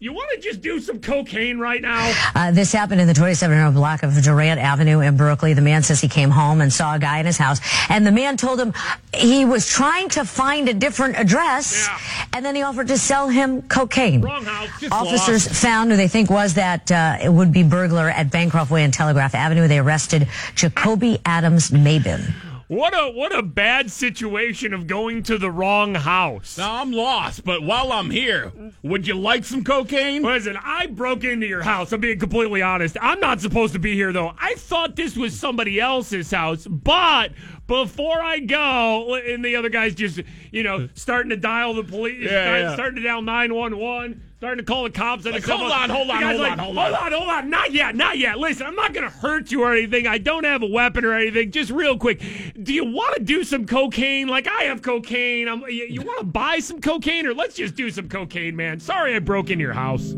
You 0.00 0.12
want 0.12 0.28
to 0.34 0.40
just 0.40 0.60
do 0.60 0.80
some 0.80 1.00
cocaine 1.00 1.58
right 1.58 1.80
now? 1.80 2.12
Uh, 2.34 2.50
this 2.50 2.72
happened 2.72 3.00
in 3.00 3.06
the 3.06 3.14
2700 3.14 3.72
block 3.72 4.02
of 4.02 4.12
Durant 4.22 4.60
Avenue 4.60 5.00
in 5.00 5.16
Berkeley. 5.16 5.54
The 5.54 5.62
man 5.62 5.82
says 5.82 6.00
he 6.00 6.08
came 6.08 6.30
home 6.30 6.60
and 6.60 6.70
saw 6.70 6.96
a 6.96 6.98
guy 6.98 7.20
in 7.20 7.26
his 7.26 7.38
house, 7.38 7.60
and 7.88 8.06
the 8.06 8.12
man 8.12 8.36
told 8.36 8.60
him 8.60 8.74
he 9.14 9.44
was 9.46 9.66
trying 9.66 10.10
to 10.10 10.24
find 10.24 10.68
a 10.68 10.74
different 10.74 11.16
address, 11.16 11.88
and 12.34 12.44
then 12.44 12.54
he 12.54 12.62
offered 12.62 12.88
to 12.88 12.98
sell 12.98 13.28
him 13.28 13.62
cocaine. 13.62 14.20
Wrong 14.20 14.44
house. 14.44 14.68
Just 14.80 14.92
Officers 14.92 15.46
lost. 15.48 15.62
found 15.62 15.90
who 15.90 15.96
they 15.96 16.08
think 16.08 16.28
was 16.28 16.54
that 16.54 16.90
uh, 16.92 17.16
it 17.22 17.32
would 17.32 17.52
be 17.52 17.62
burglar 17.62 18.10
at 18.10 18.30
Bancroft 18.30 18.70
Way 18.70 18.82
and 18.84 18.92
Telegraph 18.92 19.34
Avenue. 19.34 19.68
They 19.68 19.78
arrested 19.78 20.28
Jacoby 20.54 21.18
Adams 21.24 21.70
Mabin. 21.70 22.34
What 22.68 22.94
a 22.94 23.10
what 23.12 23.36
a 23.36 23.42
bad 23.42 23.90
situation 23.90 24.72
of 24.72 24.86
going 24.86 25.22
to 25.24 25.36
the 25.36 25.50
wrong 25.50 25.94
house. 25.94 26.56
Now 26.56 26.80
I'm 26.80 26.92
lost, 26.92 27.44
but 27.44 27.62
while 27.62 27.92
I'm 27.92 28.10
here, 28.10 28.52
would 28.82 29.06
you 29.06 29.14
like 29.14 29.44
some 29.44 29.62
cocaine? 29.64 30.22
Listen, 30.22 30.56
I 30.62 30.86
broke 30.86 31.24
into 31.24 31.46
your 31.46 31.62
house. 31.62 31.92
I'm 31.92 32.00
being 32.00 32.18
completely 32.18 32.62
honest. 32.62 32.96
I'm 33.00 33.20
not 33.20 33.40
supposed 33.40 33.74
to 33.74 33.78
be 33.78 33.94
here 33.94 34.12
though. 34.12 34.32
I 34.40 34.54
thought 34.54 34.96
this 34.96 35.16
was 35.16 35.38
somebody 35.38 35.78
else's 35.78 36.30
house, 36.30 36.66
but 36.66 37.32
before 37.66 38.20
I 38.20 38.38
go, 38.40 39.14
and 39.14 39.44
the 39.44 39.56
other 39.56 39.68
guy's 39.68 39.94
just 39.94 40.20
you 40.50 40.62
know 40.62 40.88
starting 40.94 41.30
to 41.30 41.36
dial 41.36 41.74
the 41.74 41.84
police, 41.84 42.22
Yeah, 42.30 42.58
yeah. 42.58 42.74
starting 42.74 42.96
to 42.96 43.02
dial 43.02 43.20
nine 43.22 43.54
one 43.54 43.76
one. 43.76 44.22
Starting 44.44 44.62
to 44.62 44.70
call 44.70 44.84
the 44.84 44.90
cops. 44.90 45.24
and 45.24 45.32
Like, 45.34 45.42
hold 45.46 45.72
on, 45.72 45.88
hold 45.88 46.10
on, 46.10 46.20
guy's 46.20 46.36
hold 46.36 46.40
like, 46.40 46.52
on, 46.52 46.58
hold 46.58 46.76
hold 46.76 46.92
on. 46.92 47.02
on, 47.06 47.12
hold 47.18 47.28
on. 47.30 47.48
Not 47.48 47.72
yet, 47.72 47.96
not 47.96 48.18
yet. 48.18 48.38
Listen, 48.38 48.66
I'm 48.66 48.74
not 48.74 48.92
going 48.92 49.10
to 49.10 49.16
hurt 49.16 49.50
you 49.50 49.62
or 49.62 49.72
anything. 49.72 50.06
I 50.06 50.18
don't 50.18 50.44
have 50.44 50.62
a 50.62 50.66
weapon 50.66 51.06
or 51.06 51.14
anything. 51.14 51.50
Just 51.50 51.70
real 51.70 51.96
quick, 51.96 52.20
do 52.62 52.74
you 52.74 52.84
want 52.84 53.16
to 53.16 53.22
do 53.22 53.42
some 53.42 53.64
cocaine? 53.64 54.28
Like 54.28 54.46
I 54.46 54.64
have 54.64 54.82
cocaine. 54.82 55.48
I'm, 55.48 55.62
you, 55.62 55.86
you 55.88 56.02
want 56.02 56.18
to 56.18 56.26
buy 56.26 56.58
some 56.58 56.82
cocaine, 56.82 57.26
or 57.26 57.32
let's 57.32 57.54
just 57.54 57.74
do 57.74 57.88
some 57.90 58.06
cocaine, 58.06 58.54
man. 58.54 58.80
Sorry, 58.80 59.16
I 59.16 59.18
broke 59.20 59.48
into 59.48 59.62
your 59.62 59.72
house. 59.72 60.12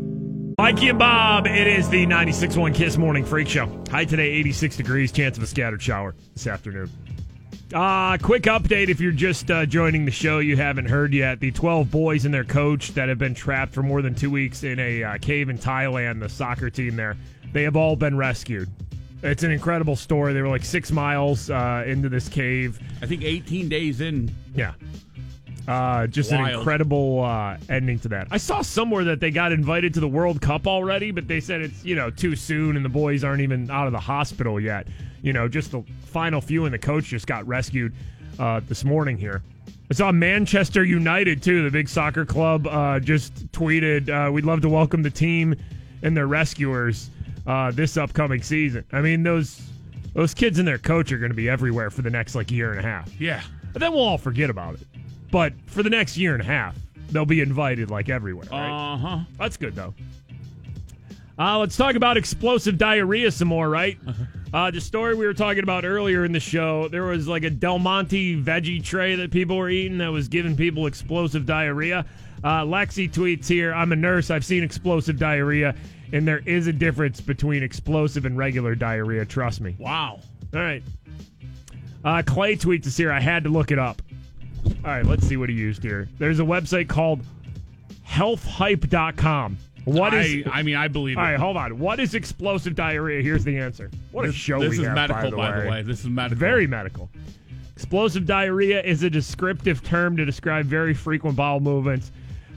Mikey 0.59 0.89
and 0.89 0.99
Bob, 0.99 1.47
it 1.47 1.65
is 1.65 1.87
the 1.87 2.05
96.1 2.05 2.75
Kiss 2.75 2.97
Morning 2.97 3.23
Freak 3.23 3.47
Show. 3.47 3.81
High 3.89 4.03
today, 4.03 4.27
86 4.31 4.75
degrees, 4.75 5.13
chance 5.13 5.37
of 5.37 5.43
a 5.43 5.47
scattered 5.47 5.81
shower 5.81 6.15
this 6.33 6.47
afternoon. 6.47 6.89
Uh, 7.73 8.17
quick 8.19 8.43
update 8.43 8.87
if 8.87 9.01
you're 9.01 9.11
just 9.11 9.51
uh, 9.51 9.65
joining 9.65 10.05
the 10.05 10.11
show, 10.11 10.39
you 10.39 10.55
haven't 10.55 10.85
heard 10.85 11.13
yet. 11.13 11.41
The 11.41 11.51
12 11.51 11.91
boys 11.91 12.23
and 12.23 12.33
their 12.33 12.45
coach 12.45 12.93
that 12.93 13.09
have 13.09 13.17
been 13.17 13.33
trapped 13.35 13.73
for 13.73 13.83
more 13.83 14.01
than 14.01 14.15
two 14.15 14.31
weeks 14.31 14.63
in 14.63 14.79
a 14.79 15.03
uh, 15.03 15.17
cave 15.17 15.49
in 15.49 15.57
Thailand, 15.57 16.21
the 16.21 16.29
soccer 16.29 16.69
team 16.69 16.95
there, 16.95 17.17
they 17.51 17.63
have 17.63 17.75
all 17.75 17.97
been 17.97 18.15
rescued. 18.15 18.69
It's 19.21 19.43
an 19.43 19.51
incredible 19.51 19.97
story. 19.97 20.31
They 20.31 20.41
were 20.41 20.47
like 20.47 20.63
six 20.63 20.91
miles 20.91 21.49
uh, 21.49 21.83
into 21.85 22.07
this 22.07 22.29
cave. 22.29 22.79
I 23.01 23.05
think 23.05 23.23
18 23.23 23.67
days 23.67 23.99
in. 23.99 24.33
Yeah. 24.55 24.73
Uh, 25.67 26.07
just 26.07 26.31
an 26.31 26.45
incredible 26.45 27.23
uh, 27.23 27.57
ending 27.69 27.99
to 27.99 28.07
that. 28.07 28.27
I 28.31 28.37
saw 28.37 28.61
somewhere 28.61 29.03
that 29.03 29.19
they 29.19 29.31
got 29.31 29.51
invited 29.51 29.93
to 29.95 29.99
the 29.99 30.07
World 30.07 30.41
Cup 30.41 30.65
already, 30.65 31.11
but 31.11 31.27
they 31.27 31.41
said 31.41 31.61
it's 31.61 31.83
you 31.83 31.95
know 31.95 32.09
too 32.09 32.37
soon, 32.37 32.77
and 32.77 32.85
the 32.85 32.89
boys 32.89 33.23
aren't 33.23 33.41
even 33.41 33.69
out 33.69 33.85
of 33.85 33.91
the 33.91 33.99
hospital 33.99 34.59
yet. 34.61 34.87
You 35.21 35.33
know, 35.33 35.49
just 35.49 35.71
the 35.71 35.83
final 36.05 36.39
few, 36.39 36.63
and 36.63 36.73
the 36.73 36.79
coach 36.79 37.05
just 37.05 37.27
got 37.27 37.45
rescued 37.45 37.93
uh, 38.39 38.61
this 38.67 38.85
morning 38.85 39.17
here. 39.17 39.41
I 39.91 39.93
saw 39.93 40.11
Manchester 40.11 40.85
United 40.85 41.43
too, 41.43 41.63
the 41.63 41.71
big 41.71 41.89
soccer 41.89 42.25
club, 42.25 42.65
uh, 42.67 42.99
just 43.01 43.51
tweeted, 43.51 44.09
uh, 44.09 44.31
"We'd 44.31 44.45
love 44.45 44.61
to 44.61 44.69
welcome 44.69 45.03
the 45.03 45.09
team 45.09 45.53
and 46.01 46.15
their 46.15 46.27
rescuers 46.27 47.09
uh, 47.45 47.71
this 47.71 47.97
upcoming 47.97 48.41
season." 48.41 48.85
I 48.93 49.01
mean, 49.01 49.23
those 49.23 49.61
those 50.13 50.33
kids 50.33 50.59
and 50.59 50.67
their 50.67 50.77
coach 50.77 51.11
are 51.11 51.17
going 51.17 51.31
to 51.31 51.35
be 51.35 51.49
everywhere 51.49 51.89
for 51.89 52.03
the 52.03 52.09
next 52.09 52.35
like 52.35 52.51
year 52.51 52.71
and 52.71 52.79
a 52.79 52.83
half. 52.83 53.19
Yeah. 53.19 53.41
But 53.73 53.81
then 53.81 53.91
we'll 53.91 54.01
all 54.01 54.17
forget 54.17 54.49
about 54.49 54.75
it. 54.75 54.87
But 55.31 55.53
for 55.65 55.83
the 55.83 55.89
next 55.89 56.17
year 56.17 56.33
and 56.33 56.41
a 56.41 56.45
half, 56.45 56.75
they'll 57.11 57.25
be 57.25 57.41
invited 57.41 57.89
like 57.89 58.09
everywhere. 58.09 58.47
Right? 58.51 58.93
Uh 58.93 58.97
huh. 58.97 59.19
That's 59.37 59.57
good 59.57 59.75
though. 59.75 59.93
Uh, 61.39 61.59
let's 61.59 61.77
talk 61.77 61.95
about 61.95 62.17
explosive 62.17 62.79
diarrhea 62.79 63.29
some 63.29 63.47
more, 63.49 63.69
right? 63.69 63.97
Uh, 64.53 64.71
the 64.71 64.81
story 64.81 65.13
we 65.13 65.25
were 65.25 65.35
talking 65.35 65.61
about 65.61 65.85
earlier 65.85 66.25
in 66.25 66.31
the 66.31 66.39
show, 66.39 66.87
there 66.87 67.03
was 67.03 67.27
like 67.27 67.43
a 67.43 67.49
Del 67.49 67.77
Monte 67.77 68.41
veggie 68.41 68.83
tray 68.83 69.13
that 69.15 69.29
people 69.29 69.55
were 69.55 69.69
eating 69.69 69.99
that 69.99 70.11
was 70.11 70.27
giving 70.27 70.55
people 70.55 70.87
explosive 70.87 71.45
diarrhea. 71.45 72.05
Uh, 72.43 72.63
Lexi 72.63 73.11
tweets 73.11 73.47
here 73.47 73.73
I'm 73.73 73.91
a 73.91 73.95
nurse. 73.95 74.31
I've 74.31 74.45
seen 74.45 74.63
explosive 74.63 75.19
diarrhea, 75.19 75.75
and 76.11 76.27
there 76.27 76.41
is 76.45 76.65
a 76.65 76.73
difference 76.73 77.21
between 77.21 77.61
explosive 77.61 78.25
and 78.25 78.35
regular 78.35 78.73
diarrhea. 78.73 79.25
Trust 79.25 79.61
me. 79.61 79.75
Wow. 79.77 80.21
All 80.55 80.59
right. 80.59 80.81
Uh, 82.03 82.23
Clay 82.25 82.55
tweets 82.55 82.87
us 82.87 82.97
here. 82.97 83.11
I 83.11 83.19
had 83.19 83.43
to 83.43 83.49
look 83.49 83.69
it 83.69 83.77
up. 83.77 84.01
All 84.65 84.91
right, 84.91 85.05
let's 85.05 85.27
see 85.27 85.37
what 85.37 85.49
he 85.49 85.55
used 85.55 85.83
here. 85.83 86.07
There's 86.17 86.39
a 86.39 86.43
website 86.43 86.87
called 86.87 87.21
healthhype.com. 88.07 89.57
What 89.85 90.13
is? 90.13 90.45
I, 90.47 90.59
I 90.59 90.63
mean, 90.63 90.75
I 90.75 90.87
believe 90.89 91.17
it. 91.17 91.19
all 91.19 91.25
right, 91.25 91.39
hold 91.39 91.55
on. 91.55 91.79
What 91.79 91.99
is 91.99 92.13
explosive 92.13 92.75
diarrhea? 92.75 93.21
Here's 93.21 93.43
the 93.45 93.57
answer. 93.57 93.89
What 94.11 94.25
a 94.25 94.27
This- 94.29 94.35
show 94.35 94.59
this 94.59 94.71
we 94.71 94.79
is 94.79 94.85
have, 94.85 94.95
medical, 94.95 95.31
by 95.31 95.61
the 95.61 95.69
way. 95.69 95.81
This 95.81 96.01
is 96.01 96.07
medical. 96.09 96.37
Very 96.37 96.67
medical. 96.67 97.09
Explosive 97.73 98.25
diarrhea 98.25 98.81
is 98.83 99.03
a 99.03 99.09
descriptive 99.09 99.83
term 99.83 100.17
to 100.17 100.25
describe 100.25 100.65
very 100.65 100.93
frequent 100.93 101.35
bowel 101.37 101.59
movements 101.59 102.11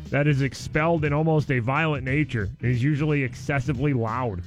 that 0.08 0.26
is 0.26 0.42
expelled 0.42 1.04
in 1.04 1.12
almost 1.12 1.50
a 1.52 1.58
violent 1.60 2.04
nature. 2.04 2.48
It 2.60 2.70
is 2.70 2.82
usually 2.82 3.22
excessively 3.22 3.92
loud. 3.92 4.40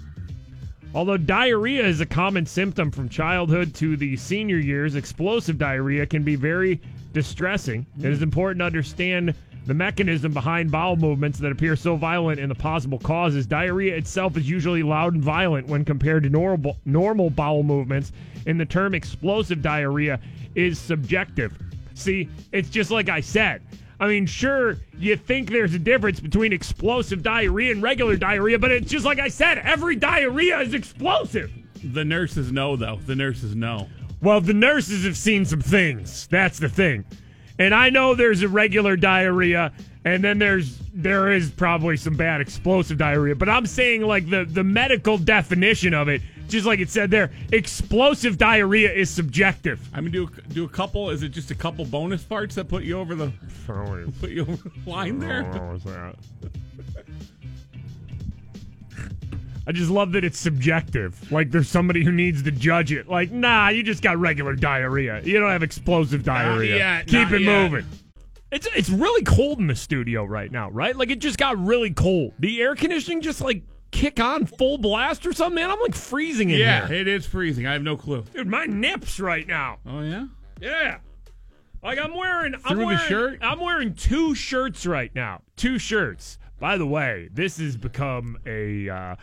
Although 0.95 1.17
diarrhea 1.17 1.85
is 1.85 2.01
a 2.01 2.05
common 2.05 2.45
symptom 2.45 2.91
from 2.91 3.07
childhood 3.07 3.73
to 3.75 3.95
the 3.95 4.17
senior 4.17 4.57
years, 4.57 4.95
explosive 4.95 5.57
diarrhea 5.57 6.05
can 6.05 6.23
be 6.23 6.35
very 6.35 6.81
distressing. 7.13 7.85
It 7.95 7.99
mm-hmm. 7.99 8.11
is 8.11 8.21
important 8.21 8.59
to 8.59 8.65
understand 8.65 9.33
the 9.65 9.73
mechanism 9.73 10.33
behind 10.33 10.71
bowel 10.71 10.97
movements 10.97 11.39
that 11.39 11.51
appear 11.51 11.75
so 11.75 11.95
violent 11.95 12.39
and 12.39 12.51
the 12.51 12.55
possible 12.55 12.99
causes. 12.99 13.45
Diarrhea 13.45 13.95
itself 13.95 14.35
is 14.35 14.49
usually 14.49 14.83
loud 14.83 15.13
and 15.13 15.23
violent 15.23 15.67
when 15.67 15.85
compared 15.85 16.23
to 16.23 16.29
normal 16.29 16.77
normal 16.85 17.29
bowel 17.29 17.63
movements, 17.63 18.11
and 18.45 18.59
the 18.59 18.65
term 18.65 18.93
explosive 18.93 19.61
diarrhea 19.61 20.19
is 20.55 20.77
subjective. 20.77 21.57
See, 21.93 22.29
it's 22.51 22.69
just 22.69 22.91
like 22.91 23.09
I 23.09 23.21
said. 23.21 23.61
I 23.99 24.07
mean, 24.07 24.25
sure, 24.25 24.77
you 24.97 25.15
think 25.15 25.49
there's 25.49 25.73
a 25.73 25.79
difference 25.79 26.19
between 26.19 26.51
explosive 26.51 27.23
diarrhea 27.23 27.71
and 27.71 27.81
regular 27.81 28.17
diarrhea, 28.17 28.59
but 28.59 28.71
it's 28.71 28.91
just 28.91 29.05
like 29.05 29.19
I 29.19 29.29
said, 29.29 29.59
every 29.59 29.95
diarrhea 29.95 30.59
is 30.59 30.73
explosive. 30.73 31.51
The 31.83 32.03
nurses 32.03 32.51
know, 32.51 32.75
though. 32.75 32.99
The 33.05 33.15
nurses 33.15 33.55
know. 33.55 33.87
Well, 34.23 34.39
the 34.39 34.53
nurses 34.53 35.03
have 35.03 35.17
seen 35.17 35.43
some 35.43 35.59
things. 35.59 36.27
That's 36.27 36.57
the 36.57 36.69
thing. 36.69 37.03
And 37.59 37.75
I 37.75 37.89
know 37.89 38.15
there's 38.15 38.41
a 38.41 38.47
regular 38.47 38.95
diarrhea, 38.95 39.73
and 40.05 40.23
then 40.23 40.39
there's 40.39 40.79
there 40.93 41.33
is 41.33 41.51
probably 41.51 41.97
some 41.97 42.15
bad 42.15 42.39
explosive 42.39 42.97
diarrhea. 42.97 43.35
But 43.35 43.49
I'm 43.49 43.65
saying 43.65 44.01
like 44.01 44.29
the 44.29 44.45
the 44.45 44.63
medical 44.63 45.17
definition 45.17 45.93
of 45.93 46.07
it, 46.07 46.21
just 46.47 46.65
like 46.65 46.79
it 46.79 46.89
said 46.89 47.11
there, 47.11 47.31
explosive 47.51 48.37
diarrhea 48.37 48.93
is 48.93 49.09
subjective. 49.09 49.89
I 49.93 49.99
mean, 49.99 50.13
do 50.13 50.29
do 50.53 50.63
a 50.63 50.69
couple. 50.69 51.09
Is 51.09 51.21
it 51.21 51.29
just 51.29 51.51
a 51.51 51.55
couple 51.55 51.83
bonus 51.83 52.23
parts 52.23 52.55
that 52.55 52.69
put 52.69 52.83
you 52.83 52.97
over 52.97 53.15
the 53.15 53.33
put 54.21 54.29
you 54.29 54.43
over 54.43 54.55
the 54.55 54.89
line 54.89 55.19
there? 55.19 55.43
I 59.65 59.71
just 59.71 59.89
love 59.89 60.11
that 60.13 60.23
it's 60.25 60.37
subjective. 60.39 61.31
Like 61.31 61.51
there's 61.51 61.69
somebody 61.69 62.03
who 62.03 62.11
needs 62.11 62.43
to 62.43 62.51
judge 62.51 62.91
it. 62.91 63.07
Like, 63.07 63.31
nah, 63.31 63.69
you 63.69 63.81
just 63.83 64.01
got 64.03 64.17
regular 64.17 64.55
diarrhea. 64.55 65.21
You 65.23 65.39
don't 65.39 65.49
have 65.51 65.63
explosive 65.63 66.23
diarrhea. 66.23 66.75
yet, 66.77 67.07
Keep 67.07 67.31
it 67.31 67.41
yet. 67.41 67.71
moving. 67.71 67.85
It's 68.51 68.67
it's 68.75 68.89
really 68.89 69.23
cold 69.23 69.59
in 69.59 69.67
the 69.67 69.75
studio 69.75 70.23
right 70.25 70.51
now, 70.51 70.69
right? 70.69 70.95
Like 70.95 71.09
it 71.09 71.19
just 71.19 71.37
got 71.37 71.57
really 71.57 71.91
cold. 71.91 72.33
The 72.39 72.61
air 72.61 72.75
conditioning 72.75 73.21
just 73.21 73.41
like 73.41 73.63
kick 73.91 74.19
on 74.19 74.45
full 74.45 74.77
blast 74.77 75.25
or 75.25 75.33
something, 75.33 75.55
man. 75.55 75.71
I'm 75.71 75.79
like 75.79 75.95
freezing 75.95 76.49
in 76.51 76.59
Yeah, 76.59 76.85
here. 76.87 76.95
Yeah, 76.95 77.01
it 77.01 77.07
is 77.07 77.25
freezing. 77.25 77.65
I 77.65 77.73
have 77.73 77.81
no 77.83 77.95
clue. 77.97 78.23
Dude, 78.33 78.47
my 78.47 78.65
nips 78.65 79.19
right 79.19 79.47
now. 79.47 79.77
Oh 79.87 80.01
yeah. 80.01 80.25
Yeah. 80.61 80.97
Like 81.81 81.97
I'm 81.99 82.15
wearing 82.15 82.53
I'm 82.53 82.61
Through 82.61 82.77
the 82.77 82.85
wearing 82.85 83.07
shirt? 83.07 83.39
I'm 83.41 83.59
wearing 83.59 83.93
two 83.95 84.35
shirts 84.35 84.85
right 84.85 85.13
now. 85.15 85.41
Two 85.55 85.79
shirts. 85.79 86.37
By 86.59 86.77
the 86.77 86.85
way, 86.85 87.29
this 87.33 87.57
has 87.57 87.75
become 87.75 88.37
a 88.45 88.87
uh, 88.87 89.15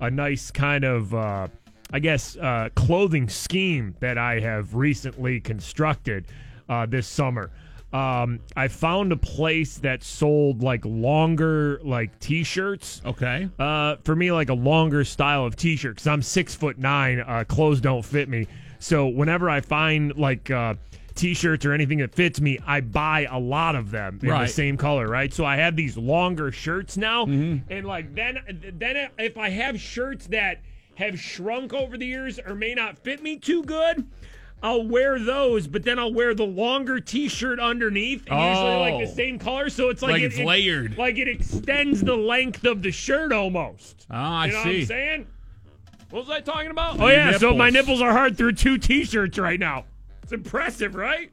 a 0.00 0.10
nice 0.10 0.50
kind 0.50 0.84
of 0.84 1.14
uh, 1.14 1.48
I 1.92 1.98
guess 1.98 2.36
uh, 2.36 2.68
clothing 2.74 3.28
scheme 3.28 3.94
that 4.00 4.16
I 4.16 4.40
have 4.40 4.74
recently 4.74 5.40
constructed 5.40 6.26
uh, 6.68 6.86
this 6.86 7.06
summer. 7.06 7.50
Um, 7.92 8.38
I 8.54 8.68
found 8.68 9.10
a 9.10 9.16
place 9.16 9.78
that 9.78 10.04
sold 10.04 10.62
like 10.62 10.84
longer 10.84 11.80
like 11.82 12.16
t-shirts. 12.20 13.02
Okay. 13.04 13.48
Uh, 13.58 13.96
for 14.04 14.14
me, 14.14 14.30
like 14.30 14.48
a 14.48 14.54
longer 14.54 15.02
style 15.02 15.44
of 15.44 15.56
t-shirt 15.56 15.96
because 15.96 16.06
I'm 16.06 16.22
six 16.22 16.54
foot 16.54 16.78
nine. 16.78 17.20
Uh, 17.20 17.42
clothes 17.48 17.80
don't 17.80 18.04
fit 18.04 18.28
me, 18.28 18.46
so 18.78 19.08
whenever 19.08 19.50
I 19.50 19.60
find 19.60 20.16
like 20.16 20.48
uh, 20.52 20.74
t-shirts 21.20 21.64
or 21.66 21.72
anything 21.72 21.98
that 21.98 22.14
fits 22.14 22.40
me, 22.40 22.58
I 22.66 22.80
buy 22.80 23.26
a 23.30 23.38
lot 23.38 23.76
of 23.76 23.90
them 23.90 24.18
in 24.22 24.28
Right. 24.30 24.46
the 24.46 24.52
same 24.52 24.76
color. 24.76 25.06
Right. 25.08 25.32
So 25.32 25.44
I 25.44 25.56
have 25.56 25.76
these 25.76 25.96
longer 25.96 26.50
shirts 26.50 26.96
now, 26.96 27.24
and 27.24 27.84
like 27.84 28.14
then 28.14 28.38
then 28.78 29.08
if 29.18 29.36
I 29.38 29.50
have 29.50 29.78
shirts 29.80 30.26
that 30.28 30.60
have 30.96 31.18
shrunk 31.20 31.72
over 31.72 31.96
the 31.96 32.06
years 32.06 32.38
or 32.44 32.54
may 32.54 32.74
not 32.74 32.98
fit 32.98 33.22
me 33.22 33.36
too 33.36 33.62
good. 33.62 34.06
I'll 34.62 34.86
wear 34.86 35.18
those, 35.18 35.66
but 35.66 35.84
then 35.84 35.98
I'll 35.98 36.12
wear 36.12 36.34
the 36.34 36.44
longer 36.44 37.00
T-shirt 37.00 37.58
underneath, 37.58 38.24
usually 38.30 38.76
like 38.76 38.98
the 39.06 39.10
Oh. 39.10 39.14
same 39.14 39.38
color. 39.38 39.70
So 39.70 39.88
it's 39.88 40.02
like, 40.02 40.12
Like 40.12 40.20
it- 40.22 40.26
it's 40.26 40.38
it- 40.38 40.44
layered. 40.44 40.98
like 40.98 41.16
it 41.16 41.28
extends 41.28 42.02
the 42.02 42.14
length 42.14 42.66
of 42.66 42.82
the 42.82 42.90
shirt 42.92 43.32
almost. 43.32 44.04
Ah, 44.10 44.40
I 44.40 44.46
you 44.46 44.52
know 44.52 44.58
what 44.58 44.64
see. 44.66 44.80
I'm 44.80 44.86
saying? 44.86 45.26
What 46.10 46.26
was 46.26 46.36
I 46.36 46.40
talking 46.42 46.70
about? 46.70 47.00
Oh 47.00 47.06
yeah, 47.08 47.38
so 47.38 47.54
my 47.54 47.70
nipples. 47.70 48.00
nipples 48.00 48.02
are 48.02 48.12
hard 48.12 48.36
through 48.36 48.52
two 48.52 48.76
T-shirts 48.76 49.38
right 49.38 49.58
now. 49.58 49.86
It's 50.30 50.46
impressive, 50.46 50.94
right? 50.94 51.32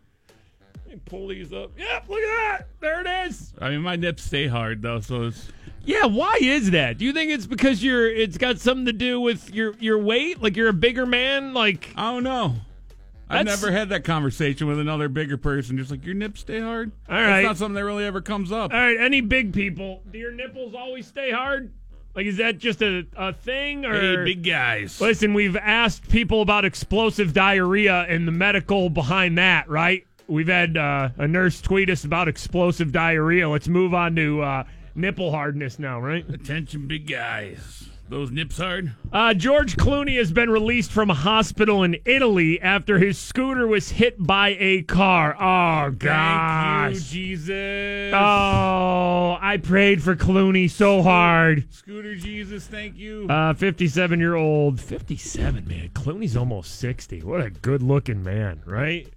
Let 0.88 0.96
me 0.96 1.00
pull 1.06 1.28
these 1.28 1.54
up. 1.54 1.70
Yep, 1.78 2.10
look 2.10 2.18
at 2.20 2.58
that. 2.58 2.68
There 2.80 3.02
it 3.02 3.28
is. 3.30 3.54
I 3.62 3.70
mean, 3.70 3.82
my 3.82 3.96
nips 3.96 4.24
stay 4.24 4.48
hard 4.48 4.82
though, 4.82 5.02
so 5.02 5.26
it's 5.26 5.50
Yeah, 5.86 6.06
why 6.06 6.40
is 6.42 6.72
that? 6.72 6.98
Do 6.98 7.06
you 7.06 7.14
think 7.14 7.30
it's 7.30 7.46
because 7.46 7.84
you're? 7.84 8.08
It's 8.10 8.40
got 8.40 8.60
something 8.60 8.88
to 8.88 8.94
do 8.94 9.22
with 9.22 9.54
your 9.54 9.76
your 9.80 10.00
weight? 10.00 10.42
Like 10.42 10.56
you're 10.58 10.70
a 10.70 10.74
bigger 10.74 11.06
man? 11.06 11.54
Like 11.54 11.94
I 11.96 12.12
don't 12.12 12.24
know. 12.24 12.56
I've 13.30 13.46
That's- 13.46 13.62
never 13.62 13.72
had 13.72 13.90
that 13.90 14.04
conversation 14.04 14.66
with 14.66 14.80
another 14.80 15.10
bigger 15.10 15.38
person. 15.38 15.78
Just 15.78 15.92
like 15.92 16.04
your 16.04 16.16
nips 16.16 16.40
stay 16.40 16.60
hard. 16.60 16.92
All 17.08 17.16
right. 17.16 17.28
That's 17.44 17.46
not 17.46 17.58
something 17.58 17.76
that 17.76 17.86
really 17.86 18.06
ever 18.06 18.22
comes 18.22 18.52
up. 18.52 18.74
All 18.74 18.80
right, 18.80 18.98
any 19.00 19.22
big 19.22 19.54
people, 19.54 20.02
do 20.10 20.18
your 20.18 20.32
nipples 20.32 20.74
always 20.74 21.06
stay 21.06 21.30
hard? 21.30 21.72
Like, 22.18 22.26
is 22.26 22.38
that 22.38 22.58
just 22.58 22.82
a, 22.82 23.06
a 23.16 23.32
thing? 23.32 23.86
Or 23.86 23.94
Hey, 23.94 24.24
big 24.24 24.44
guys. 24.44 25.00
Listen, 25.00 25.36
we've 25.36 25.56
asked 25.56 26.10
people 26.10 26.42
about 26.42 26.66
explosive 26.66 27.32
diarrhea 27.32 28.08
and 28.10 28.28
the 28.28 28.32
medical 28.32 28.90
behind 28.90 29.38
that, 29.38 29.70
right? 29.70 30.04
We've 30.28 30.48
had 30.48 30.78
uh, 30.78 31.10
a 31.18 31.28
nurse 31.28 31.62
tweet 31.62 31.92
us 31.92 32.06
about 32.06 32.28
explosive 32.28 32.92
diarrhea. 32.92 33.48
Let's 33.48 33.68
move 33.68 33.94
on 33.94 34.16
to 34.16 34.42
uh, 34.42 34.64
nipple 34.96 35.30
hardness 35.30 35.78
now, 35.78 36.00
right? 36.00 36.28
Attention, 36.28 36.88
big 36.88 37.08
guys. 37.08 37.87
Those 38.10 38.32
nips 38.32 38.58
hard. 38.58 38.94
Uh, 39.12 39.34
George 39.34 39.76
Clooney 39.76 40.18
has 40.18 40.32
been 40.32 40.50
released 40.50 40.92
from 40.92 41.10
a 41.10 41.14
hospital 41.14 41.84
in 41.84 41.98
Italy 42.06 42.62
after 42.62 43.00
his 43.00 43.18
scooter 43.18 43.68
was 43.68 43.90
hit 43.90 44.16
by 44.26 44.56
a 44.60 44.84
car. 44.84 45.36
Oh, 45.36 45.92
gosh. 45.92 46.94
Thank 46.94 46.96
you, 46.96 47.00
Jesus. 47.02 48.14
Oh, 48.14 49.38
I 49.42 49.60
prayed 49.62 50.02
for 50.02 50.16
Clooney 50.16 50.70
so 50.70 51.02
hard. 51.02 51.68
Scooter 51.74 52.16
Jesus, 52.16 52.66
thank 52.66 52.98
you. 52.98 53.28
Uh, 53.30 53.54
57 53.54 54.20
year 54.20 54.36
old. 54.36 54.80
57, 54.80 55.68
man. 55.68 55.90
Clooney's 55.90 56.38
almost 56.38 56.80
60. 56.80 57.24
What 57.24 57.42
a 57.42 57.50
good 57.50 57.82
looking 57.84 58.24
man, 58.24 58.62
right? 58.66 59.08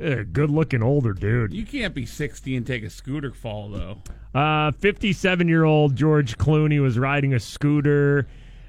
A 0.00 0.24
good 0.24 0.50
looking 0.50 0.82
older 0.82 1.12
dude. 1.12 1.52
you 1.54 1.64
can't 1.64 1.94
be 1.94 2.04
60 2.04 2.56
and 2.56 2.66
take 2.66 2.82
a 2.82 2.90
scooter 2.90 3.32
fall, 3.32 3.68
though. 3.68 4.02
Uh, 4.38 4.72
57 4.72 5.46
year 5.46 5.64
old 5.64 5.94
George 5.94 6.36
Clooney 6.36 6.82
was 6.82 6.98
riding 6.98 7.34
a 7.34 7.40
scooter 7.40 8.26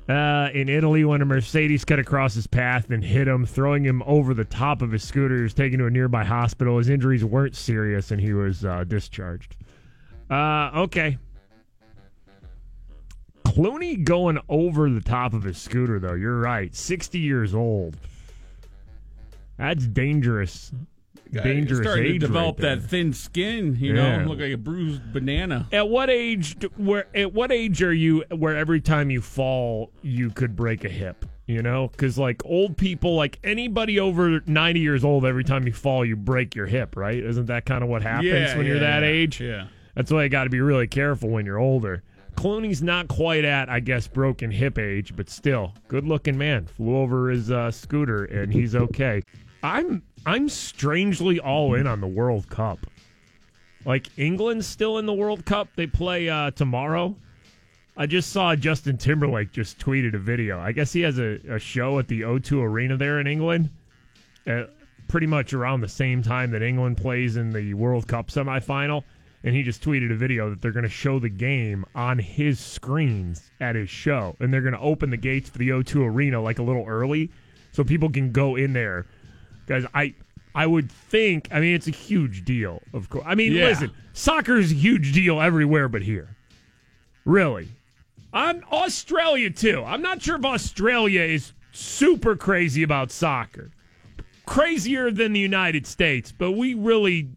uh, 0.08 0.50
in 0.54 0.70
Italy 0.70 1.04
when 1.04 1.22
a 1.22 1.26
Mercedes 1.26 1.84
cut 1.84 1.98
across 1.98 2.36
his 2.36 2.46
path 2.46 2.92
and 2.92 3.04
hit 3.04 3.28
him, 3.28 3.46
throwing 3.46 3.84
him 3.84 4.04
over 4.06 4.36
the 4.36 4.46
top 4.46 4.84
of 4.84 4.92
his 4.92 5.04
scooter. 5.04 5.38
He 5.38 5.44
was 5.44 5.56
taken 5.56 5.80
to 5.80 5.88
a 5.88 5.90
nearby 5.90 6.24
hospital. 6.24 6.78
His 6.78 6.90
injuries 6.90 7.26
weren't 7.26 7.56
serious 7.56 8.12
and 8.12 8.22
he 8.22 8.34
was 8.34 8.64
uh, 8.64 8.84
discharged. 8.84 9.56
Uh, 10.30 10.70
okay. 10.76 11.18
Clooney 13.46 14.04
going 14.04 14.38
over 14.50 14.90
the 14.90 15.02
top 15.02 15.34
of 15.34 15.44
his 15.44 15.58
scooter, 15.58 15.98
though. 16.00 16.14
You're 16.14 16.40
right. 16.40 16.76
60 16.76 17.18
years 17.18 17.56
old. 17.56 17.98
That's 19.58 19.88
dangerous. 19.88 20.72
Dangerous 21.44 21.80
starting 21.82 22.06
age 22.06 22.14
to 22.22 22.28
develop 22.28 22.60
right 22.60 22.80
that 22.80 22.84
thin 22.90 23.14
skin, 23.14 23.76
you 23.80 23.96
Yeah. 23.96 24.18
know, 24.24 24.30
look 24.30 24.40
like 24.40 24.52
a 24.54 24.58
bruised 24.58 25.12
banana. 25.14 25.68
At 25.72 25.90
what 25.90 26.10
age? 26.10 26.58
d- 26.60 26.68
Where 26.78 27.08
at 27.16 27.34
what 27.34 27.52
age 27.52 27.82
are 27.84 27.94
you? 27.94 28.24
Where 28.36 28.56
every 28.56 28.82
time 28.82 29.10
you 29.10 29.22
fall, 29.22 29.92
you 30.02 30.30
could 30.30 30.56
break 30.56 30.84
a 30.86 30.90
hip. 30.90 31.26
You 31.48 31.62
know, 31.62 31.90
because 31.90 32.18
like 32.18 32.44
old 32.44 32.76
people, 32.76 33.16
like 33.16 33.38
anybody 33.44 34.00
over 34.00 34.42
ninety 34.48 34.80
years 34.80 35.04
old, 35.06 35.26
every 35.26 35.44
time 35.44 35.68
you 35.68 35.74
fall, 35.74 36.04
you 36.04 36.16
break 36.16 36.56
your 36.56 36.66
hip. 36.66 36.96
Right? 36.96 37.24
Isn't 37.24 37.46
that 37.46 37.66
kind 37.66 37.84
of 37.84 37.90
what 37.90 38.02
happens 38.02 38.26
Yeah, 38.32 38.58
when 38.58 38.66
you're 38.66 38.80
that 38.80 39.04
yeah. 39.04 39.10
age? 39.10 39.40
Yeah. 39.42 39.68
That's 39.94 40.12
why 40.12 40.24
you 40.24 40.30
got 40.30 40.46
to 40.46 40.50
be 40.50 40.60
really 40.60 40.88
careful 40.88 41.30
when 41.30 41.46
you're 41.46 41.60
older. 41.60 42.02
Clooney's 42.36 42.82
not 42.84 43.08
quite 43.08 43.46
at, 43.46 43.70
I 43.70 43.80
guess, 43.80 44.08
broken 44.08 44.52
hip 44.52 44.78
age, 44.78 45.16
but 45.16 45.30
still, 45.30 45.74
good 45.88 46.06
looking 46.06 46.38
man. 46.38 46.66
Flew 46.66 46.98
over 46.98 47.30
his 47.30 47.50
uh, 47.50 47.72
scooter 47.72 48.26
and 48.26 48.52
he's 48.52 48.76
okay. 48.76 49.22
I'm 49.64 50.02
I'm 50.26 50.50
strangely 50.50 51.40
all 51.40 51.76
in 51.76 51.86
on 51.86 52.02
the 52.02 52.08
World 52.08 52.50
Cup. 52.50 52.88
Like 53.86 54.08
England's 54.18 54.66
still 54.66 54.98
in 54.98 55.06
the 55.06 55.14
World 55.14 55.46
Cup. 55.46 55.68
They 55.76 55.86
play 55.86 56.28
uh, 56.30 56.52
tomorrow. 56.52 57.16
I 57.96 58.08
just 58.08 58.32
saw 58.32 58.56
Justin 58.56 58.98
Timberlake 58.98 59.52
just 59.52 59.80
tweeted 59.80 60.16
a 60.16 60.20
video. 60.20 60.60
I 60.60 60.72
guess 60.72 60.92
he 60.92 61.02
has 61.02 61.20
a, 61.20 61.40
a 61.50 61.60
show 61.60 62.00
at 62.00 62.08
the 62.08 62.22
O2 62.22 62.62
Arena 62.62 62.98
there 62.98 63.20
in 63.20 63.28
England. 63.28 63.70
Uh, 64.48 64.64
pretty 65.08 65.28
much 65.28 65.54
around 65.54 65.82
the 65.82 65.88
same 65.88 66.22
time 66.22 66.52
that 66.52 66.62
England 66.62 66.98
plays 66.98 67.38
in 67.38 67.52
the 67.52 67.74
World 67.76 68.08
Cup 68.08 68.28
semifinal. 68.28 69.04
And 69.44 69.56
he 69.56 69.62
just 69.62 69.84
tweeted 69.84 70.12
a 70.12 70.16
video 70.16 70.50
that 70.50 70.62
they're 70.62 70.72
going 70.72 70.84
to 70.84 70.90
show 70.90 71.20
the 71.20 71.30
game 71.30 71.86
on 71.94 72.18
his 72.18 72.60
screens 72.60 73.52
at 73.62 73.76
his 73.76 73.92
show. 73.92 74.36
And 74.40 74.52
they're 74.52 74.62
going 74.62 74.74
to 74.74 74.80
open 74.80 75.12
the 75.12 75.18
gates 75.18 75.50
for 75.50 75.60
the 75.60 75.70
O2 75.70 76.04
Arena 76.04 76.42
like 76.42 76.58
a 76.58 76.64
little 76.64 76.86
early 76.88 77.30
so 77.72 77.84
people 77.84 78.10
can 78.10 78.32
go 78.32 78.56
in 78.56 78.74
there. 78.74 79.06
Guys, 79.68 79.86
I 79.94 80.14
I 80.54 80.66
would 80.68 80.90
think, 80.92 81.50
I 81.52 81.60
mean, 81.60 81.76
it's 81.76 81.88
a 81.88 81.92
huge 81.92 82.46
deal, 82.46 82.82
of 82.94 83.10
course. 83.10 83.26
I 83.28 83.36
mean, 83.36 83.52
Yeah. 83.52 83.66
listen, 83.66 83.92
soccer 84.14 84.56
is 84.58 84.72
a 84.72 84.76
huge 84.76 85.12
deal 85.12 85.42
everywhere 85.42 85.90
but 85.90 86.02
here. 86.02 86.30
Really. 87.26 87.68
I'm 88.32 88.64
Australia 88.72 89.50
too. 89.50 89.84
I'm 89.84 90.02
not 90.02 90.22
sure 90.22 90.38
if 90.38 90.46
Australia 90.46 91.22
is 91.22 91.52
super 91.74 92.36
crazy 92.36 92.84
about 92.84 93.12
soccer. 93.12 93.72
Crazier 94.46 95.12
than 95.12 95.34
the 95.34 95.40
United 95.40 95.86
States, 95.88 96.32
but 96.32 96.52
we 96.54 96.74
really 96.74 97.30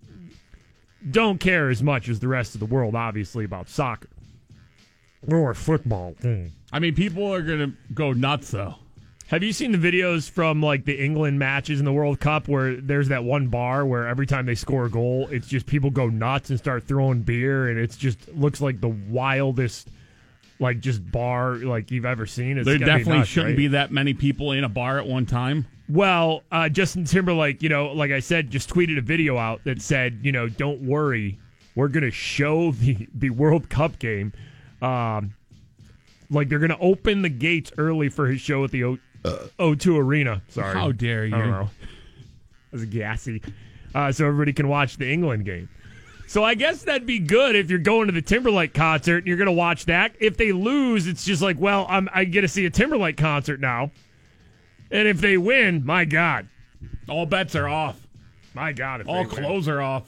don't 1.11 1.39
care 1.41 1.71
as 1.71 1.83
much 1.83 2.09
as 2.09 2.21
the 2.21 2.29
rest 2.29 2.55
of 2.55 2.61
the 2.61 2.67
world, 2.67 2.95
obviously, 2.95 3.45
about 3.45 3.69
soccer. 3.69 4.09
Or 5.27 5.55
football. 5.55 6.15
Hmm. 6.21 6.47
I 6.73 6.79
mean, 6.81 6.95
people 6.95 7.33
are 7.33 7.43
going 7.43 7.59
to 7.71 7.73
go 7.95 8.13
nuts, 8.13 8.51
though. 8.51 8.75
Have 9.29 9.43
you 9.43 9.53
seen 9.53 9.73
the 9.73 9.79
videos 9.79 10.29
from 10.31 10.63
like 10.63 10.87
the 10.87 11.05
England 11.05 11.39
matches 11.39 11.79
in 11.81 11.85
the 11.85 11.93
World 11.93 12.19
Cup 12.19 12.49
where 12.49 12.77
there's 12.77 13.09
that 13.09 13.25
one 13.25 13.49
bar 13.49 13.85
where 13.85 14.09
every 14.09 14.27
time 14.27 14.47
they 14.47 14.55
score 14.55 14.87
a 14.87 14.91
goal, 14.91 15.29
it's 15.31 15.47
just 15.47 15.67
people 15.67 15.91
go 15.91 16.09
nuts 16.09 16.49
and 16.49 16.59
start 16.59 16.85
throwing 16.85 17.21
beer, 17.21 17.69
and 17.69 17.79
it's 17.79 17.99
just 17.99 18.27
looks 18.35 18.63
like 18.63 18.81
the 18.81 18.89
wildest, 18.89 19.89
like 20.61 20.81
just 20.81 21.13
bar 21.13 21.57
like 21.57 21.91
you've 21.91 22.07
ever 22.07 22.25
seen. 22.25 22.57
It's 22.57 22.65
There 22.65 22.79
definitely 22.79 23.19
nuts, 23.19 23.29
shouldn't 23.29 23.51
right? 23.51 23.57
be 23.59 23.67
that 23.69 23.93
many 23.93 24.15
people 24.15 24.53
in 24.53 24.65
a 24.65 24.69
bar 24.69 24.99
at 24.99 25.07
one 25.07 25.27
time. 25.27 25.67
Well, 25.91 26.43
uh, 26.51 26.71
Justin 26.71 27.05
Timberlake, 27.05 27.63
you 27.63 27.69
know, 27.69 27.89
like 27.93 28.11
I 28.11 28.21
said, 28.21 28.51
just 28.51 28.71
tweeted 28.71 28.97
a 28.97 29.03
video 29.03 29.37
out 29.37 29.63
that 29.65 29.83
said, 29.83 30.21
you 30.23 30.33
know, 30.33 30.49
don't 30.49 30.81
worry, 30.81 31.39
we're 31.75 31.89
going 31.89 32.05
to 32.05 32.11
show 32.11 32.73
the, 32.81 33.07
the 33.15 33.29
World 33.29 33.69
Cup 33.69 33.99
game. 33.99 34.33
Um, 34.81 35.35
like 36.31 36.49
they're 36.49 36.59
going 36.59 36.71
to 36.71 36.79
open 36.79 37.23
the 37.23 37.29
gates 37.31 37.73
early 37.79 38.09
for 38.09 38.27
his 38.27 38.41
show 38.41 38.65
at 38.65 38.71
the 38.71 38.85
o- 38.85 38.99
O2 39.59 39.99
Arena. 39.99 40.43
Sorry. 40.49 40.75
How 40.75 40.93
dare 40.93 41.25
I 41.25 41.31
don't 41.31 41.41
you. 41.41 41.47
know. 41.47 41.71
That 42.71 42.73
was 42.73 42.85
gassy. 42.87 43.43
Uh, 43.95 44.13
so 44.13 44.27
everybody 44.27 44.53
can 44.53 44.69
watch 44.69 44.97
the 44.99 45.11
England 45.11 45.45
game. 45.45 45.69
So 46.27 46.45
I 46.45 46.55
guess 46.55 46.83
that'd 46.83 47.07
be 47.07 47.19
good 47.21 47.57
if 47.57 47.71
you're 47.71 47.79
going 47.79 48.07
to 48.09 48.13
the 48.13 48.21
Timberlake 48.21 48.75
concert 48.75 49.19
and 49.19 49.27
you're 49.27 49.39
going 49.39 49.47
to 49.47 49.53
watch 49.53 49.87
that. 49.87 50.13
If 50.21 50.37
they 50.37 50.53
lose, 50.53 51.07
it's 51.07 51.25
just 51.25 51.41
like, 51.41 51.59
well, 51.59 51.87
I'm, 51.89 52.09
I 52.13 52.25
get 52.25 52.43
to 52.43 52.49
see 52.49 52.67
a 52.67 52.71
Timberlake 52.71 53.17
concert 53.17 53.61
now. 53.61 53.91
And 54.91 55.09
if 55.09 55.21
they 55.23 55.39
win, 55.39 55.87
my 55.87 56.05
God, 56.05 56.49
All 57.09 57.25
bets 57.25 57.55
are 57.55 57.67
off. 57.69 57.99
my 58.55 58.73
God, 58.73 59.01
if 59.01 59.09
All 59.09 59.25
they 59.25 59.35
win. 59.35 59.45
clothes 59.45 59.69
are 59.69 59.81
off. 59.81 60.05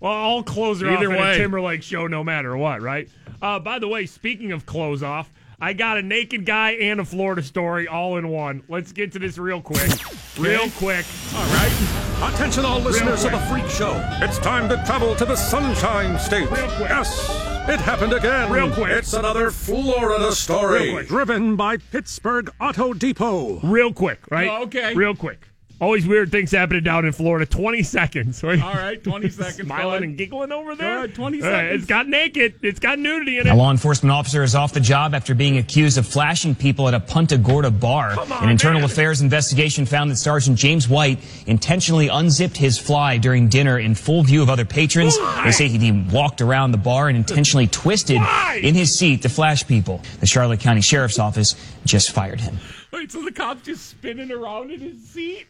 Well, 0.00 0.12
all 0.12 0.42
clothes 0.42 0.82
are 0.82 0.90
Either 0.90 1.12
off 1.12 1.18
way. 1.20 1.30
at 1.30 1.34
a 1.36 1.38
Timberlake 1.38 1.82
show, 1.84 2.06
no 2.08 2.22
matter 2.24 2.56
what, 2.56 2.82
right? 2.82 3.08
Uh, 3.40 3.58
by 3.60 3.78
the 3.78 3.88
way, 3.88 4.06
speaking 4.06 4.50
of 4.52 4.66
clothes 4.66 5.02
off, 5.04 5.32
I 5.58 5.72
got 5.72 5.96
a 5.96 6.02
naked 6.02 6.44
guy 6.44 6.72
and 6.72 7.00
a 7.00 7.04
Florida 7.04 7.42
story 7.42 7.88
all 7.88 8.18
in 8.18 8.28
one. 8.28 8.62
Let's 8.68 8.92
get 8.92 9.12
to 9.12 9.18
this 9.18 9.38
real 9.38 9.62
quick, 9.62 9.90
real 10.38 10.68
quick. 10.72 11.06
All 11.34 11.46
right. 11.46 12.32
Attention, 12.34 12.64
all 12.66 12.80
listeners 12.80 13.24
of 13.24 13.32
the. 13.32 13.38
Freak 13.46 13.68
Show. 13.68 13.94
It's 14.20 14.38
time 14.38 14.68
to 14.68 14.76
travel 14.84 15.14
to 15.16 15.24
the 15.24 15.36
Sunshine 15.36 16.18
State. 16.18 16.50
Real 16.50 16.68
quick. 16.68 16.88
Yes, 16.90 17.28
it 17.68 17.80
happened 17.80 18.12
again. 18.12 18.50
Real 18.50 18.70
quick. 18.70 18.90
It's 18.90 19.14
another 19.14 19.50
Florida 19.50 20.32
story. 20.32 20.84
Real 20.84 20.94
quick. 20.94 21.08
Driven 21.08 21.56
by 21.56 21.78
Pittsburgh 21.78 22.50
Auto 22.60 22.92
Depot. 22.92 23.60
Real 23.60 23.92
quick, 23.92 24.20
right? 24.30 24.48
Oh, 24.48 24.64
okay. 24.64 24.94
Real 24.94 25.14
quick. 25.14 25.48
Always 25.78 26.06
weird 26.06 26.30
things 26.30 26.52
happening 26.52 26.82
down 26.82 27.04
in 27.04 27.12
Florida. 27.12 27.44
20 27.44 27.82
seconds. 27.82 28.42
Right? 28.42 28.62
All 28.62 28.72
right, 28.72 29.02
20 29.04 29.28
seconds. 29.30 29.56
Smiling 29.56 30.04
and 30.04 30.16
giggling 30.16 30.50
over 30.50 30.74
there. 30.74 30.96
ahead, 30.98 31.14
20 31.14 31.42
All 31.42 31.48
right, 31.50 31.54
seconds. 31.64 31.82
it's 31.82 31.86
got 31.86 32.08
naked. 32.08 32.54
It's 32.62 32.78
got 32.80 32.98
nudity 32.98 33.38
in 33.38 33.46
it. 33.46 33.50
A 33.50 33.54
law 33.54 33.70
enforcement 33.70 34.10
officer 34.10 34.42
is 34.42 34.54
off 34.54 34.72
the 34.72 34.80
job 34.80 35.14
after 35.14 35.34
being 35.34 35.58
accused 35.58 35.98
of 35.98 36.06
flashing 36.06 36.54
people 36.54 36.88
at 36.88 36.94
a 36.94 37.00
Punta 37.00 37.36
Gorda 37.36 37.70
bar. 37.70 38.12
Come 38.14 38.32
on, 38.32 38.44
An 38.44 38.48
internal 38.48 38.80
man. 38.80 38.90
affairs 38.90 39.20
investigation 39.20 39.84
found 39.84 40.10
that 40.10 40.16
Sergeant 40.16 40.56
James 40.58 40.88
White 40.88 41.18
intentionally 41.46 42.08
unzipped 42.08 42.56
his 42.56 42.78
fly 42.78 43.18
during 43.18 43.48
dinner 43.48 43.78
in 43.78 43.94
full 43.94 44.22
view 44.22 44.40
of 44.42 44.48
other 44.48 44.64
patrons. 44.64 45.18
Why? 45.18 45.42
They 45.44 45.52
say 45.52 45.68
he 45.68 45.92
walked 46.10 46.40
around 46.40 46.72
the 46.72 46.78
bar 46.78 47.08
and 47.08 47.18
intentionally 47.18 47.66
twisted 47.66 48.16
Why? 48.16 48.60
in 48.62 48.74
his 48.74 48.98
seat 48.98 49.20
to 49.22 49.28
flash 49.28 49.66
people. 49.66 50.00
The 50.20 50.26
Charlotte 50.26 50.60
County 50.60 50.80
Sheriff's 50.80 51.18
Office 51.18 51.54
just 51.84 52.12
fired 52.12 52.40
him. 52.40 52.56
Wait, 52.94 53.12
so 53.12 53.22
the 53.22 53.30
cop's 53.32 53.62
just 53.66 53.90
spinning 53.90 54.32
around 54.32 54.70
in 54.70 54.80
his 54.80 55.06
seat? 55.06 55.44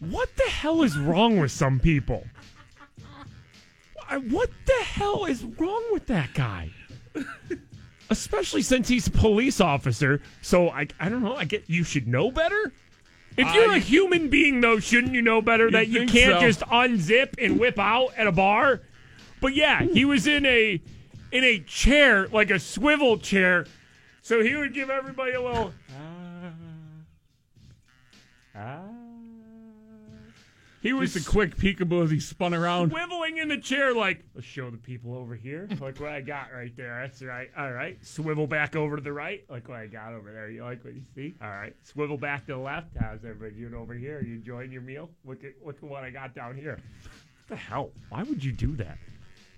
What 0.00 0.34
the 0.36 0.50
hell 0.50 0.82
is 0.82 0.96
wrong 0.98 1.38
with 1.38 1.52
some 1.52 1.78
people? 1.78 2.26
What 4.28 4.50
the 4.66 4.82
hell 4.82 5.26
is 5.26 5.44
wrong 5.44 5.84
with 5.92 6.06
that 6.06 6.34
guy? 6.34 6.70
Especially 8.08 8.62
since 8.62 8.88
he's 8.88 9.06
a 9.06 9.10
police 9.12 9.60
officer. 9.60 10.20
So 10.42 10.70
I, 10.70 10.88
I 10.98 11.08
don't 11.08 11.22
know. 11.22 11.36
I 11.36 11.44
get 11.44 11.68
you 11.68 11.84
should 11.84 12.08
know 12.08 12.30
better. 12.32 12.72
If 13.36 13.54
you're 13.54 13.70
I- 13.70 13.76
a 13.76 13.78
human 13.78 14.28
being, 14.28 14.60
though, 14.60 14.80
shouldn't 14.80 15.14
you 15.14 15.22
know 15.22 15.40
better 15.40 15.70
that 15.70 15.88
you 15.88 16.06
can't 16.06 16.40
so. 16.40 16.40
just 16.40 16.60
unzip 16.62 17.34
and 17.38 17.60
whip 17.60 17.78
out 17.78 18.08
at 18.16 18.26
a 18.26 18.32
bar? 18.32 18.80
But 19.40 19.54
yeah, 19.54 19.82
he 19.82 20.04
was 20.04 20.26
in 20.26 20.44
a 20.44 20.80
in 21.30 21.44
a 21.44 21.60
chair, 21.60 22.26
like 22.28 22.50
a 22.50 22.58
swivel 22.58 23.16
chair. 23.18 23.66
So 24.22 24.42
he 24.42 24.56
would 24.56 24.74
give 24.74 24.90
everybody 24.90 25.32
a 25.32 25.40
little. 25.40 25.72
Ah, 25.94 26.50
ah. 28.56 28.80
He 30.82 30.94
was 30.94 31.14
a 31.14 31.22
quick 31.22 31.56
peekaboo 31.56 32.04
as 32.04 32.10
he 32.10 32.20
spun 32.20 32.54
around. 32.54 32.90
Swiveling 32.90 33.40
in 33.40 33.48
the 33.48 33.58
chair, 33.58 33.92
like, 33.92 34.24
let's 34.34 34.46
show 34.46 34.70
the 34.70 34.78
people 34.78 35.14
over 35.14 35.34
here. 35.34 35.68
Look 35.78 36.00
what 36.00 36.10
I 36.10 36.22
got 36.22 36.46
right 36.54 36.74
there. 36.74 37.02
That's 37.02 37.20
right. 37.20 37.50
All 37.56 37.70
right. 37.70 37.98
Swivel 38.02 38.46
back 38.46 38.76
over 38.76 38.96
to 38.96 39.02
the 39.02 39.12
right. 39.12 39.44
Look 39.50 39.68
what 39.68 39.78
I 39.78 39.86
got 39.86 40.14
over 40.14 40.32
there. 40.32 40.48
You 40.48 40.64
like 40.64 40.82
what 40.82 40.94
you 40.94 41.02
see? 41.14 41.34
All 41.42 41.50
right. 41.50 41.76
Swivel 41.82 42.16
back 42.16 42.46
to 42.46 42.52
the 42.52 42.58
left. 42.58 42.88
How's 42.98 43.18
everybody 43.26 43.60
doing 43.60 43.74
over 43.74 43.92
here? 43.92 44.18
Are 44.18 44.22
you 44.22 44.36
enjoying 44.36 44.72
your 44.72 44.80
meal? 44.80 45.10
Look 45.26 45.44
at 45.44 45.52
look 45.64 45.76
at 45.76 45.82
what 45.82 46.02
I 46.02 46.08
got 46.08 46.34
down 46.34 46.56
here. 46.56 46.78
What 47.02 47.48
the 47.48 47.56
hell? 47.56 47.90
Why 48.08 48.22
would 48.22 48.42
you 48.42 48.52
do 48.52 48.74
that? 48.76 48.96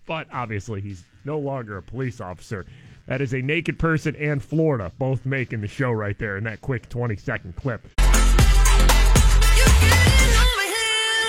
But 0.07 0.27
obviously, 0.33 0.81
he's 0.81 1.05
no 1.25 1.39
longer 1.39 1.77
a 1.77 1.83
police 1.83 2.21
officer. 2.21 2.67
That 3.07 3.21
is 3.21 3.33
a 3.33 3.43
naked 3.43 3.79
person 3.79 4.17
and 4.17 4.43
Florida 4.43 4.91
both 4.99 5.25
making 5.25 5.61
the 5.61 5.69
show 5.69 5.93
right 5.93 6.19
there 6.19 6.37
in 6.37 6.45
that 6.45 6.61
quick 6.61 6.89
20 6.89 7.17
second 7.17 7.55
clip. 7.55 7.87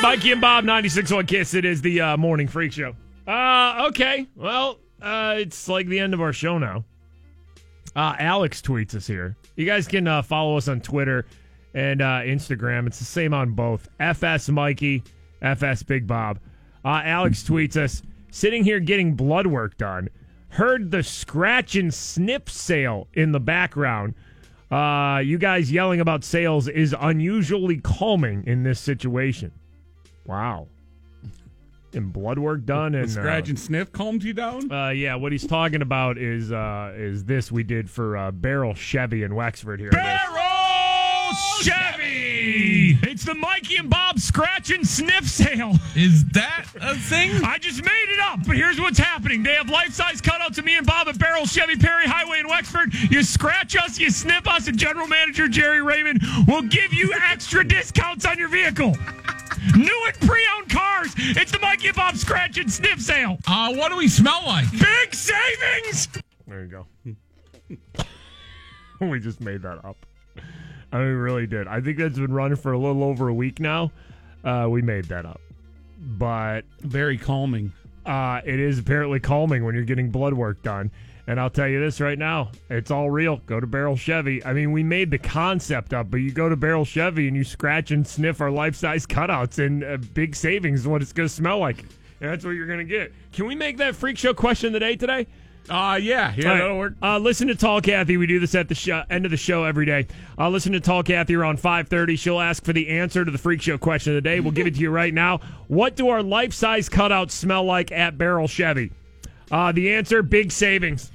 Mikey 0.03 0.33
and 0.33 0.41
Bob, 0.41 0.65
96.1 0.65 1.25
Kiss. 1.29 1.53
It 1.53 1.63
is 1.63 1.81
the 1.81 2.01
uh, 2.01 2.17
morning 2.17 2.45
freak 2.49 2.73
show. 2.73 2.93
Uh, 3.25 3.85
okay. 3.87 4.27
Well, 4.35 4.79
uh, 5.01 5.35
it's 5.37 5.69
like 5.69 5.87
the 5.87 5.97
end 5.97 6.13
of 6.13 6.19
our 6.19 6.33
show 6.33 6.57
now. 6.57 6.83
Uh, 7.95 8.13
Alex 8.19 8.61
tweets 8.61 8.95
us 8.95 9.07
here. 9.07 9.37
You 9.55 9.65
guys 9.65 9.87
can 9.87 10.05
uh, 10.05 10.21
follow 10.21 10.57
us 10.57 10.67
on 10.67 10.81
Twitter 10.81 11.25
and 11.73 12.01
uh, 12.01 12.19
Instagram. 12.19 12.85
It's 12.85 12.99
the 12.99 13.05
same 13.05 13.33
on 13.33 13.51
both. 13.51 13.87
FS 14.01 14.49
Mikey, 14.49 15.03
FS 15.41 15.83
Big 15.83 16.05
Bob. 16.05 16.37
Uh, 16.83 17.01
Alex 17.05 17.41
tweets 17.41 17.77
us 17.77 18.03
sitting 18.29 18.65
here 18.65 18.81
getting 18.81 19.13
blood 19.13 19.47
work 19.47 19.77
done. 19.77 20.09
Heard 20.49 20.91
the 20.91 21.01
scratch 21.01 21.77
and 21.77 21.93
snip 21.93 22.49
sale 22.49 23.07
in 23.13 23.31
the 23.31 23.39
background. 23.39 24.15
Uh, 24.69 25.21
you 25.23 25.37
guys 25.37 25.71
yelling 25.71 26.01
about 26.01 26.25
sales 26.25 26.67
is 26.67 26.93
unusually 26.99 27.77
calming 27.77 28.43
in 28.45 28.63
this 28.63 28.81
situation. 28.81 29.53
Wow. 30.25 30.67
And 31.95 32.11
blood 32.11 32.39
work 32.39 32.65
done 32.65 32.95
and 32.95 33.07
The 33.07 33.11
scratch 33.11 33.47
uh, 33.47 33.49
and 33.51 33.59
sniff 33.59 33.91
calms 33.91 34.25
you 34.25 34.33
down? 34.33 34.71
uh, 34.71 34.89
yeah, 34.89 35.13
what 35.13 35.31
he's 35.31 35.45
talking 35.45 35.83
about 35.83 36.17
is 36.17 36.51
uh, 36.51 36.91
is 36.95 37.23
this 37.25 37.51
we 37.51 37.61
did 37.63 37.87
for 37.87 38.17
uh, 38.17 38.31
Baierl 38.31 38.75
Chevy 38.75 39.21
in 39.21 39.35
Wexford 39.35 39.79
here. 39.79 39.91
Baierl 39.91 41.31
Chevy! 41.61 42.97
It's 43.03 43.23
the 43.25 43.35
Mikey 43.35 43.77
and 43.77 43.89
Bob 43.91 44.17
scratch 44.19 44.71
and 44.71 44.87
sniff 44.87 45.27
sale. 45.27 45.75
Is 45.95 46.25
that 46.29 46.65
a 46.81 46.95
thing? 46.95 47.31
I 47.43 47.59
just 47.59 47.83
made 47.83 48.05
it 48.09 48.19
up, 48.19 48.39
but 48.47 48.55
here's 48.55 48.79
what's 48.79 48.97
happening. 48.97 49.43
They 49.43 49.53
have 49.53 49.69
life-size 49.69 50.19
cutouts 50.21 50.57
of 50.57 50.65
me 50.65 50.75
and 50.77 50.87
Bob 50.87 51.07
at 51.07 51.15
Baierl 51.19 51.47
Chevy 51.47 51.75
Perry 51.75 52.07
Highway 52.07 52.39
in 52.39 52.47
Wexford. 52.47 52.91
You 53.11 53.21
scratch 53.23 53.75
us, 53.75 53.99
you 53.99 54.09
sniff 54.09 54.47
us, 54.47 54.67
and 54.67 54.77
General 54.79 55.05
Manager 55.07 55.47
Jerry 55.47 55.81
Raymond 55.83 56.21
will 56.47 56.63
give 56.63 56.91
you 56.91 57.13
extra 57.31 57.63
discounts 57.63 58.25
on 58.25 58.39
your 58.39 58.49
vehicle. 58.49 58.95
New 59.75 60.03
and 60.07 60.19
pre-owned 60.27 60.69
cars. 60.69 61.13
It's 61.17 61.51
the 61.51 61.59
Mikey 61.59 61.87
and 61.87 61.95
Bob 61.95 62.15
scratch 62.17 62.57
and 62.57 62.71
sniff 62.71 62.99
sale. 63.01 63.37
Uh, 63.47 63.73
what 63.73 63.89
do 63.89 63.97
we 63.97 64.07
smell 64.07 64.43
like? 64.45 64.69
Big 64.71 65.13
savings. 65.13 66.09
There 66.47 66.63
you 66.63 66.85
go. 67.87 68.05
we 68.99 69.19
just 69.19 69.41
made 69.41 69.61
that 69.61 69.83
up. 69.83 69.97
I 70.91 70.97
mean, 70.97 71.07
we 71.07 71.13
really 71.13 71.47
did. 71.47 71.67
I 71.67 71.81
think 71.81 71.97
that's 71.97 72.19
been 72.19 72.33
running 72.33 72.57
for 72.57 72.73
a 72.73 72.77
little 72.77 73.03
over 73.03 73.27
a 73.27 73.33
week 73.33 73.59
now. 73.59 73.91
Uh, 74.43 74.67
we 74.69 74.81
made 74.81 75.05
that 75.05 75.25
up, 75.25 75.41
but 75.97 76.61
very 76.81 77.17
calming. 77.17 77.71
Uh, 78.05 78.41
it 78.45 78.59
is 78.59 78.77
apparently 78.77 79.19
calming 79.19 79.63
when 79.63 79.73
you're 79.73 79.85
getting 79.85 80.11
blood 80.11 80.33
work 80.33 80.61
done. 80.61 80.91
And 81.25 81.39
I'll 81.39 81.49
tell 81.49 81.67
you 81.67 81.79
this 81.79 82.01
right 82.01 82.19
now, 82.19 82.51
it's 82.69 82.91
all 82.91 83.09
real. 83.09 83.37
Go 83.45 83.59
to 83.59 83.67
Baierl 83.67 83.97
Chevy. 83.97 84.43
I 84.43 84.51
mean, 84.51 84.73
we 84.73 84.83
made 84.83 85.09
the 85.09 85.17
concept 85.17 85.93
up, 85.93 86.11
but 86.11 86.17
you 86.17 86.31
go 86.31 86.49
to 86.49 86.57
Baierl 86.57 86.85
Chevy 86.85 87.29
and 87.29 87.37
you 87.37 87.45
scratch 87.45 87.91
and 87.91 88.05
sniff 88.05 88.41
our 88.41 88.51
life 88.51 88.75
size 88.75 89.05
cutouts, 89.05 89.65
and 89.65 89.83
uh, 89.83 89.97
big 90.13 90.35
savings 90.35 90.81
is 90.81 90.87
what 90.87 91.01
it's 91.01 91.13
going 91.13 91.29
to 91.29 91.33
smell 91.33 91.59
like. 91.59 91.79
And 92.19 92.29
that's 92.29 92.43
what 92.43 92.51
you're 92.51 92.67
going 92.67 92.79
to 92.79 92.85
get. 92.85 93.13
Can 93.31 93.47
we 93.47 93.55
make 93.55 93.77
that 93.77 93.95
freak 93.95 94.17
show 94.17 94.33
question 94.33 94.67
of 94.67 94.73
the 94.73 94.79
day 94.79 94.97
today? 94.97 95.27
Uh, 95.69 95.97
yeah, 96.01 96.33
yeah, 96.35 96.49
right. 96.49 96.57
that'll 96.57 96.77
work. 96.77 96.93
Uh, 97.01 97.17
listen 97.17 97.47
to 97.47 97.55
Tall 97.55 97.79
Kathy. 97.79 98.17
We 98.17 98.27
do 98.27 98.39
this 98.39 98.53
at 98.53 98.67
the 98.67 98.75
show, 98.75 99.03
end 99.09 99.23
of 99.23 99.31
the 99.31 99.37
show 99.37 99.63
every 99.63 99.85
day. 99.85 100.07
Uh, 100.37 100.49
listen 100.49 100.73
to 100.73 100.81
Tall 100.81 101.03
Kathy 101.03 101.35
around 101.35 101.57
5.30. 101.57 102.19
She'll 102.19 102.41
ask 102.41 102.65
for 102.65 102.73
the 102.73 102.89
answer 102.89 103.23
to 103.23 103.31
the 103.31 103.37
freak 103.37 103.61
show 103.61 103.77
question 103.77 104.11
of 104.11 104.15
the 104.15 104.29
day. 104.29 104.41
We'll 104.41 104.51
give 104.51 104.67
it 104.67 104.75
to 104.75 104.81
you 104.81 104.89
right 104.89 105.13
now. 105.13 105.39
What 105.67 105.95
do 105.95 106.09
our 106.09 106.21
life-size 106.21 106.89
cutouts 106.89 107.31
smell 107.31 107.63
like 107.63 107.93
at 107.93 108.17
Baierl 108.17 108.49
Chevy? 108.49 108.91
Uh, 109.53 109.71
the 109.71 109.93
answer, 109.93 110.23
big 110.23 110.51
savings. 110.51 111.11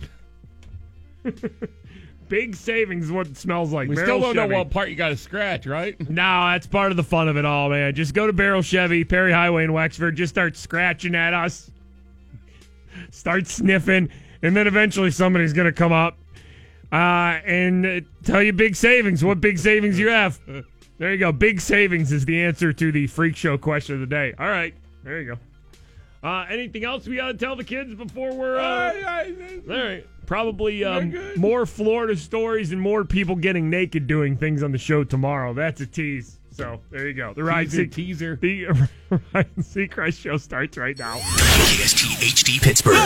big 2.28 2.54
savings 2.54 3.06
is 3.06 3.10
what 3.10 3.26
it 3.26 3.36
smells 3.36 3.72
like. 3.72 3.88
We 3.88 3.96
Baierl 3.96 4.02
still 4.04 4.20
don't 4.20 4.34
Chevy. 4.36 4.52
know 4.52 4.58
what 4.58 4.70
part 4.70 4.90
you 4.90 4.94
got 4.94 5.08
to 5.08 5.16
scratch, 5.16 5.66
right? 5.66 5.98
No, 6.08 6.46
that's 6.46 6.68
part 6.68 6.92
of 6.92 6.96
the 6.96 7.02
fun 7.02 7.28
of 7.28 7.36
it 7.36 7.44
all, 7.44 7.68
man. 7.68 7.96
Just 7.96 8.14
go 8.14 8.28
to 8.28 8.32
Baierl 8.32 8.64
Chevy, 8.64 9.02
Perry 9.02 9.32
Highway 9.32 9.64
in 9.64 9.72
Wexford. 9.72 10.14
Just 10.14 10.32
start 10.32 10.56
scratching 10.56 11.16
at 11.16 11.34
us. 11.34 11.68
Start 13.10 13.48
sniffing, 13.48 14.08
and 14.42 14.56
then 14.56 14.66
eventually 14.68 15.10
somebody's 15.10 15.52
going 15.52 15.66
to 15.66 15.72
come 15.72 15.92
up 15.92 16.16
uh, 16.92 17.40
and 17.44 18.06
tell 18.22 18.42
you 18.42 18.52
big 18.52 18.76
savings. 18.76 19.24
What 19.24 19.40
big 19.40 19.58
savings 19.58 19.98
you 19.98 20.10
have? 20.10 20.38
There 20.98 21.12
you 21.12 21.18
go. 21.18 21.32
Big 21.32 21.60
savings 21.60 22.12
is 22.12 22.24
the 22.24 22.40
answer 22.40 22.72
to 22.72 22.92
the 22.92 23.08
freak 23.08 23.34
show 23.34 23.58
question 23.58 23.94
of 23.94 24.00
the 24.00 24.06
day. 24.06 24.32
All 24.38 24.48
right, 24.48 24.74
there 25.02 25.20
you 25.20 25.34
go. 25.34 25.38
Uh, 26.22 26.44
anything 26.50 26.84
else 26.84 27.06
we 27.06 27.16
got 27.16 27.28
to 27.28 27.34
tell 27.34 27.54
the 27.56 27.64
kids 27.64 27.94
before 27.94 28.34
we're? 28.34 28.56
Uh, 28.58 28.92
all 29.70 29.76
right, 29.76 30.06
probably 30.26 30.84
um, 30.84 31.14
more 31.36 31.64
Florida 31.66 32.16
stories 32.16 32.72
and 32.72 32.80
more 32.80 33.04
people 33.04 33.36
getting 33.36 33.70
naked 33.70 34.06
doing 34.06 34.36
things 34.36 34.62
on 34.62 34.72
the 34.72 34.78
show 34.78 35.04
tomorrow. 35.04 35.54
That's 35.54 35.80
a 35.80 35.86
tease. 35.86 36.38
So 36.50 36.80
there 36.90 37.06
you 37.06 37.14
go. 37.14 37.32
The 37.34 37.44
Ryan 37.44 37.68
Teaser, 37.68 37.84
Se- 37.84 38.40
teaser. 38.40 38.88
The 39.10 39.20
Ryan 39.32 39.46
Seacrest 39.60 40.20
show 40.20 40.36
starts 40.38 40.76
right 40.76 40.98
now. 40.98 41.18
KST 41.18 42.16
HD 42.32 42.60
Pittsburgh. 42.60 42.96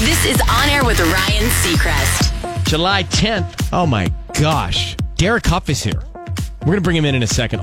This 0.00 0.24
is 0.26 0.40
On 0.50 0.68
Air 0.68 0.84
with 0.84 0.98
Ryan 0.98 1.48
Seacrest. 1.62 2.66
July 2.66 3.04
10th. 3.04 3.68
Oh 3.72 3.86
my 3.86 4.12
gosh. 4.40 4.96
Derek 5.14 5.46
Hough 5.46 5.68
is 5.70 5.84
here. 5.84 6.02
We're 6.62 6.66
going 6.66 6.76
to 6.78 6.80
bring 6.80 6.96
him 6.96 7.04
in 7.04 7.14
in 7.14 7.22
a 7.22 7.26
second. 7.28 7.60